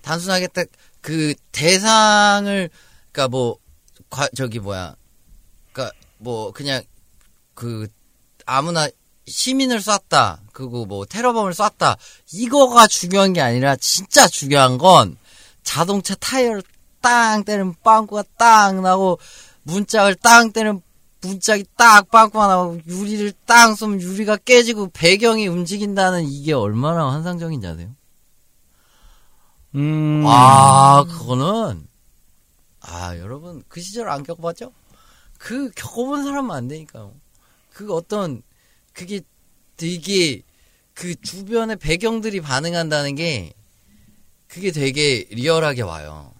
단순하게 0.02 0.48
딱 0.48 0.66
그 1.00 1.34
대상을 1.52 2.70
그러니까 3.12 3.28
뭐 3.28 3.58
과- 4.08 4.30
저기 4.34 4.58
뭐야 4.58 4.96
그러니까 5.70 5.94
뭐 6.16 6.50
그냥 6.50 6.82
그 7.54 7.88
아무나 8.46 8.88
시민을 9.26 9.80
쐈다 9.80 10.40
그리고 10.52 10.84
뭐 10.86 11.06
테러범을 11.06 11.54
쐈다 11.54 11.96
이거가 12.32 12.86
중요한 12.86 13.32
게 13.32 13.40
아니라 13.40 13.76
진짜 13.76 14.28
중요한 14.28 14.78
건 14.78 15.16
자동차 15.62 16.14
타이어를 16.14 16.62
땅 17.00 17.44
때리면 17.44 17.74
빵꾸가 17.82 18.24
딱 18.36 18.80
나고 18.80 19.18
문짝을 19.62 20.16
땅 20.16 20.52
때리면 20.52 20.82
문짝이 21.22 21.64
딱 21.76 22.10
빵꾸가 22.10 22.46
나고 22.46 22.80
유리를 22.86 23.32
땅 23.46 23.74
쏘면 23.74 24.00
유리가 24.00 24.36
깨지고 24.36 24.90
배경이 24.92 25.46
움직인다는 25.46 26.24
이게 26.24 26.52
얼마나 26.52 27.10
환상적인지 27.10 27.66
아세요? 27.66 27.88
음. 29.74 30.22
아, 30.26 31.04
그거는, 31.04 31.88
아, 32.80 33.16
여러분, 33.18 33.64
그 33.68 33.80
시절 33.80 34.08
안 34.08 34.22
겪어봤죠? 34.22 34.72
그, 35.38 35.70
겪어본 35.72 36.24
사람은 36.24 36.54
안 36.54 36.68
되니까요. 36.68 37.12
그 37.74 37.92
어떤, 37.92 38.42
그게 38.94 39.20
되게, 39.76 40.42
그 40.94 41.20
주변의 41.20 41.76
배경들이 41.76 42.40
반응한다는 42.40 43.16
게, 43.16 43.52
그게 44.46 44.70
되게 44.70 45.26
리얼하게 45.30 45.82
와요. 45.82 46.32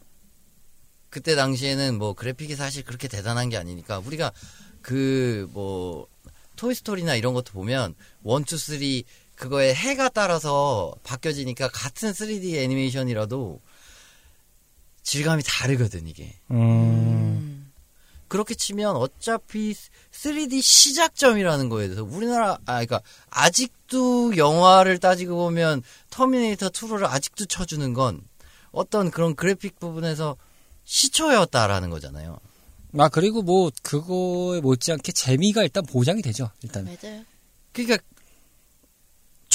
그때 1.11 1.35
당시에는 1.35 1.99
뭐 1.99 2.15
그래픽이 2.15 2.55
사실 2.55 2.85
그렇게 2.85 3.09
대단한 3.09 3.49
게 3.49 3.57
아니니까, 3.57 3.99
우리가 3.99 4.33
그, 4.81 5.51
뭐, 5.53 6.07
토이스토리나 6.57 7.17
이런 7.17 7.35
것도 7.35 7.53
보면, 7.53 7.95
one, 8.23 8.45
two, 8.45 8.57
three, 8.57 9.05
그거에 9.35 9.75
해에 9.75 10.11
따라서 10.11 10.95
바뀌어지니까 11.03 11.69
같은 11.69 12.13
3D 12.13 12.55
애니메이션이라도 12.59 13.61
질감이 15.03 15.43
다르거든, 15.45 16.07
이게. 16.07 16.35
음. 16.53 17.54
그렇게 18.29 18.55
치면 18.55 18.97
어차피 18.97 19.75
3D 20.13 20.63
시작점이라는 20.63 21.69
거에 21.69 21.87
대해서 21.87 22.05
우리나라, 22.05 22.59
아, 22.67 22.77
그니까, 22.79 23.01
아직도 23.31 24.37
영화를 24.37 24.99
따지고 24.99 25.37
보면 25.37 25.83
터미네이터 26.11 26.71
2를 26.71 27.05
아직도 27.05 27.47
쳐주는 27.47 27.93
건 27.93 28.21
어떤 28.73 29.11
그런 29.11 29.35
그래픽 29.35 29.79
부분에서 29.79 30.37
시초였다라는 30.85 31.91
거잖아요. 31.91 32.39
아 32.97 33.09
그리고 33.09 33.43
뭐 33.43 33.71
그거에 33.83 34.61
못지않게 34.61 35.13
재미가 35.13 35.63
일단 35.63 35.85
보장이 35.85 36.23
되죠. 36.23 36.51
일단. 36.63 36.85
맞아요. 36.85 37.25
그러니까 37.73 37.99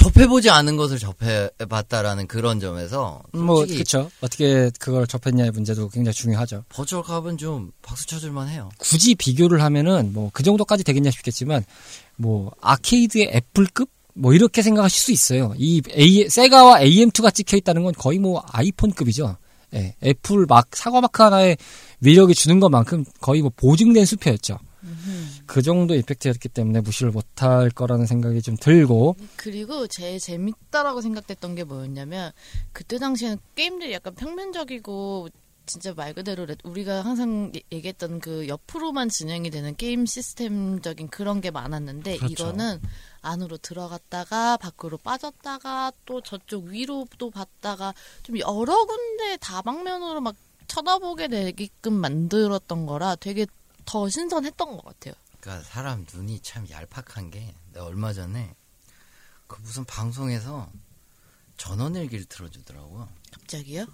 접해보지 0.03 0.49
않은 0.49 0.77
것을 0.77 0.97
접해봤다라는 0.97 2.27
그런 2.27 2.59
점에서 2.59 3.21
뭐 3.33 3.65
그렇죠. 3.65 4.09
어떻게 4.21 4.71
그걸 4.79 5.05
접했냐의 5.05 5.51
문제도 5.51 5.87
굉장히 5.89 6.13
중요하죠. 6.13 6.63
버추어캅은 6.69 7.37
좀 7.37 7.71
박수 7.81 8.07
쳐줄만 8.07 8.47
해요. 8.47 8.69
굳이 8.77 9.15
비교를 9.15 9.61
하면은 9.61 10.13
뭐 10.13 10.29
그 10.39 10.43
정도까지 10.43 10.85
되겠냐 10.85 11.11
싶겠지만 11.11 11.65
뭐 12.15 12.51
아케이드의 12.61 13.31
애플급 13.33 13.89
뭐 14.13 14.33
이렇게 14.33 14.61
생각하실 14.61 14.99
수 15.01 15.11
있어요. 15.11 15.53
이 15.57 15.81
A, 15.91 16.29
세가와 16.29 16.79
AM2가 16.79 17.33
찍혀 17.33 17.57
있다는 17.57 17.83
건 17.83 17.93
거의 17.93 18.19
뭐 18.19 18.41
아이폰급이죠. 18.47 19.35
예, 19.75 19.95
애플 20.03 20.45
막 20.47 20.75
사과 20.75 21.01
마크 21.01 21.21
하나에 21.21 21.57
위력이 21.99 22.35
주는 22.35 22.61
것만큼 22.61 23.03
거의 23.19 23.41
뭐 23.41 23.51
보증된 23.55 24.05
수표였죠. 24.05 24.59
그 25.49 25.63
정도 25.63 25.95
effect였기 25.95 26.47
때문에 26.49 26.81
무시를 26.81 27.11
못할 27.11 27.71
거라는 27.71 28.05
생각이 28.05 28.39
좀 28.43 28.55
들고 28.55 29.15
그리고 29.35 29.87
제일 29.87 30.19
재밌다라고 30.19 31.01
생각됐던 31.01 31.55
게 31.55 31.63
뭐였냐면 31.63 32.31
그때 32.71 32.99
당시에는 32.99 33.39
게임들이 33.55 33.91
약간 33.93 34.13
평면적이고 34.13 35.29
진짜 35.65 35.93
말 35.95 36.13
그대로 36.13 36.45
레- 36.45 36.55
우리가 36.63 37.01
항상 37.01 37.51
얘- 37.55 37.61
얘기했던 37.71 38.19
그 38.19 38.47
옆으로만 38.47 39.09
진행이 39.09 39.49
되는 39.49 39.75
게임 39.75 40.05
시스템적인 40.05 41.07
그런 41.09 41.41
게 41.41 41.49
많았는데 41.49 42.17
그렇죠. 42.17 42.31
이거는 42.31 42.79
안으로 43.21 43.57
들어갔다가 43.57 44.57
밖으로 44.57 44.97
빠졌다가 44.97 45.91
또 46.05 46.21
저쪽 46.21 46.65
위로 46.65 47.07
또 47.17 47.31
봤다가 47.31 47.93
좀 48.21 48.37
여러 48.37 48.85
군데 48.85 49.37
다방면으로 49.37 50.21
막 50.21 50.35
쳐다보게 50.67 51.27
되게끔 51.27 51.93
만들었던 51.93 52.85
거라 52.85 53.15
되게 53.15 53.47
더 53.85 54.07
신선했던 54.07 54.75
것 54.77 54.85
같아요. 54.85 55.15
그러니까 55.39 55.63
사람 55.67 56.05
눈이 56.13 56.41
참 56.41 56.67
얄팍한 56.69 57.31
게 57.31 57.53
내가 57.73 57.85
얼마 57.85 58.13
전에 58.13 58.53
그 59.47 59.59
무슨 59.61 59.85
방송에서 59.85 60.69
전원일기를 61.57 62.25
틀어주더라고요. 62.25 63.07
갑자기요? 63.31 63.85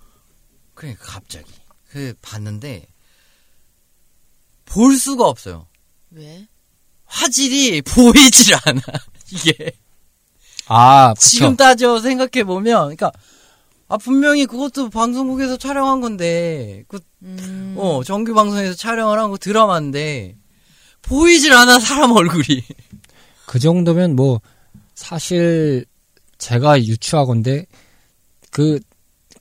그러니까 0.73 1.05
갑자기 1.05 1.51
그 1.89 2.13
봤는데 2.21 2.87
볼 4.65 4.95
수가 4.97 5.27
없어요. 5.27 5.67
왜? 6.11 6.47
화질이 7.05 7.81
보이질 7.83 8.55
않아. 8.65 8.81
이게 9.31 9.71
아 10.67 11.13
지금 11.17 11.55
따져 11.55 11.99
생각해 11.99 12.43
보면, 12.43 12.95
그러니까 12.95 13.11
아 13.87 13.97
분명히 13.97 14.45
그것도 14.47 14.89
방송국에서 14.89 15.57
촬영한 15.57 16.01
건데, 16.01 16.83
그 16.87 16.99
음, 17.21 17.75
어, 17.77 18.03
정규 18.03 18.33
방송에서 18.33 18.73
촬영을 18.73 19.19
한 19.19 19.29
거 19.29 19.37
드라마인데, 19.37 20.35
보이질 21.05 21.53
않아, 21.53 21.79
사람 21.79 22.11
얼굴이. 22.11 22.63
그 23.45 23.59
정도면 23.59 24.15
뭐 24.15 24.41
사실 24.95 25.85
제가 26.37 26.81
유추하건데 26.83 27.65
그 28.51 28.79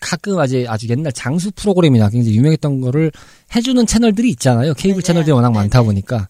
가끔 0.01 0.39
아주 0.39 0.65
아주 0.69 0.89
옛날 0.89 1.13
장수 1.13 1.51
프로그램이나 1.53 2.11
굉장히 2.11 2.37
유명했던 2.37 2.81
거를 2.81 3.11
해주는 3.55 3.87
채널들이 3.87 4.29
있잖아요. 4.31 4.75
케이블 4.75 4.97
맞아요. 4.97 5.03
채널들이 5.03 5.33
워낙 5.33 5.51
많다 5.53 5.79
네네. 5.81 5.87
보니까. 5.87 6.29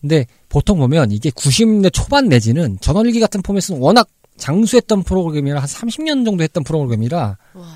근데 0.00 0.26
보통 0.48 0.78
보면 0.78 1.12
이게 1.12 1.30
90년대 1.30 1.92
초반 1.92 2.28
내지는 2.28 2.78
전원일기 2.80 3.20
같은 3.20 3.42
포맷은 3.42 3.78
워낙 3.78 4.08
장수했던 4.38 5.02
프로그램이라 5.04 5.60
한 5.60 5.68
30년 5.68 6.24
정도 6.24 6.42
했던 6.42 6.64
프로그램이라 6.64 7.36
와. 7.54 7.66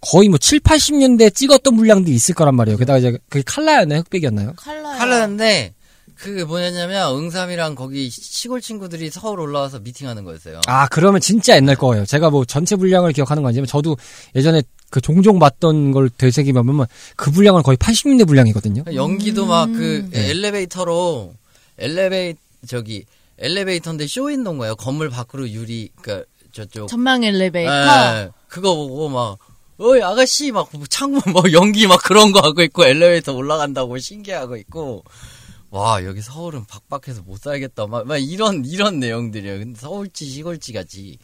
거의 0.00 0.28
뭐 0.28 0.36
7, 0.36 0.60
80년대 0.60 1.32
찍었던 1.34 1.76
분량들이 1.76 2.14
있을 2.14 2.34
거란 2.34 2.56
말이에요. 2.56 2.76
게다가 2.76 2.98
이제 2.98 3.16
그게 3.28 3.42
칼라였나요? 3.46 4.00
흑백이었나요? 4.00 4.54
칼라요. 4.56 4.98
칼라는데, 4.98 5.74
그 6.22 6.44
뭐냐면, 6.44 7.16
응삼이랑 7.16 7.74
거기 7.74 8.08
시골 8.08 8.60
친구들이 8.60 9.10
서울 9.10 9.40
올라와서 9.40 9.80
미팅하는 9.80 10.22
거였어요. 10.22 10.60
아, 10.68 10.86
그러면 10.86 11.20
진짜 11.20 11.56
옛날 11.56 11.74
거예요. 11.74 12.06
제가 12.06 12.30
뭐 12.30 12.44
전체 12.44 12.76
분량을 12.76 13.12
기억하는 13.12 13.42
건 13.42 13.48
아니지만 13.48 13.66
저도 13.66 13.96
예전에 14.36 14.62
그 14.88 15.00
종종 15.00 15.40
봤던 15.40 15.90
걸 15.90 16.08
되새기면 16.10 16.86
그 17.16 17.32
분량은 17.32 17.64
거의 17.64 17.76
80년대 17.76 18.28
분량이거든요. 18.28 18.84
연기도 18.94 19.46
막그 19.46 20.10
네. 20.10 20.30
엘리베이터로, 20.30 21.34
엘리베이, 21.78 22.34
저기, 22.68 23.04
엘리베이터인데 23.38 24.06
쇼윈도인 24.06 24.58
거예요. 24.58 24.76
건물 24.76 25.10
밖으로 25.10 25.50
유리, 25.50 25.90
그 26.02 26.24
저쪽. 26.52 26.86
전망 26.86 27.24
엘리베이터. 27.24 27.72
예, 27.72 28.30
그거 28.46 28.76
보고 28.76 29.08
막, 29.08 29.38
어이, 29.78 30.00
아가씨, 30.00 30.52
막, 30.52 30.70
창문, 30.88 31.20
뭐, 31.32 31.42
연기 31.50 31.88
막 31.88 32.00
그런 32.04 32.30
거 32.30 32.38
하고 32.38 32.62
있고, 32.62 32.84
엘리베이터 32.84 33.32
올라간다고 33.32 33.98
신기하고 33.98 34.56
있고, 34.58 35.02
와, 35.72 36.04
여기 36.04 36.20
서울은 36.20 36.66
박박해서 36.66 37.22
못 37.22 37.40
살겠다. 37.40 37.86
막, 37.86 38.06
막 38.06 38.18
이런, 38.18 38.64
이런 38.64 39.00
내용들이에요. 39.00 39.58
근데 39.58 39.80
서울지, 39.80 40.26
시골지 40.26 40.74
같이. 40.74 41.18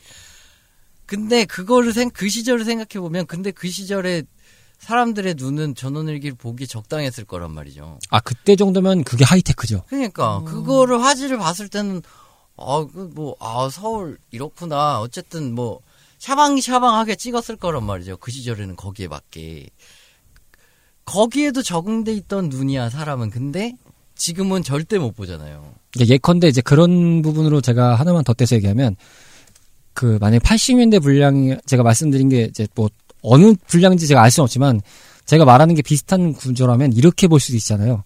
근데 1.05 1.44
그거를 1.44 1.92
생, 1.92 2.11
그 2.11 2.28
시절을 2.28 2.64
생각해 2.64 3.01
보면, 3.01 3.26
근데 3.26 3.51
그 3.51 3.68
시절에 3.68 4.22
사람들의 4.78 5.34
눈은 5.36 5.74
전원일기를 5.74 6.36
보기 6.36 6.66
적당했을 6.66 7.24
거란 7.24 7.53
말이죠. 7.53 7.99
아, 8.09 8.20
그때 8.20 8.57
정도면 8.57 9.05
그게 9.05 9.24
하이테크죠. 9.24 9.84
그러니까 9.88 10.42
그거를 10.44 11.03
화질을 11.03 11.36
봤을 11.36 11.68
때는 11.68 12.01
아그뭐 12.59 13.36
아 13.38 13.68
서울 13.70 14.18
이렇구나 14.30 15.01
어쨌든 15.01 15.55
뭐 15.55 15.80
샤방샤방하게 16.18 17.14
찍었을 17.14 17.57
거란 17.57 17.84
말이죠 17.84 18.16
그 18.16 18.32
시절에는 18.32 18.74
거기에 18.74 19.07
맞게 19.07 19.70
거기에도 21.05 21.62
적응돼 21.62 22.12
있던 22.14 22.49
눈이야 22.49 22.90
사람은 22.90 23.30
근데 23.30 23.76
지금은 24.19 24.62
절대 24.62 24.99
못 24.99 25.16
보잖아요 25.16 25.73
예컨대 25.99 26.49
이제 26.49 26.61
그런 26.61 27.23
부분으로 27.23 27.61
제가 27.61 27.95
하나만 27.95 28.25
덧대서 28.25 28.57
얘기하면 28.57 28.97
그 29.95 30.19
만약 30.21 30.43
80년대 30.43 31.03
분량이 31.03 31.57
제가 31.66 31.83
말씀드린 31.83 32.29
게 32.29 32.43
이제 32.45 32.69
뭐 32.75 32.89
어느 33.23 33.55
분량인지 33.66 34.07
제가 34.07 34.23
알 34.23 34.31
수는 34.31 34.45
없지만 34.45 34.81
제가 35.27 35.45
말하는 35.45 35.75
게 35.75 35.83
비슷한 35.83 36.33
구조라면 36.33 36.93
이렇게 36.93 37.27
볼 37.27 37.41
수도 37.41 37.57
있잖아요. 37.57 38.05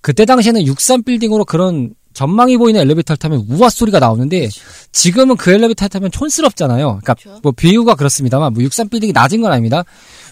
그때 0.00 0.24
당시에는 0.24 0.66
63 0.66 1.02
빌딩으로 1.02 1.44
그런 1.44 1.94
전망이 2.14 2.56
보이는 2.56 2.80
엘리베이터를 2.80 3.18
타면 3.18 3.46
우와 3.48 3.68
소리가 3.68 3.98
나오는데 3.98 4.48
지금은 4.92 5.36
그 5.36 5.52
엘리베이터 5.52 5.86
타면 5.88 6.10
촌스럽잖아요. 6.10 7.00
그러니까. 7.02 7.40
뭐 7.42 7.52
비유가 7.52 7.94
그렇습니다만 7.94 8.54
뭐 8.54 8.62
63 8.62 8.88
빌딩이 8.88 9.12
낮은 9.12 9.40
건 9.42 9.52
아닙니다. 9.52 9.84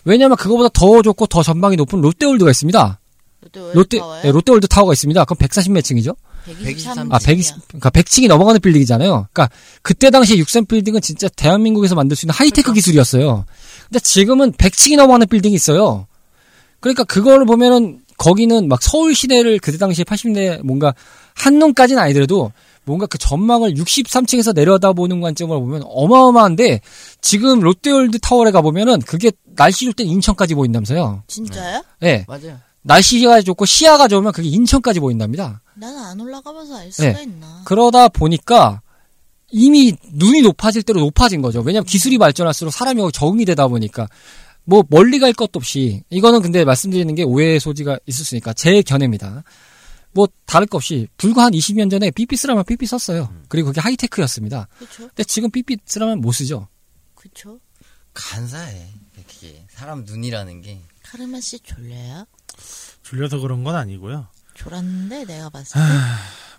왜냐하면 0.04 0.36
그거보다 0.36 0.68
더 0.72 1.02
좋고 1.02 1.26
더 1.26 1.42
전망이 1.42 1.76
높은 1.76 2.00
롯데월드가 2.00 2.50
있습니다. 2.50 3.00
롯데? 3.74 3.98
예, 4.24 4.30
롯데월드 4.30 4.66
타워가 4.68 4.92
있습니다. 4.92 5.24
그럼 5.24 5.36
140몇 5.38 5.84
층이죠? 5.84 6.14
123. 6.44 7.12
아, 7.12 7.18
120, 7.18 7.68
그러니까 7.68 7.90
100층이 7.90 8.28
넘어가는 8.28 8.60
빌딩이잖아요. 8.60 9.28
그러니까 9.32 9.48
그때 9.82 10.10
당시에 10.10 10.38
63 10.38 10.66
빌딩은 10.66 11.00
진짜 11.00 11.28
대한민국에서 11.28 11.94
만들 11.94 12.16
수 12.16 12.26
있는 12.26 12.34
하이테크 12.34 12.62
그렇죠. 12.62 12.74
기술이었어요. 12.74 13.44
근데 13.88 14.00
지금은 14.00 14.52
100층이 14.52 14.96
넘어가는 14.96 15.26
빌딩이 15.28 15.54
있어요. 15.54 16.06
그러니까 16.80 17.04
그걸 17.04 17.44
보면은 17.44 18.00
거기는 18.18 18.68
막 18.68 18.82
서울 18.82 19.14
시내를 19.14 19.58
그때 19.58 19.78
당시에 19.78 20.04
80년대 20.04 20.62
뭔가 20.64 20.94
한눈까지는 21.34 22.02
아니더라도 22.02 22.52
뭔가 22.84 23.06
그 23.06 23.18
전망을 23.18 23.74
63층에서 23.74 24.54
내려다보는 24.54 25.20
관점으로 25.20 25.60
보면 25.60 25.82
어마어마한데 25.84 26.80
지금 27.20 27.60
롯데월드 27.60 28.18
타워에 28.18 28.50
가보면은 28.50 29.00
그게 29.00 29.30
날씨 29.54 29.84
좋을 29.84 29.92
땐 29.92 30.08
인천까지 30.08 30.54
보인다면서요. 30.54 31.22
진짜요? 31.28 31.84
예. 32.02 32.24
맞아요. 32.26 32.58
날씨가 32.82 33.42
좋고 33.42 33.64
시야가 33.64 34.08
좋으면 34.08 34.32
그게 34.32 34.48
인천까지 34.48 35.00
보인답니다. 35.00 35.62
나는 35.74 35.98
안 35.98 36.20
올라가면서 36.20 36.76
알 36.76 36.92
수가 36.92 37.12
네. 37.12 37.22
있나? 37.22 37.62
그러다 37.64 38.08
보니까 38.08 38.82
이미 39.50 39.94
눈이 40.12 40.42
높아질 40.42 40.82
대로 40.82 41.00
높아진 41.00 41.42
거죠. 41.42 41.60
왜냐하면 41.60 41.86
기술이 41.86 42.18
발전할수록 42.18 42.72
사람이 42.72 43.02
적응이 43.12 43.44
되다 43.44 43.68
보니까 43.68 44.08
뭐 44.64 44.84
멀리 44.88 45.18
갈 45.18 45.32
것도 45.32 45.58
없이 45.58 46.02
이거는 46.10 46.40
근데 46.42 46.64
말씀드리는 46.64 47.14
게 47.14 47.22
오해의 47.22 47.60
소지가 47.60 47.98
있을 48.06 48.24
수 48.24 48.34
있으니까 48.34 48.52
제 48.52 48.82
견해입니다. 48.82 49.44
뭐 50.12 50.28
다를 50.44 50.66
것 50.66 50.76
없이 50.78 51.08
불과 51.16 51.44
한 51.44 51.52
20년 51.52 51.90
전에 51.90 52.10
삐삐 52.10 52.36
쓰라면 52.36 52.64
삐삐 52.64 52.86
썼어요. 52.86 53.32
그리고 53.48 53.68
그게 53.68 53.80
하이테크였습니다. 53.80 54.68
그쵸? 54.78 55.08
근데 55.08 55.24
지금 55.24 55.50
삐삐 55.50 55.78
쓰라면 55.86 56.20
못 56.20 56.32
쓰죠. 56.32 56.68
그쵸? 57.14 57.58
간사해. 58.12 58.88
그게 59.26 59.64
사람 59.70 60.04
눈이라는 60.04 60.60
게. 60.60 60.80
카르마 61.02 61.40
씨 61.40 61.58
졸려요? 61.60 62.26
졸려서 63.02 63.38
그런 63.38 63.64
건 63.64 63.76
아니고요. 63.76 64.26
졸았는데 64.54 65.24
내가 65.24 65.48
봤을 65.50 65.72
때 65.74 65.80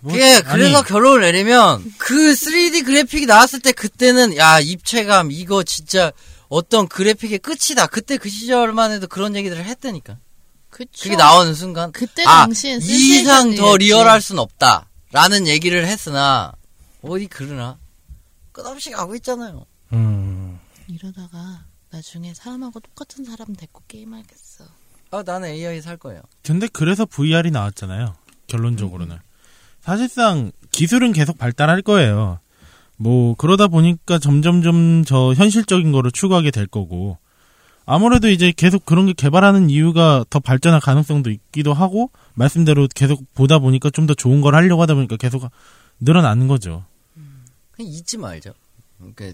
뭐, 0.00 0.12
그게 0.12 0.40
그래서 0.42 0.78
아니, 0.78 0.86
결론을 0.86 1.22
내리면 1.22 1.82
그 1.98 2.32
3D 2.32 2.84
그래픽이 2.84 3.26
나왔을 3.26 3.60
때 3.60 3.72
그때는 3.72 4.36
야 4.36 4.60
입체감 4.60 5.30
이거 5.32 5.62
진짜 5.62 6.12
어떤 6.48 6.86
그래픽의 6.88 7.38
끝이다. 7.38 7.86
그때 7.86 8.18
그 8.18 8.28
시절만 8.28 8.92
해도 8.92 9.06
그런 9.06 9.34
얘기들을 9.34 9.64
했다니까. 9.64 10.18
그쵸? 10.70 11.04
그게 11.04 11.16
나오는 11.16 11.54
순간 11.54 11.92
그때 11.92 12.24
아, 12.24 12.44
당시엔 12.44 12.82
이 12.82 13.20
이상 13.20 13.54
더. 13.54 13.76
리얼할 13.76 14.20
순 14.20 14.38
없다. 14.38 14.90
라는 15.12 15.46
얘기를 15.46 15.86
했으나 15.86 16.52
어디 17.02 17.28
그러나 17.28 17.78
끝없이 18.52 18.90
가고 18.90 19.14
있잖아요. 19.14 19.64
음. 19.92 20.58
이러다가 20.88 21.64
나중에 21.90 22.34
사람하고 22.34 22.80
똑같은 22.80 23.24
사람 23.24 23.54
데리고 23.54 23.82
게임하겠어. 23.86 24.64
아 25.14 25.22
나는 25.24 25.48
AI 25.50 25.80
살 25.80 25.96
거예요. 25.96 26.20
근데 26.42 26.66
그래서 26.72 27.06
VR이 27.06 27.50
나왔잖아요. 27.52 28.14
결론적으로는. 28.48 29.16
사실상 29.80 30.50
기술은 30.72 31.12
계속 31.12 31.38
발달할 31.38 31.82
거예요. 31.82 32.40
뭐 32.96 33.34
그러다 33.36 33.68
보니까 33.68 34.18
점점점 34.18 35.04
저 35.04 35.32
현실적인 35.34 35.92
거를 35.92 36.10
추구하게 36.10 36.50
될 36.50 36.66
거고 36.66 37.18
아무래도 37.86 38.28
이제 38.30 38.52
계속 38.56 38.84
그런 38.86 39.06
게 39.06 39.12
개발하는 39.12 39.68
이유가 39.70 40.24
더 40.30 40.40
발전할 40.40 40.80
가능성도 40.80 41.30
있기도 41.30 41.74
하고 41.74 42.10
말씀대로 42.34 42.88
계속 42.94 43.22
보다 43.34 43.58
보니까 43.58 43.90
좀 43.90 44.06
더 44.06 44.14
좋은 44.14 44.40
걸 44.40 44.54
하려고 44.54 44.82
하다 44.82 44.94
보니까 44.94 45.16
계속 45.16 45.48
늘어나는 46.00 46.48
거죠. 46.48 46.84
그냥 47.72 47.92
잊지 47.92 48.16
말죠. 48.18 48.52
그러니까 48.98 49.32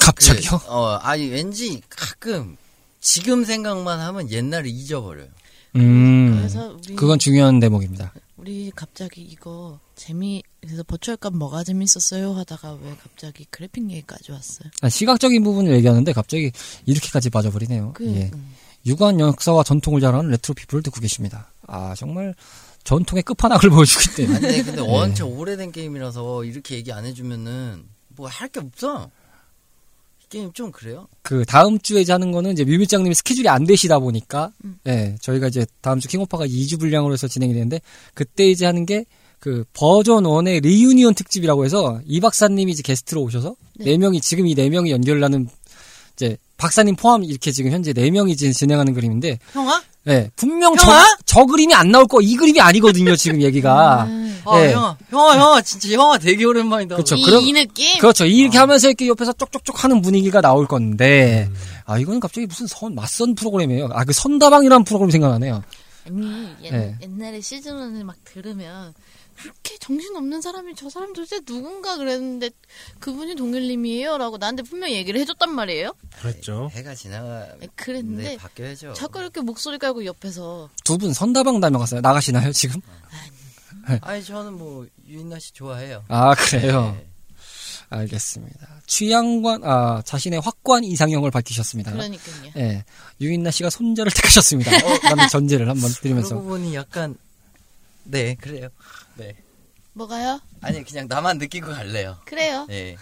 갑자기요? 0.00 0.58
그, 0.58 0.70
어 0.70 0.96
아니 1.02 1.28
왠지 1.28 1.80
가끔 1.88 2.56
지금 3.02 3.44
생각만 3.44 4.00
하면 4.00 4.30
옛날을 4.30 4.66
잊어버려요. 4.68 5.28
음. 5.76 6.36
그래서 6.38 6.78
우리 6.86 6.94
그건 6.94 7.18
중요한 7.18 7.60
대목입니다. 7.60 8.14
우리 8.36 8.70
갑자기 8.74 9.22
이거 9.22 9.78
재미 9.94 10.42
그래서 10.60 10.82
버추얼값 10.84 11.34
뭐가 11.34 11.64
재밌었어요 11.64 12.32
하다가 12.34 12.78
왜 12.82 12.96
갑자기 13.02 13.44
그래픽 13.50 13.90
얘기까지 13.90 14.32
왔어요? 14.32 14.70
아, 14.80 14.88
시각적인 14.88 15.42
부분을 15.44 15.74
얘기하는데 15.74 16.12
갑자기 16.12 16.50
이렇게까지 16.86 17.30
빠져버리네요. 17.30 17.92
그 17.94 18.06
예. 18.06 18.30
음. 18.32 18.54
유구한 18.86 19.20
역사와 19.20 19.62
전통을 19.64 20.00
자랑하는 20.00 20.30
레트로 20.32 20.54
피플을 20.54 20.82
듣고 20.84 21.00
계십니다. 21.00 21.50
아 21.66 21.94
정말 21.96 22.34
전통의 22.84 23.22
끝판왕을 23.24 23.70
보여주기 23.70 24.16
때문에 24.16 24.36
아니 24.36 24.46
근데, 24.46 24.56
네. 24.56 24.62
근데 24.64 24.80
원체 24.80 25.22
오래된 25.22 25.72
게임이라서 25.72 26.44
이렇게 26.44 26.76
얘기 26.76 26.92
안 26.92 27.04
해주면은 27.04 27.84
뭐 28.16 28.28
할 28.28 28.48
게 28.48 28.60
없어. 28.60 29.10
이 30.32 30.38
게임 30.38 30.52
좀 30.52 30.72
그래요. 30.72 31.08
그 31.22 31.44
다음 31.44 31.78
주에 31.78 32.04
하는 32.08 32.32
거는 32.32 32.52
이제 32.52 32.64
뮤미짱님이 32.64 33.14
스케줄이 33.14 33.48
안 33.48 33.64
되시다 33.64 33.98
보니까 33.98 34.52
음. 34.64 34.78
예 34.86 35.16
저희가 35.20 35.48
이제 35.48 35.66
다음 35.80 36.00
주 36.00 36.08
킹오파가 36.08 36.46
2주 36.46 36.80
분량으로 36.80 37.12
해서 37.12 37.28
진행이 37.28 37.52
되는데 37.52 37.80
그때 38.14 38.48
이제 38.48 38.64
하는 38.66 38.86
게 38.86 39.04
그 39.42 39.64
버전 39.72 40.22
1의 40.22 40.62
reunion 40.62 41.14
특집이라고 41.14 41.64
해서 41.64 42.00
이 42.06 42.20
박사님이 42.20 42.70
이제 42.70 42.82
게스트로 42.82 43.20
오셔서 43.22 43.56
네. 43.74 43.86
네 43.86 43.98
명이 43.98 44.20
지금 44.20 44.46
이 44.46 44.54
네 44.54 44.68
명이 44.70 44.92
연결나는 44.92 45.48
이제 46.14 46.36
박사님 46.58 46.94
포함 46.94 47.24
이렇게 47.24 47.50
지금 47.50 47.72
현재 47.72 47.92
네 47.92 48.08
명이 48.12 48.36
지금 48.36 48.52
진행하는 48.52 48.94
그림인데 48.94 49.40
형아? 49.52 49.82
예 50.08 50.30
분명 50.34 50.74
저? 50.76 50.90
저 51.24 51.44
그림이 51.46 51.72
안 51.74 51.90
나올 51.92 52.06
거 52.06 52.20
이 52.20 52.34
그림이 52.36 52.60
아니거든요 52.60 53.14
지금 53.14 53.40
얘기가 53.40 54.04
음. 54.08 54.40
아 54.44 54.60
예. 54.60 54.72
형아, 54.72 54.96
형아, 55.10 55.38
형아, 55.38 55.60
진짜 55.62 55.88
형아 55.90 56.18
되게 56.18 56.44
오랜만이다. 56.44 56.96
그쵸. 56.96 57.14
이, 57.14 57.22
그럼- 57.22 57.44
이 57.44 57.52
느낌? 57.52 58.00
그렇죠. 58.00 58.24
이렇게 58.24 58.58
하면서 58.58 58.88
이렇게 58.88 59.06
옆에서 59.06 59.32
쪽쪽쪽 59.34 59.84
하는 59.84 60.02
분위기가 60.02 60.40
나올 60.40 60.66
건데, 60.66 61.48
아, 61.84 61.96
이거는 61.96 62.18
갑자기 62.18 62.48
무슨 62.48 62.66
선, 62.66 62.92
맞선 62.96 63.36
프로그램이에요. 63.36 63.90
아, 63.92 64.02
그 64.04 64.12
선다방이라는 64.12 64.82
프로그램 64.82 65.12
생각나네요. 65.12 65.62
아니 66.08 66.48
옛, 66.64 66.70
네. 66.72 66.96
옛날에 67.02 67.38
시즌1을 67.38 68.02
막 68.02 68.16
들으면 68.24 68.92
그렇게 69.40 69.76
정신없는 69.78 70.40
사람이 70.40 70.74
저 70.76 70.88
사람 70.90 71.12
도대체 71.12 71.40
누군가 71.40 71.96
그랬는데 71.96 72.50
그분이 73.00 73.34
동일님이에요 73.36 74.18
라고 74.18 74.36
나한테 74.38 74.62
분명히 74.62 74.94
얘기를 74.94 75.20
해줬단 75.20 75.50
말이에요 75.54 75.94
그랬죠. 76.20 76.70
해가 76.72 76.94
지나가. 76.94 77.48
네, 77.58 77.66
그랬는데 77.74 78.22
네, 78.22 78.36
바뀌어야죠. 78.36 78.92
자꾸 78.94 79.20
이렇게 79.20 79.40
목소리 79.40 79.78
깔고 79.78 80.04
옆에서 80.04 80.68
두 80.84 80.98
분 80.98 81.12
선다방 81.12 81.60
다녀갔어요. 81.60 82.00
나가시나요, 82.00 82.52
지금? 82.52 82.80
아니 84.02 84.22
저는 84.22 84.52
뭐 84.54 84.86
유인나 85.08 85.38
씨 85.40 85.52
좋아해요. 85.52 86.04
아, 86.08 86.34
그래요. 86.34 86.96
네. 86.96 87.06
알겠습니다. 87.90 88.68
취향관, 88.86 89.64
아, 89.64 90.00
자신의 90.04 90.40
확고한 90.40 90.82
이상형을 90.84 91.30
밝히셨습니다. 91.30 91.92
그러니까요 91.92 92.52
예. 92.56 92.84
유인나 93.20 93.50
씨가 93.50 93.68
손자를 93.70 94.10
택하셨습니다. 94.12 94.70
어, 94.76 94.98
라는 95.02 95.28
전제를 95.28 95.68
한번 95.68 95.90
드리면서. 96.00 96.30
그러고 96.30 96.48
보니 96.48 96.74
약간 96.74 97.16
네 98.04 98.34
그래요. 98.40 98.68
네. 99.16 99.34
뭐가요? 99.94 100.40
아니 100.60 100.84
그냥 100.84 101.06
나만 101.08 101.38
느끼고 101.38 101.70
갈래요. 101.70 102.16
그래요 102.24 102.66
네. 102.68 102.96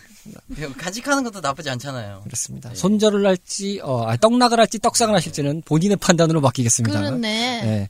간직하는 0.77 1.25
것도 1.25 1.41
나쁘지 1.41 1.71
않잖아요. 1.71 2.23
그렇습니다. 2.25 2.69
네. 2.71 2.75
손절을 2.75 3.25
할지, 3.27 3.81
어, 3.83 4.07
아, 4.07 4.17
떡락을 4.17 4.59
할지 4.59 4.79
떡상을 4.79 5.15
하실지는 5.15 5.63
본인의 5.63 5.97
판단으로 5.97 6.41
맡기겠습니다. 6.41 6.99
그렇네 6.99 7.63
네. 7.63 7.89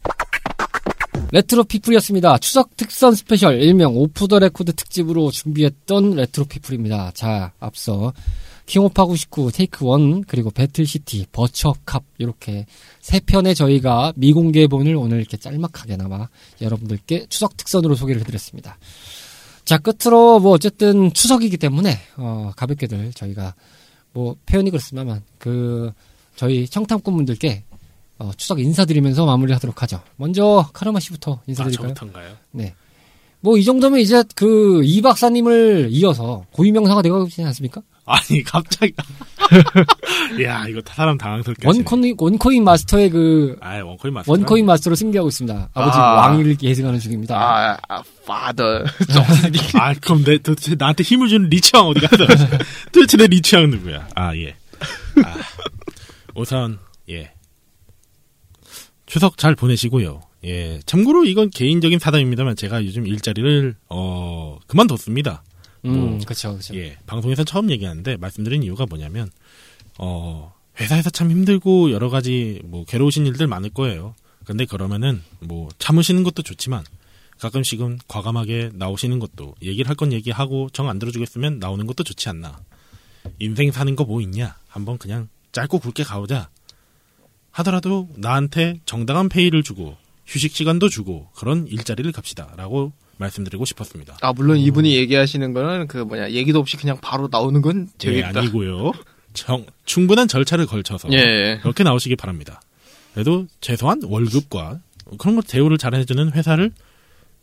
레트로 1.33 1.64
피플이었습니다. 1.64 2.39
추석 2.39 2.77
특선 2.77 3.14
스페셜 3.14 3.61
일명 3.61 3.97
오프 3.97 4.27
더 4.29 4.39
레코드 4.39 4.73
특집으로 4.73 5.31
준비했던 5.31 6.16
레트로 6.16 6.47
피플입니다. 6.47 7.12
자, 7.14 7.53
앞서 7.61 8.12
킹오파 8.71 9.05
99, 9.05 9.51
테이크 9.51 9.85
1, 9.85 10.23
그리고 10.29 10.53
배틀시티, 10.53 11.27
버추어캅 11.32 12.05
이렇게 12.18 12.66
세 13.01 13.18
편의 13.18 13.57
저희가 13.57 14.12
미공개본을 14.14 14.95
오늘 14.95 15.18
이렇게 15.18 15.37
짤막하게나마 15.39 16.29
여러분들께 16.61 17.27
추석 17.29 17.57
특선으로 17.57 17.97
소개를 17.97 18.21
해드렸습니다. 18.21 18.79
자, 19.64 19.77
끝으로 19.77 20.39
뭐 20.39 20.53
어쨌든 20.53 21.12
추석이기 21.12 21.57
때문에 21.57 21.99
어, 22.16 22.53
가볍게들 22.55 23.12
저희가 23.12 23.57
뭐 24.12 24.37
표현이 24.47 24.71
그렇습니다만 24.71 25.23
그 25.39 25.91
저희 26.37 26.68
청탐꾼분들께 26.68 27.64
어, 28.21 28.31
추석 28.37 28.61
인사드리면서 28.61 29.27
마무리하도록 29.27 29.83
하죠. 29.83 30.01
먼저 30.14 30.68
카르마 30.73 31.01
씨부터 31.01 31.33
아, 31.33 31.43
인사드릴까요? 31.49 31.95
저부터인가요? 31.95 32.37
네. 32.53 32.75
뭐 33.41 33.57
이 33.59 33.64
정도면 33.64 33.99
이제 33.99 34.23
그 34.37 34.83
이 34.85 35.03
박사님을 35.03 35.89
이어서 35.91 36.45
고유명사가 36.53 37.03
되고 37.03 37.25
있지 37.25 37.43
않습니까? 37.43 37.83
아니 38.12 38.42
갑자기 38.42 38.92
야 40.44 40.66
이거 40.68 40.80
다 40.80 40.94
사람 40.94 41.16
당황스럽게. 41.18 41.66
원코인 41.66 42.14
원코인 42.18 42.64
마스터의 42.64 43.11
그 43.11 43.56
아 43.61 43.76
원코인 43.82 44.14
맞습니다. 44.14 44.30
원코인 44.32 44.66
마스터로 44.66 44.96
승리하고 44.96 45.28
있습니다. 45.28 45.70
아버지 45.74 45.98
아. 45.98 46.02
왕위를 46.02 46.56
예승하는 46.62 46.98
중입니다. 47.00 47.36
아, 47.36 47.76
아 47.88 48.02
father. 48.22 48.84
아 49.80 49.94
그럼 49.94 50.24
내 50.24 50.38
도대체 50.38 50.74
나한테 50.76 51.02
힘을 51.04 51.28
주는 51.28 51.48
리치왕 51.48 51.86
어디 51.86 52.00
갔어? 52.00 52.26
도대체 52.92 53.16
내 53.16 53.26
리치왕 53.26 53.70
누구야? 53.70 54.08
아 54.14 54.34
예. 54.36 54.54
아, 55.24 55.36
우선 56.34 56.78
예 57.08 57.32
추석 59.06 59.36
잘 59.38 59.54
보내시고요. 59.54 60.20
예 60.44 60.80
참고로 60.86 61.24
이건 61.26 61.50
개인적인 61.50 61.98
사담입니다만 61.98 62.56
제가 62.56 62.84
요즘 62.84 63.06
일자리를 63.06 63.76
어 63.88 64.58
그만뒀습니다. 64.66 65.42
음, 65.85 65.93
뭐, 65.93 66.18
그렇죠, 66.24 66.51
그렇죠. 66.53 66.74
예, 66.76 66.97
방송에서 67.07 67.45
처음 67.45 67.70
얘기하는데 67.70 68.16
말씀드린 68.18 68.62
이유가 68.62 68.87
뭐냐면 68.87 69.31
어 69.99 70.55
회사에서 70.81 71.11
참 71.11 71.31
힘들고 71.31 71.91
여러 71.93 72.09
가지 72.11 72.61
뭐 72.64 72.85
괴로우신 72.85 73.26
일들 73.26 73.47
많을 73.47 73.70
거예요. 73.70 74.14
근데 74.45 74.64
그러면은 74.64 75.22
뭐 75.41 75.68
참으시는 75.78 76.22
것도 76.24 76.43
좋지만 76.43 76.85
가끔씩은 77.39 77.99
과감하게 78.09 78.70
나오시는 78.74 79.18
것도 79.18 79.55
얘기를 79.62 79.89
할 79.89 79.97
건 79.97 80.12
얘기하고 80.12 80.68
정 80.72 80.89
안 80.89 80.99
들어주겠으면 80.99 81.59
나오는 81.59 81.87
것도 81.87 82.05
좋지 82.05 82.28
않나. 82.28 82.61
인생 83.39 83.70
사는 83.70 83.95
거 83.97 84.05
뭐 84.05 84.20
있냐? 84.22 84.57
한번 84.68 84.99
그냥 84.99 85.28
짧고 85.53 85.78
굵게 85.78 86.05
가보자 86.05 86.49
하더라도 87.51 88.09
나한테 88.16 88.81
정당한 88.87 89.28
페이를 89.28 89.62
주고 89.62 89.97
휴식 90.26 90.55
시간도 90.55 90.89
주고 90.89 91.28
그런 91.35 91.66
일자리를 91.66 92.11
갑시다라고 92.12 92.93
말씀드리고 93.21 93.64
싶었습니다. 93.64 94.16
아 94.21 94.33
물론 94.33 94.57
이분이 94.59 94.97
얘기하시는 94.97 95.53
거는 95.53 95.87
그 95.87 95.99
뭐냐 95.99 96.33
얘기도 96.33 96.59
없이 96.59 96.77
그냥 96.77 96.99
바로 97.01 97.29
나오는 97.31 97.62
건 97.62 97.89
예, 97.95 97.99
재밌다. 97.99 98.41
아니고요. 98.41 98.93
정, 99.33 99.64
충분한 99.85 100.27
절차를 100.27 100.66
걸쳐서 100.66 101.09
예. 101.12 101.59
그렇게 101.62 101.85
나오시기 101.85 102.16
바랍니다. 102.16 102.61
그래도 103.14 103.47
최소한 103.61 104.01
월급과 104.05 104.81
그런 105.18 105.37
것 105.37 105.47
대우를 105.47 105.79
잘 105.79 105.95
해주는 105.95 106.33
회사를 106.33 106.73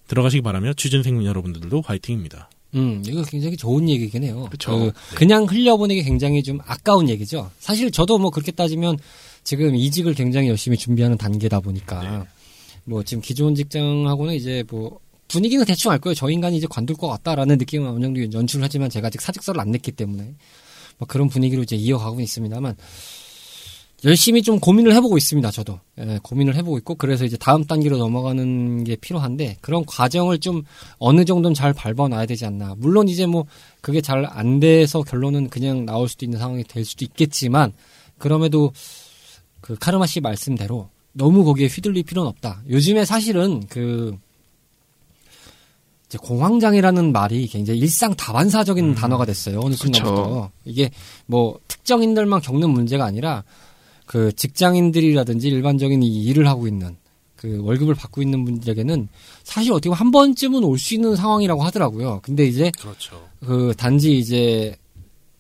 들어가시기 0.08 0.42
바라며 0.42 0.74
취준생 0.74 1.24
여러분들도 1.26 1.82
화이팅입니다. 1.86 2.50
음, 2.76 3.02
이거 3.06 3.24
굉장히 3.24 3.56
좋은 3.56 3.88
얘기긴 3.90 4.24
해요. 4.24 4.48
그쵸. 4.52 4.92
그, 5.16 5.24
냥 5.24 5.46
흘려보내기 5.46 6.04
굉장히 6.04 6.44
좀 6.44 6.60
아까운 6.66 7.10
얘기죠. 7.10 7.50
사실 7.60 7.92
저도 7.92 8.18
뭐 8.18 8.30
그렇게 8.30 8.52
따지면 8.52 8.98
지금 9.44 9.76
이직을 9.76 10.14
굉장히 10.14 10.50
열심히 10.50 10.78
준비하는 10.78 11.18
단계다 11.18 11.62
보니까 11.62 12.26
뭐 12.84 13.04
지금 13.04 13.22
기존 13.22 13.56
직장하고는 13.56 14.34
이제 14.34 14.64
뭐 14.70 15.00
분위기는 15.28 15.64
대충 15.66 15.92
알 15.92 16.00
거예요. 16.00 16.16
저 16.16 16.30
인간이 16.30 16.58
이제 16.58 16.68
관둘 16.70 16.96
것 16.96 17.08
같다라는 17.08 17.58
느낌은 17.58 17.90
어느 17.90 18.02
정도 18.04 18.22
연출을 18.32 18.64
하지만 18.64 18.90
제가 18.90 19.08
아직 19.08 19.22
사직서를 19.22 19.60
안 19.62 19.72
냈기 19.72 19.92
때문에 19.92 20.36
뭐 20.98 21.08
그런 21.08 21.30
분위기로 21.30 21.64
이제 21.64 21.76
이어가고 21.76 22.22
있습니다만 22.22 22.76
열심히 24.04 24.44
좀 24.44 24.60
고민을 24.60 24.94
해보고 24.94 25.18
있습니다. 25.18 25.50
저도 25.50 25.80
예, 26.00 26.20
고민을 26.22 26.56
해보고 26.56 26.78
있고 26.78 26.96
그래서 26.96 27.26
이제 27.26 27.36
다음 27.36 27.66
단계로 27.66 27.98
넘어가는 27.98 28.84
게 28.84 28.96
필요한데 28.96 29.58
그런 29.60 29.84
과정을 29.86 30.38
좀 30.40 30.64
어느 31.00 31.26
정도는 31.26 31.56
잘 31.56 31.74
밟아놔야 31.74 32.28
되지 32.28 32.46
않나. 32.46 32.76
물론 32.78 33.08
이제 33.10 33.26
뭐 33.26 33.46
그게 33.82 34.00
잘 34.02 34.26
안 34.30 34.60
돼서 34.60 35.02
결론은 35.02 35.50
그냥 35.50 35.86
나올 35.86 36.08
수도 36.08 36.26
있는 36.26 36.38
상황이 36.38 36.64
될 36.64 36.86
수도 36.86 37.06
있겠지만 37.06 37.74
그럼에도 38.20 38.72
그 39.62 39.76
카르마 39.76 40.06
씨 40.06 40.22
말씀대로 40.22 40.90
너무 41.14 41.44
거기에 41.44 41.68
휘둘릴 41.68 42.04
필요는 42.04 42.30
없다. 42.30 42.62
요즘에 42.70 43.04
사실은 43.04 43.64
그 43.68 44.16
이제 46.10 46.18
공황장애라는 46.22 47.12
말이 47.12 47.48
굉장히 47.48 47.80
일상 47.80 48.16
다반사적인 48.16 48.96
단어가 48.96 49.26
됐어요. 49.26 49.60
어느 49.62 49.76
순간부터 49.76 50.52
이게 50.66 50.90
뭐 51.26 51.60
특정인들만 51.68 52.42
겪는 52.42 52.70
문제가 52.70 53.06
아니라 53.06 53.44
그 54.06 54.32
직장인들이라든지 54.34 55.50
일반적인 55.50 56.02
이 56.04 56.24
일을 56.24 56.48
하고 56.48 56.68
있는 56.68 56.96
그 57.36 57.62
월급을 57.62 57.94
받고 57.94 58.22
있는 58.22 58.46
분들에게는 58.46 59.10
사실 59.44 59.72
어떻게 59.72 59.90
보면 59.90 60.00
한 60.00 60.12
번쯤은 60.12 60.64
올 60.64 60.78
수 60.80 60.96
있는 60.96 61.16
상황이라고 61.16 61.62
하더라고요. 61.64 62.22
근데 62.24 62.46
이제 62.46 62.72
그렇죠. 62.80 63.28
그 63.46 63.74
단지 63.78 64.18
이제 64.18 64.76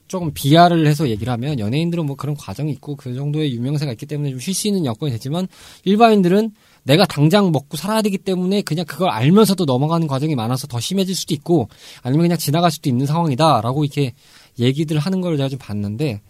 조금 0.07 0.31
비하를 0.33 0.85
해서 0.87 1.09
얘기를 1.09 1.31
하면 1.33 1.59
연예인들은 1.59 2.05
뭐 2.05 2.15
그런 2.15 2.35
과정이 2.35 2.71
있고 2.71 2.95
그 2.95 3.13
정도의 3.13 3.53
유명세가 3.53 3.91
있기 3.93 4.05
때문에 4.05 4.31
좀 4.31 4.39
쉴 4.39 4.53
수 4.53 4.67
있는 4.67 4.85
여건이 4.85 5.11
되지만 5.13 5.47
일반인들은 5.85 6.51
내가 6.87 7.05
당장 7.05 7.51
먹고 7.51 7.75
살아야 7.75 8.01
되기 8.01 8.17
때문에 8.17 8.61
그냥 8.61 8.85
그걸 8.85 9.09
알면서도 9.09 9.65
넘어가는 9.65 10.07
과정이 10.07 10.35
많아서 10.35 10.67
더 10.67 10.79
심해질 10.79 11.15
수도 11.15 11.33
있고 11.33 11.67
아니면 12.01 12.23
그냥 12.23 12.37
지나갈 12.37 12.71
수도 12.71 12.89
있는 12.89 13.05
상황이다라고 13.05 13.83
이렇게 13.83 14.13
얘기들 14.57 14.97
하는 14.97 15.19
걸 15.19 15.35
제가 15.35 15.49
좀 15.49 15.59
봤는데 15.59 16.21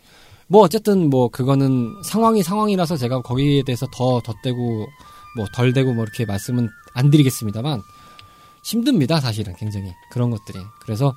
뭐 0.48 0.62
어쨌든 0.64 1.10
뭐 1.12 1.30
그거는 1.30 1.94
상황이 2.04 2.42
상황이라서 2.42 2.98
제가 2.98 3.22
거기에 3.22 3.62
대해서 3.64 3.86
더 3.94 4.20
덧대고 4.22 4.88
뭐 5.36 5.46
덜 5.54 5.74
대고 5.74 5.94
뭐 5.94 6.04
이렇게 6.04 6.26
말씀은 6.26 6.68
안 6.94 7.12
드리겠습니다만 7.12 7.82
힘듭니다 8.64 9.20
사실은 9.20 9.54
굉장히 9.56 9.94
그런 10.10 10.32
것들이. 10.32 10.60
그래서 10.82 11.16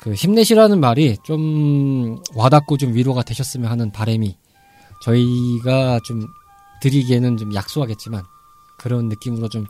그 0.00 0.12
힘내시라는 0.14 0.80
말이 0.80 1.16
좀 1.22 2.18
와닿고 2.34 2.76
좀 2.76 2.92
위로가 2.94 3.22
되셨으면 3.22 3.70
하는 3.70 3.92
바람이 3.92 4.36
저희가 5.02 6.00
좀 6.04 6.26
드리기에는 6.82 7.36
좀 7.36 7.54
약소하겠지만 7.54 8.24
그런 8.84 9.08
느낌으로 9.08 9.48
좀 9.48 9.66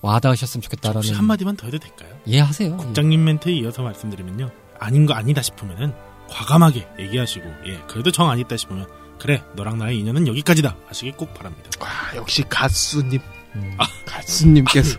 와닿으셨으면 0.00 0.62
좋겠다라는 0.62 0.96
혹시 1.02 1.12
한마디만 1.12 1.56
더 1.56 1.66
해도 1.66 1.78
될까요? 1.78 2.08
이해하세요. 2.24 2.78
국장님 2.78 3.22
멘트에 3.22 3.52
이어서 3.52 3.82
말씀드리면요. 3.82 4.50
아닌 4.80 5.04
거 5.04 5.12
아니다 5.12 5.42
싶으면은 5.42 5.92
과감하게 6.30 6.88
얘기하시고 6.98 7.46
예 7.66 7.78
그래도 7.86 8.10
정안 8.10 8.38
있다 8.38 8.56
싶으면 8.56 8.86
그래 9.18 9.42
너랑 9.56 9.78
나의 9.78 9.98
인연은 9.98 10.26
여기까지다 10.26 10.74
하시기 10.88 11.12
꼭 11.12 11.34
바랍니다. 11.34 11.68
아, 11.80 12.16
역시 12.16 12.42
가수님. 12.48 13.20
음. 13.56 13.76
가수님께서. 14.06 14.98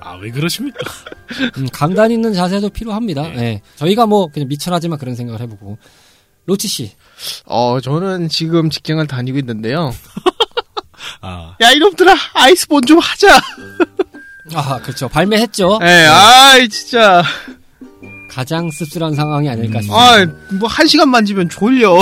아 0.00 0.14
왜 0.18 0.30
그러십니까? 0.30 0.78
음, 1.58 1.66
강단 1.72 2.12
있는 2.12 2.32
자세도 2.32 2.68
필요합니다. 2.70 3.34
예. 3.42 3.60
저희가 3.74 4.06
뭐 4.06 4.28
그냥 4.28 4.46
미천하지만 4.48 4.98
그런 5.00 5.16
생각을 5.16 5.40
해보고 5.40 5.76
로치 6.46 6.68
씨 6.68 6.92
어, 7.46 7.80
저는 7.80 8.28
지금 8.28 8.70
직장을 8.70 9.04
다니고 9.08 9.38
있는데요. 9.38 9.92
아 11.20 11.56
야, 11.60 11.70
이놈들아, 11.72 12.14
아이스본 12.34 12.86
좀 12.86 12.98
하자. 12.98 13.40
아 14.54 14.78
그렇죠 14.80 15.08
발매했죠. 15.08 15.80
예, 15.82 15.86
아이, 15.86 16.68
진짜. 16.68 17.22
가장 18.30 18.70
씁쓸한 18.70 19.14
상황이 19.14 19.48
아닐까 19.48 19.78
음. 19.78 19.82
싶습니다. 19.82 19.96
아, 19.96 20.26
뭐, 20.58 20.68
한 20.68 20.86
시간 20.86 21.08
만지면 21.10 21.48
졸려. 21.48 21.98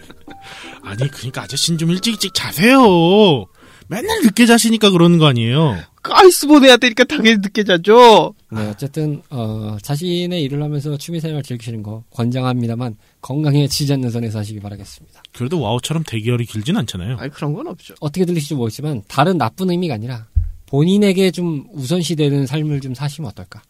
아니 0.82 1.08
그러니까 1.10 1.42
아저씨는 1.42 1.78
좀 1.78 1.90
일찍 1.90 2.12
일찍 2.12 2.32
자세요. 2.34 3.44
맨날 3.88 4.22
늦게 4.22 4.46
자시니까 4.46 4.90
그러는 4.90 5.18
거 5.18 5.26
아니에요? 5.26 5.76
그 6.02 6.12
아이스본 6.12 6.64
해야 6.64 6.76
되니까 6.76 7.04
당연히 7.04 7.38
늦게 7.42 7.64
자죠. 7.64 8.34
네, 8.50 8.68
어쨌든 8.70 9.20
어, 9.30 9.76
자신의 9.82 10.42
일을 10.44 10.62
하면서 10.62 10.96
취미생활 10.96 11.42
즐기시는 11.42 11.82
거 11.82 12.04
권장합니다만 12.14 12.96
건강해지지 13.20 13.92
않는 13.94 14.10
선에서 14.10 14.38
하시기 14.38 14.60
바라겠습니다. 14.60 15.22
그래도 15.32 15.60
와우처럼 15.60 16.04
대기열이 16.04 16.46
길진 16.46 16.76
않잖아요. 16.76 17.16
아니, 17.18 17.30
그런 17.30 17.52
건 17.52 17.66
없죠. 17.66 17.94
어떻게 18.00 18.24
들리실지 18.24 18.54
모르지만 18.54 19.02
다른 19.08 19.38
나쁜 19.38 19.70
의미가 19.70 19.94
아니라 19.94 20.26
본인에게 20.66 21.30
좀 21.30 21.66
우선시되는 21.72 22.46
삶을 22.46 22.80
좀 22.80 22.94
사시면 22.94 23.30
어떨까? 23.30 23.62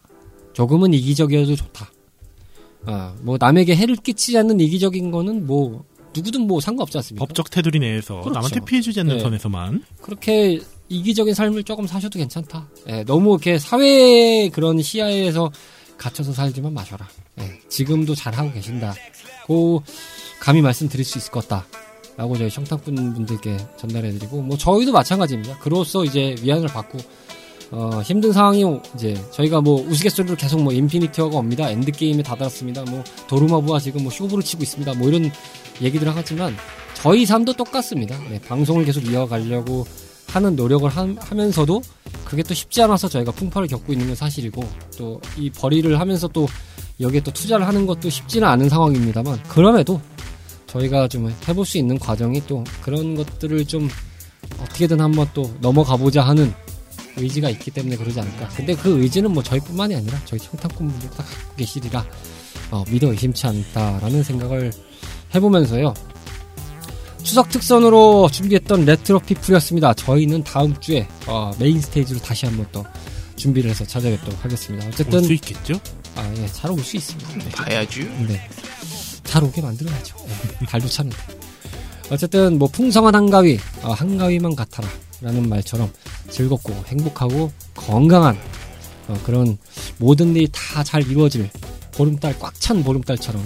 조금은 0.53 0.93
이기적이어도 0.93 1.55
좋다. 1.55 1.91
아, 2.85 3.15
뭐 3.21 3.37
남에게 3.39 3.75
해를 3.75 3.95
끼치지 3.95 4.37
않는 4.37 4.59
이기적인 4.59 5.11
거는 5.11 5.45
뭐 5.45 5.83
누구든 6.15 6.47
뭐 6.47 6.59
상관없지 6.59 6.97
않습니까? 6.97 7.25
법적 7.25 7.49
테두리 7.49 7.79
내에서 7.79 8.21
그렇죠. 8.21 8.31
남한테 8.31 8.59
피해주지 8.65 8.99
않는 9.01 9.17
네. 9.17 9.21
선에서만 9.21 9.83
그렇게 10.01 10.59
이기적인 10.89 11.33
삶을 11.33 11.63
조금 11.63 11.87
사셔도 11.87 12.19
괜찮다. 12.19 12.67
예, 12.89 13.03
너무 13.03 13.31
이렇게 13.31 13.57
사회 13.57 14.49
그런 14.49 14.81
시야에서 14.81 15.51
갇혀서 16.01 16.33
살지만 16.33 16.73
마셔라. 16.73 17.07
예, 17.41 17.59
지금도 17.69 18.15
잘 18.15 18.33
하고 18.33 18.51
계신다. 18.51 18.95
고 19.45 19.83
감히 20.39 20.61
말씀드릴 20.61 21.05
수 21.05 21.19
있을 21.19 21.31
것 21.31 21.47
같다. 21.47 21.67
라고 22.17 22.35
저희 22.37 22.49
청담꾼 22.49 23.13
분들께 23.13 23.57
전달해드리고, 23.77 24.41
뭐, 24.41 24.57
저희도 24.57 24.91
마찬가지입니다. 24.91 25.59
그로써 25.59 26.03
이제 26.03 26.35
위안을 26.41 26.67
받고, 26.67 26.97
어, 27.71 28.01
힘든 28.01 28.33
상황이 28.33 28.65
이제 28.95 29.15
저희가 29.31 29.61
뭐 29.61 29.81
우스갯소리로 29.87 30.35
계속 30.35 30.61
뭐 30.61 30.73
Infinity 30.73 31.12
War가 31.12 31.37
옵니다. 31.37 31.69
Endgame에 31.69 32.21
다다랐습니다. 32.21 32.83
뭐 32.83 33.01
도르마부와 33.27 33.79
지금 33.79 34.03
뭐 34.03 34.11
쇼부를 34.11 34.43
치고 34.43 34.63
있습니다. 34.63 34.93
뭐 34.95 35.07
이런 35.07 35.31
얘기들을 35.81 36.11
하지만 36.13 36.53
저희 36.95 37.25
삶도 37.25 37.53
똑같습니다. 37.53 38.19
네, 38.29 38.41
방송을 38.41 38.83
계속 38.83 39.05
이어가려고 39.07 39.85
하는 40.31 40.55
노력을 40.55 40.89
하, 40.89 41.07
하면서도 41.19 41.81
그게 42.25 42.43
또 42.43 42.53
쉽지 42.53 42.81
않아서 42.83 43.07
저희가 43.09 43.31
풍파를 43.31 43.67
겪고 43.67 43.91
있는 43.93 44.07
건 44.07 44.15
사실이고 44.15 44.63
또 44.97 45.19
이 45.37 45.49
벌이를 45.49 45.99
하면서 45.99 46.27
또 46.27 46.47
여기에 46.99 47.21
또 47.21 47.31
투자를 47.31 47.67
하는 47.67 47.85
것도 47.85 48.09
쉽지는 48.09 48.47
않은 48.47 48.69
상황입니다만 48.69 49.41
그럼에도 49.43 49.99
저희가 50.67 51.07
좀 51.07 51.33
해볼 51.47 51.65
수 51.65 51.77
있는 51.77 51.97
과정이 51.99 52.41
또 52.47 52.63
그런 52.81 53.15
것들을 53.15 53.65
좀 53.65 53.89
어떻게든 54.61 55.01
한번 55.01 55.27
또 55.33 55.53
넘어가 55.59 55.97
보자 55.97 56.21
하는 56.21 56.53
의지가 57.17 57.49
있기 57.49 57.71
때문에 57.71 57.97
그러지 57.97 58.19
않을까. 58.21 58.47
근데 58.49 58.73
그 58.75 59.01
의지는 59.01 59.31
뭐 59.33 59.43
저희뿐만이 59.43 59.95
아니라 59.95 60.17
저희 60.25 60.39
청탁꾼분들도 60.39 61.15
다 61.15 61.23
갖고 61.23 61.55
계시리라 61.57 62.05
어, 62.71 62.83
믿어 62.89 63.11
의심치 63.11 63.47
않다라는 63.47 64.23
생각을 64.23 64.71
해보면서요. 65.35 65.93
추석 67.23 67.49
특선으로 67.49 68.29
준비했던 68.31 68.85
레트로 68.85 69.19
피플이었습니다. 69.19 69.93
저희는 69.93 70.43
다음 70.43 70.77
주에 70.79 71.07
어, 71.27 71.51
메인 71.59 71.79
스테이지로 71.79 72.19
다시 72.19 72.45
한번 72.45 72.65
또 72.71 72.83
준비를 73.35 73.69
해서 73.71 73.85
찾아뵙도록 73.85 74.43
하겠습니다. 74.43 74.87
어쨌든 74.87 75.19
올 75.19 75.23
수 75.25 75.33
있겠죠? 75.33 75.79
아, 76.15 76.33
예, 76.37 76.45
잘 76.47 76.71
올 76.71 76.79
수 76.83 76.97
있습니다. 76.97 77.33
네. 77.37 77.49
봐야지. 77.51 78.01
네. 78.27 78.41
잘 79.23 79.43
오게 79.43 79.61
만들어야죠. 79.61 80.15
네, 80.59 80.65
달도 80.65 80.87
차는데. 80.87 81.17
어쨌든 82.09 82.59
뭐 82.59 82.67
풍성한 82.67 83.15
한가위, 83.15 83.57
어, 83.83 83.91
한가위만 83.93 84.55
같아라 84.55 84.89
라는 85.21 85.47
말처럼 85.47 85.89
즐겁고 86.29 86.73
행복하고 86.87 87.51
건강한 87.75 88.37
어, 89.07 89.17
그런 89.23 89.57
모든 89.97 90.35
일이 90.35 90.47
다 90.51 90.83
잘 90.83 91.07
이루어질 91.07 91.49
보름달 91.93 92.37
꽉 92.39 92.53
찬 92.59 92.83
보름달처럼 92.83 93.41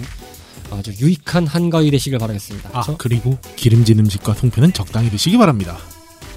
아주 0.70 0.92
유익한 1.00 1.46
한가위 1.46 1.90
되시길 1.90 2.18
바라겠습니다. 2.18 2.70
아 2.72 2.82
저- 2.84 2.96
그리고 2.96 3.38
기름진 3.56 3.98
음식과 4.00 4.34
송편은 4.34 4.72
적당히 4.72 5.10
드시기 5.10 5.36
바랍니다. 5.38 5.78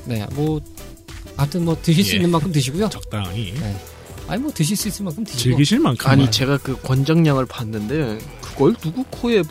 네, 0.06 0.26
뭐 0.34 0.60
하여튼 1.36 1.66
뭐 1.66 1.78
드실 1.82 2.04
수 2.04 2.12
예. 2.14 2.16
있는 2.18 2.32
만큼 2.32 2.52
드시고요. 2.52 2.90
적당히 2.90 3.54
네. 3.60 3.76
아니 4.28 4.42
뭐 4.42 4.52
드실 4.54 4.76
수 4.78 4.88
있을 4.88 5.06
만큼 5.06 5.24
드시고. 5.24 5.42
즐기실 5.42 5.80
만큼 5.80 6.10
아니, 6.10 6.30
제가 6.30 6.58
그 6.58 6.80
권장량을 6.82 7.48
봤는데, 7.48 8.20
그걸 8.42 8.76
누구 8.76 9.04
코에 9.10 9.42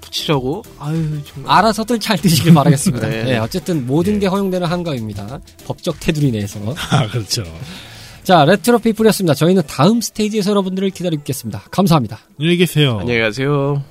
붙이려고 0.00 0.62
아유 0.78 1.20
정말 1.24 1.58
알아서들 1.58 2.00
잘 2.00 2.16
드시길 2.18 2.52
바라겠습니다. 2.54 3.06
네. 3.08 3.22
네, 3.24 3.38
어쨌든 3.38 3.86
모든 3.86 4.18
게 4.18 4.26
허용되는 4.26 4.66
한가위입니다. 4.66 5.38
법적 5.66 6.00
테두리 6.00 6.32
내에서. 6.32 6.58
아, 6.90 7.06
그렇죠. 7.08 7.44
자, 8.24 8.44
레트로 8.44 8.80
피플이었습니다. 8.80 9.34
저희는 9.34 9.62
다음 9.68 10.00
스테이지에서 10.00 10.50
여러분들을 10.50 10.90
기다리겠습니다. 10.90 11.62
감사합니다. 11.70 12.18
안녕히 12.40 12.56
계세요. 12.56 12.98
안녕히 12.98 13.20
가세요. 13.20 13.50
안녕하세요, 13.52 13.84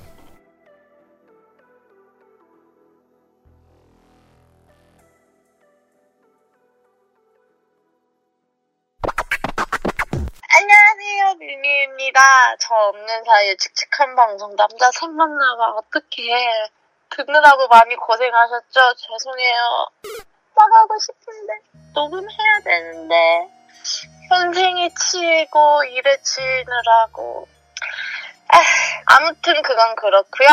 뮤미입니다. 11.96 12.20
저 12.60 12.74
없는 12.74 13.24
사이에 13.24 13.56
칙칙한 13.56 14.14
방송 14.14 14.54
남자 14.54 14.90
셋 14.92 15.08
만나가 15.10 15.70
어떡해. 15.70 16.68
듣느라고 17.10 17.66
많이 17.68 17.96
고생하셨죠? 17.96 18.94
죄송해요. 18.94 19.90
나가고 20.54 20.98
싶은데, 20.98 21.52
녹음해야 21.94 22.60
되는데, 22.64 23.48
현생에 24.28 24.90
치이고, 24.94 25.84
일에 25.84 26.16
치이느라고. 26.22 27.48
아, 28.48 28.58
아무튼 29.16 29.62
그건 29.62 29.96
그렇고요 29.96 30.48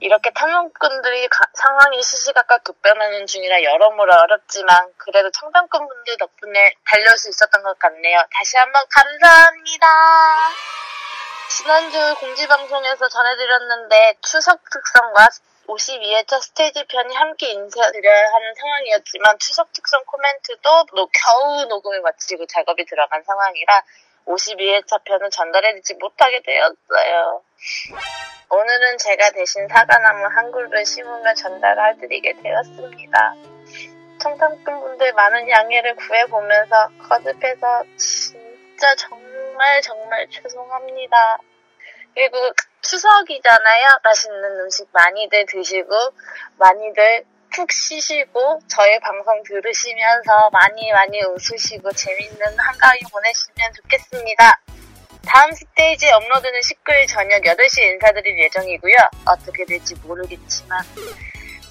이렇게 0.00 0.30
탐험꾼들이 0.30 1.28
가- 1.28 1.44
상황이 1.54 2.02
시시각각 2.02 2.64
급변하는 2.64 3.26
중이라 3.26 3.62
여러모로 3.62 4.10
어렵지만 4.12 4.92
그래도 4.96 5.30
청담꾼 5.30 5.86
분들 5.86 6.16
덕분에 6.16 6.72
달려올 6.86 7.16
수 7.18 7.28
있었던 7.28 7.62
것 7.62 7.78
같네요. 7.78 8.22
다시 8.34 8.56
한번 8.56 8.82
감사합니다. 8.90 9.86
지난주 11.50 12.14
공지방송에서 12.18 13.08
전해드렸는데 13.08 14.14
추석 14.22 14.60
특선과 14.70 15.28
52회차 15.68 16.40
스테이지 16.40 16.86
편이 16.88 17.14
함께 17.14 17.50
인사드려야 17.50 18.24
하는 18.32 18.54
상황이었지만 18.58 19.38
추석 19.38 19.70
특선 19.72 20.02
코멘트도 20.06 20.86
노- 20.94 21.08
겨우 21.12 21.64
녹음을 21.66 22.00
마치고 22.00 22.46
작업이 22.46 22.86
들어간 22.86 23.22
상황이라 23.22 23.82
52회차 24.30 25.04
편은 25.04 25.30
전달해드리지 25.30 25.94
못하게 25.94 26.40
되었어요. 26.42 27.42
오늘은 28.50 28.98
제가 28.98 29.30
대신 29.30 29.66
사과나무 29.68 30.26
한 30.26 30.50
그루를 30.50 30.84
심으며 30.84 31.34
전달해드리게 31.34 32.34
되었습니다. 32.42 33.34
청담꾼분들 34.20 35.12
많은 35.14 35.48
양해를 35.48 35.96
구해보면서 35.96 36.88
거듭해서 37.08 37.84
진짜 37.96 38.94
정말 38.96 39.80
정말 39.82 40.28
죄송합니다. 40.28 41.38
그리고 42.14 42.36
추석이잖아요. 42.82 43.88
맛있는 44.02 44.60
음식 44.60 44.88
많이들 44.92 45.46
드시고 45.46 45.90
많이들 46.58 47.24
푹 47.54 47.70
쉬시고 47.72 48.60
저희 48.68 48.98
방송 49.00 49.42
들으시면서 49.42 50.50
많이 50.52 50.92
많이 50.92 51.20
웃으시고 51.22 51.92
재밌는 51.92 52.58
한가위 52.58 53.00
보내시면 53.10 53.72
좋겠습니다. 53.76 54.60
다음 55.26 55.52
스테이지 55.52 56.10
업로드는 56.10 56.60
19일 56.60 57.08
저녁 57.08 57.42
8시에 57.42 57.92
인사드릴 57.92 58.38
예정이고요. 58.38 58.94
어떻게 59.26 59.64
될지 59.64 59.94
모르겠지만 60.02 60.82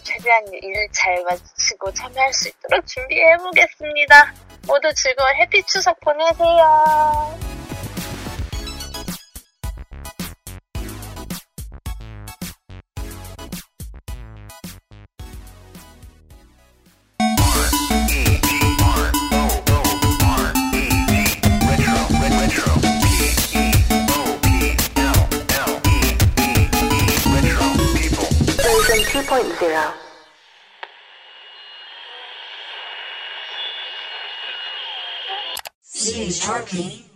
최대한 0.03 0.43
일잘 0.51 1.23
마치고 1.23 1.93
참여할 1.93 2.34
수 2.34 2.49
있도록 2.49 2.86
준비해보겠습니다. 2.86 4.34
모두 4.67 4.93
즐거운 4.93 5.36
해피 5.36 5.63
추석 5.63 5.99
보내세요. 6.01 7.48
2.0. 29.30 29.93
Harpy. 36.41 37.09